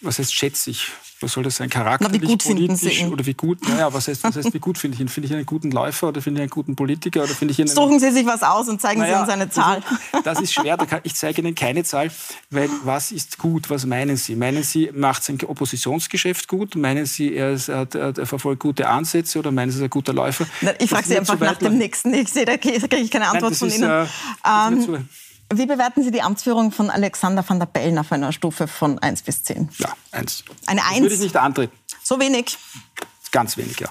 Was 0.00 0.18
heißt 0.18 0.34
schätze 0.34 0.70
ich? 0.70 0.90
Was 1.20 1.32
soll 1.32 1.42
das 1.42 1.56
sein, 1.56 1.68
charakterlich, 1.68 2.20
Na, 2.22 2.28
wie 2.28 2.32
gut 2.32 2.44
politisch 2.44 3.04
oder 3.04 3.26
wie 3.26 3.34
gut, 3.34 3.68
naja, 3.68 3.92
was 3.92 4.08
heißt, 4.08 4.22
was 4.24 4.36
heißt 4.36 4.54
wie 4.54 4.58
gut 4.58 4.78
finde 4.78 4.94
ich 4.94 5.00
ihn? 5.00 5.08
Finde 5.08 5.26
ich 5.28 5.34
einen 5.34 5.46
guten 5.46 5.70
Läufer 5.70 6.08
oder 6.08 6.22
finde 6.22 6.40
ich 6.40 6.42
einen 6.42 6.50
guten 6.50 6.76
Politiker 6.76 7.22
oder 7.22 7.34
finde 7.34 7.52
ich 7.52 7.58
ihn 7.58 7.66
Suchen 7.66 7.98
Sie 7.98 8.10
sich 8.10 8.26
was 8.26 8.42
aus 8.42 8.68
und 8.68 8.80
zeigen 8.80 9.00
naja, 9.00 9.16
Sie 9.16 9.20
uns 9.22 9.30
eine 9.30 9.50
Zahl. 9.50 9.82
Das, 10.12 10.22
das 10.22 10.40
ist 10.40 10.54
schwer, 10.54 10.78
ich 11.02 11.14
zeige 11.14 11.40
Ihnen 11.42 11.54
keine 11.54 11.84
Zahl, 11.84 12.10
weil 12.50 12.68
was 12.84 13.10
ist 13.12 13.38
gut, 13.38 13.68
was 13.70 13.86
meinen 13.86 14.16
Sie? 14.16 14.36
Meinen 14.36 14.62
Sie, 14.62 14.90
macht 14.94 15.24
sein 15.24 15.38
Oppositionsgeschäft 15.44 16.48
gut? 16.48 16.76
Meinen 16.76 17.06
Sie, 17.06 17.34
er, 17.34 17.52
ist, 17.52 17.68
er, 17.68 17.88
er 17.94 18.26
verfolgt 18.26 18.60
gute 18.60 18.88
Ansätze 18.88 19.38
oder 19.38 19.50
meinen 19.50 19.70
Sie, 19.70 19.78
er 19.78 19.80
ist 19.80 19.84
ein 19.84 19.90
guter 19.90 20.12
Läufer? 20.12 20.46
Na, 20.60 20.72
ich 20.78 20.90
frage 20.90 21.06
Sie 21.08 21.18
einfach 21.18 21.38
nach 21.38 21.58
dem 21.58 21.78
nächsten. 21.78 22.14
Ich 22.14 22.28
sehe, 22.28 22.44
da 22.44 22.56
kriege 22.56 22.76
ich 22.86 23.10
keine 23.10 23.28
Antwort 23.28 23.52
Nein, 23.52 23.54
von 23.54 23.68
ist, 23.68 23.78
Ihnen. 23.78 23.90
Äh, 23.90 24.06
ähm, 24.44 25.08
wie 25.52 25.66
bewerten 25.66 26.02
Sie 26.02 26.10
die 26.10 26.22
Amtsführung 26.22 26.72
von 26.72 26.90
Alexander 26.90 27.48
van 27.48 27.58
der 27.58 27.66
Bellen 27.66 27.98
auf 27.98 28.12
einer 28.12 28.32
Stufe 28.32 28.68
von 28.68 28.98
1 28.98 29.22
bis 29.22 29.42
10? 29.44 29.70
Ja, 29.78 29.94
1. 30.12 30.44
Eine 30.66 30.84
1? 30.84 30.90
Das 30.90 31.00
würde 31.00 31.14
ich 31.14 31.20
nicht 31.20 31.36
antreten. 31.36 31.76
So 32.02 32.20
wenig? 32.20 32.58
Ganz 33.30 33.56
wenig, 33.56 33.78
ja. 33.80 33.88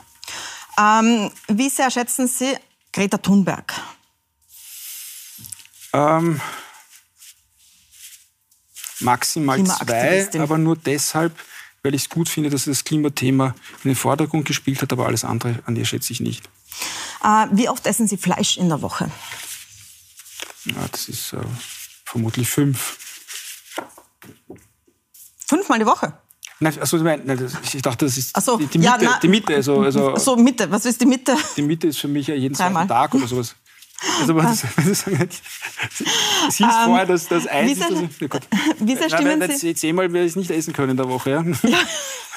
Ähm, 0.78 1.32
wie 1.48 1.70
sehr 1.70 1.90
schätzen 1.90 2.28
Sie 2.28 2.56
Greta 2.94 3.18
Thunberg? 3.18 3.74
Ähm, 5.94 6.40
maximal 9.00 9.64
zwei, 9.64 10.30
aber 10.40 10.58
nur 10.58 10.76
deshalb, 10.76 11.38
weil 11.82 11.96
ich 11.96 12.04
es 12.04 12.10
gut 12.10 12.30
finde, 12.30 12.50
dass 12.50 12.64
sie 12.64 12.72
das 12.72 12.84
Klimathema 12.84 13.56
in 13.84 13.92
den 13.92 13.96
Vordergrund 13.96 14.46
gespielt 14.46 14.82
hat, 14.82 14.92
aber 14.92 15.08
alles 15.08 15.24
andere 15.24 15.60
an 15.66 15.76
ihr 15.76 15.86
schätze 15.86 16.14
ich 16.14 16.20
nicht. 16.20 16.46
Äh, 17.24 17.48
wie 17.52 17.70
oft 17.70 17.86
essen 17.88 18.08
Sie 18.08 18.18
Fleisch 18.18 18.58
in 18.58 18.70
der 18.70 18.82
Woche? 18.82 19.10
Ja, 20.76 20.88
das 20.92 21.10
ist 21.10 21.34
äh, 21.34 21.38
vermutlich 22.06 22.50
fünf. 22.50 22.98
Fünfmal 25.48 25.80
die 25.80 25.86
Woche? 25.86 26.14
Nein, 26.60 26.74
also, 26.80 26.98
ich 26.98 27.82
dachte, 27.84 28.06
das 28.06 28.18
ist 28.18 28.42
so, 28.42 28.58
die, 28.58 28.66
die, 28.66 28.80
Mitte. 28.80 29.06
Ja, 29.06 29.20
die 29.22 29.28
Mitte 29.28 29.56
also, 29.56 29.82
also, 29.82 30.16
so, 30.18 30.36
Mitte. 30.36 30.70
Was 30.72 30.86
ist 30.86 31.00
die 31.00 31.06
Mitte? 31.06 31.36
Die 31.56 31.62
Mitte 31.62 31.88
ist 31.88 32.00
für 32.00 32.08
mich 32.08 32.28
ja 32.28 32.36
jeden 32.36 32.56
zweiten 32.56 32.88
Tag 32.88 33.14
oder 33.14 33.28
sowas. 33.28 33.56
Also, 34.20 34.36
was, 34.36 34.64
was 34.78 35.00
sagen, 35.02 35.30
es 36.48 36.56
hieß 36.56 36.68
um, 36.68 36.70
ähm, 36.70 36.86
vorher, 36.86 37.06
dass 37.06 37.28
das 37.28 37.48
eins 37.48 37.72
ist. 37.72 37.82
Das, 37.82 38.00
ja 38.00 38.40
wie 38.80 38.96
sehr 38.96 39.10
stimmen 39.10 39.40
nein, 39.40 39.58
Sie? 39.58 39.74
Zehnmal 39.74 40.12
werde 40.14 40.26
ich 40.26 40.32
es 40.32 40.36
nicht 40.36 40.52
essen 40.52 40.74
können 40.74 40.92
in 40.92 40.98
der 40.98 41.10
Woche. 41.10 41.32
Ja? 41.32 41.44
ja 41.68 41.80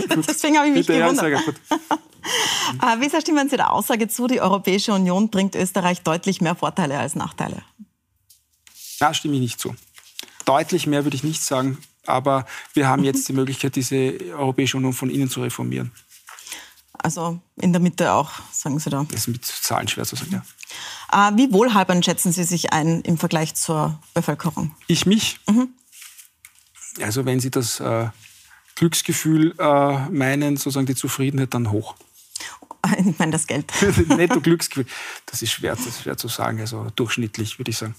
deswegen 0.29 0.57
habe 0.57 0.69
ich 0.69 0.75
mich 0.75 0.87
Bitte, 0.87 1.01
gewundert. 1.01 1.31
Ja, 1.31 2.95
äh, 2.95 3.01
wie 3.01 3.09
sehr 3.09 3.21
stimmen 3.21 3.49
Sie 3.51 3.57
der 3.57 3.73
Aussage 3.73 4.09
zu, 4.09 4.27
die 4.27 4.41
Europäische 4.41 4.93
Union 4.93 5.29
bringt 5.31 5.55
Österreich 5.55 6.03
deutlich 6.03 6.41
mehr 6.41 6.55
Vorteile 6.55 6.99
als 6.99 7.15
Nachteile? 7.15 7.63
Na, 9.01 9.15
stimme 9.15 9.35
ich 9.35 9.41
nicht 9.41 9.61
zu. 9.61 9.75
Deutlich 10.45 10.87
mehr 10.87 11.05
würde 11.05 11.17
ich 11.17 11.25
nicht 11.25 11.43
sagen, 11.43 11.79
aber 12.07 12.47
wir 12.75 12.87
haben 12.87 13.03
jetzt 13.03 13.29
die 13.29 13.33
Möglichkeit, 13.41 13.77
diese 13.77 14.19
Europäische 14.37 14.77
Union 14.77 14.93
von 14.93 15.11
innen 15.11 15.31
zu 15.31 15.43
reformieren. 15.43 15.91
Also 16.93 17.41
in 17.57 17.73
der 17.73 17.81
Mitte 17.81 18.13
auch, 18.13 18.31
sagen 18.53 18.79
Sie 18.79 18.91
da. 18.91 19.07
Das 19.11 19.21
ist 19.21 19.29
mit 19.29 19.45
Zahlen 19.45 19.89
schwer 19.89 20.05
zu 20.05 20.17
sagen, 20.17 20.33
ja. 20.33 21.31
Äh, 21.31 21.37
wie 21.37 21.53
wohlhabend 21.53 22.05
schätzen 22.05 22.31
Sie 22.31 22.45
sich 22.45 22.73
ein 22.73 23.01
im 23.01 23.17
Vergleich 23.17 23.55
zur 23.55 23.99
Bevölkerung? 24.13 24.75
Ich 24.87 25.07
mich? 25.07 25.41
Mhm. 25.49 25.69
Also 27.01 27.25
wenn 27.25 27.41
Sie 27.41 27.51
das 27.51 27.81
äh, 27.81 28.09
Glücksgefühl 28.75 29.55
äh, 29.59 30.09
meinen, 30.11 30.57
sozusagen 30.57 30.87
die 30.87 30.95
Zufriedenheit 30.95 31.55
dann 31.55 31.71
hoch. 31.71 31.95
Ich 32.99 33.19
meine 33.19 33.33
das 33.33 33.47
Geld. 33.47 33.71
Netto 34.09 34.41
Glücksgefühl, 34.41 34.87
das 35.27 35.43
ist 35.43 35.53
schwer, 35.53 35.77
das 35.77 35.87
ist 35.87 36.03
schwer 36.03 36.17
zu 36.17 36.29
sagen, 36.29 36.61
also 36.61 36.89
durchschnittlich 36.97 37.59
würde 37.59 37.71
ich 37.71 37.79
sagen. 37.79 37.95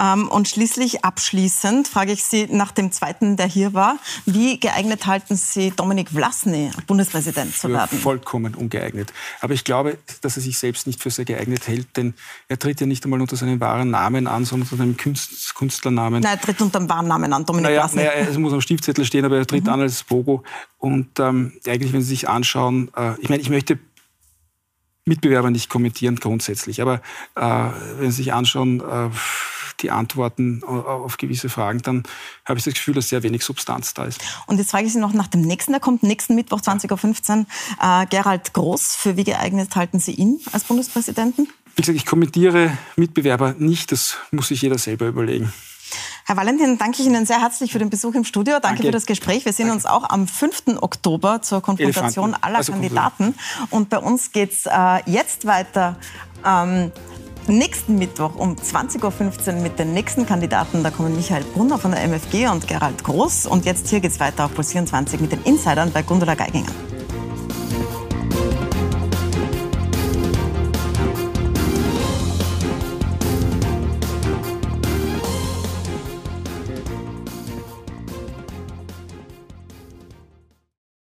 Ähm, 0.00 0.28
und 0.28 0.48
schließlich 0.48 1.04
abschließend 1.04 1.88
frage 1.88 2.12
ich 2.12 2.24
Sie 2.24 2.46
nach 2.46 2.70
dem 2.70 2.92
zweiten, 2.92 3.36
der 3.36 3.46
hier 3.46 3.74
war, 3.74 3.98
wie 4.26 4.60
geeignet 4.60 5.06
halten 5.06 5.36
Sie 5.36 5.72
Dominik 5.72 6.10
Vlasny, 6.10 6.70
Bundespräsident 6.86 7.56
zu 7.56 7.68
werden? 7.70 7.98
Vollkommen 7.98 8.54
ungeeignet. 8.54 9.12
Aber 9.40 9.54
ich 9.54 9.64
glaube, 9.64 9.98
dass 10.20 10.36
er 10.36 10.42
sich 10.42 10.58
selbst 10.58 10.86
nicht 10.86 11.02
für 11.02 11.10
sehr 11.10 11.24
geeignet 11.24 11.66
hält, 11.66 11.96
denn 11.96 12.14
er 12.48 12.58
tritt 12.58 12.80
ja 12.80 12.86
nicht 12.86 13.04
einmal 13.04 13.20
unter 13.20 13.36
seinem 13.36 13.60
wahren 13.60 13.90
Namen 13.90 14.26
an, 14.26 14.44
sondern 14.44 14.68
unter 14.70 14.84
einem 14.84 14.96
Künst 14.96 15.54
Künstlernamen. 15.56 16.22
Nein, 16.22 16.36
er 16.36 16.40
tritt 16.40 16.60
unter 16.62 16.78
dem 16.78 16.88
wahren 16.88 17.08
Namen 17.08 17.32
an, 17.32 17.44
Dominik 17.44 17.70
naja, 17.70 17.88
Vlasny. 17.88 18.04
Naja, 18.04 18.28
es 18.28 18.38
muss 18.38 18.52
am 18.52 18.60
Stiftzettel 18.60 19.04
stehen, 19.04 19.24
aber 19.24 19.38
er 19.38 19.46
tritt 19.46 19.64
mhm. 19.64 19.72
an 19.72 19.80
als 19.80 20.04
Bogo. 20.04 20.44
Und 20.78 21.18
ähm, 21.18 21.52
eigentlich, 21.66 21.92
wenn 21.92 22.02
Sie 22.02 22.08
sich 22.08 22.28
anschauen, 22.28 22.90
äh, 22.96 23.14
ich 23.20 23.28
meine, 23.28 23.42
ich 23.42 23.50
möchte 23.50 23.78
Mitbewerber 25.08 25.50
nicht 25.50 25.68
kommentieren 25.68 26.16
grundsätzlich. 26.16 26.80
Aber 26.80 27.00
äh, 27.34 27.70
wenn 27.98 28.10
Sie 28.10 28.22
sich 28.22 28.32
anschauen, 28.32 28.80
äh, 28.80 29.10
die 29.80 29.90
Antworten 29.90 30.64
auf 30.64 31.18
gewisse 31.18 31.48
Fragen, 31.48 31.80
dann 31.82 32.02
habe 32.44 32.58
ich 32.58 32.64
das 32.64 32.74
Gefühl, 32.74 32.94
dass 32.94 33.08
sehr 33.08 33.22
wenig 33.22 33.44
Substanz 33.44 33.94
da 33.94 34.04
ist. 34.04 34.20
Und 34.46 34.58
jetzt 34.58 34.70
frage 34.70 34.86
ich 34.86 34.92
Sie 34.92 34.98
noch 34.98 35.12
nach 35.12 35.28
dem 35.28 35.42
nächsten, 35.42 35.72
der 35.72 35.80
kommt 35.80 36.02
nächsten 36.02 36.34
Mittwoch 36.34 36.60
20.15 36.60 37.38
Uhr. 37.38 37.46
Äh, 37.80 38.06
Gerald 38.06 38.52
Groß, 38.54 38.96
für 38.96 39.16
wie 39.16 39.24
geeignet 39.24 39.74
halten 39.76 40.00
Sie 40.00 40.12
ihn 40.12 40.40
als 40.52 40.64
Bundespräsidenten? 40.64 41.48
Wie 41.76 41.82
gesagt, 41.82 41.96
ich 41.96 42.06
kommentiere 42.06 42.76
Mitbewerber 42.96 43.54
nicht, 43.58 43.92
das 43.92 44.16
muss 44.32 44.48
sich 44.48 44.62
jeder 44.62 44.78
selber 44.78 45.06
überlegen. 45.06 45.52
Herr 46.28 46.36
Valentin, 46.36 46.76
danke 46.76 47.00
ich 47.00 47.06
Ihnen 47.08 47.24
sehr 47.24 47.40
herzlich 47.40 47.72
für 47.72 47.78
den 47.78 47.88
Besuch 47.88 48.12
im 48.12 48.22
Studio. 48.22 48.56
Danke, 48.60 48.66
danke. 48.66 48.82
für 48.82 48.90
das 48.90 49.06
Gespräch. 49.06 49.46
Wir 49.46 49.54
sehen 49.54 49.68
danke. 49.68 49.76
uns 49.76 49.86
auch 49.86 50.10
am 50.10 50.28
5. 50.28 50.76
Oktober 50.78 51.40
zur 51.40 51.62
Konfrontation 51.62 52.32
Elefanten. 52.32 52.44
aller 52.44 52.58
also 52.58 52.72
Kandidaten. 52.72 53.34
Und 53.70 53.88
bei 53.88 53.96
uns 53.96 54.30
geht 54.30 54.52
es 54.52 54.66
äh, 54.66 55.00
jetzt 55.06 55.46
weiter. 55.46 55.96
Ähm, 56.44 56.92
nächsten 57.46 57.96
Mittwoch 57.96 58.34
um 58.36 58.56
20.15 58.56 59.56
Uhr 59.56 59.62
mit 59.62 59.78
den 59.78 59.94
nächsten 59.94 60.26
Kandidaten. 60.26 60.82
Da 60.82 60.90
kommen 60.90 61.16
Michael 61.16 61.44
Brunner 61.44 61.78
von 61.78 61.92
der 61.92 62.02
MFG 62.02 62.48
und 62.48 62.68
Gerald 62.68 63.04
Groß. 63.04 63.46
Und 63.46 63.64
jetzt 63.64 63.88
hier 63.88 64.00
geht 64.00 64.10
es 64.10 64.20
weiter 64.20 64.44
auf 64.44 64.54
Puls 64.54 64.72
24 64.72 65.20
mit 65.20 65.32
den 65.32 65.42
Insidern 65.44 65.90
bei 65.92 66.02
Gundula 66.02 66.34
Geiginger. 66.34 66.97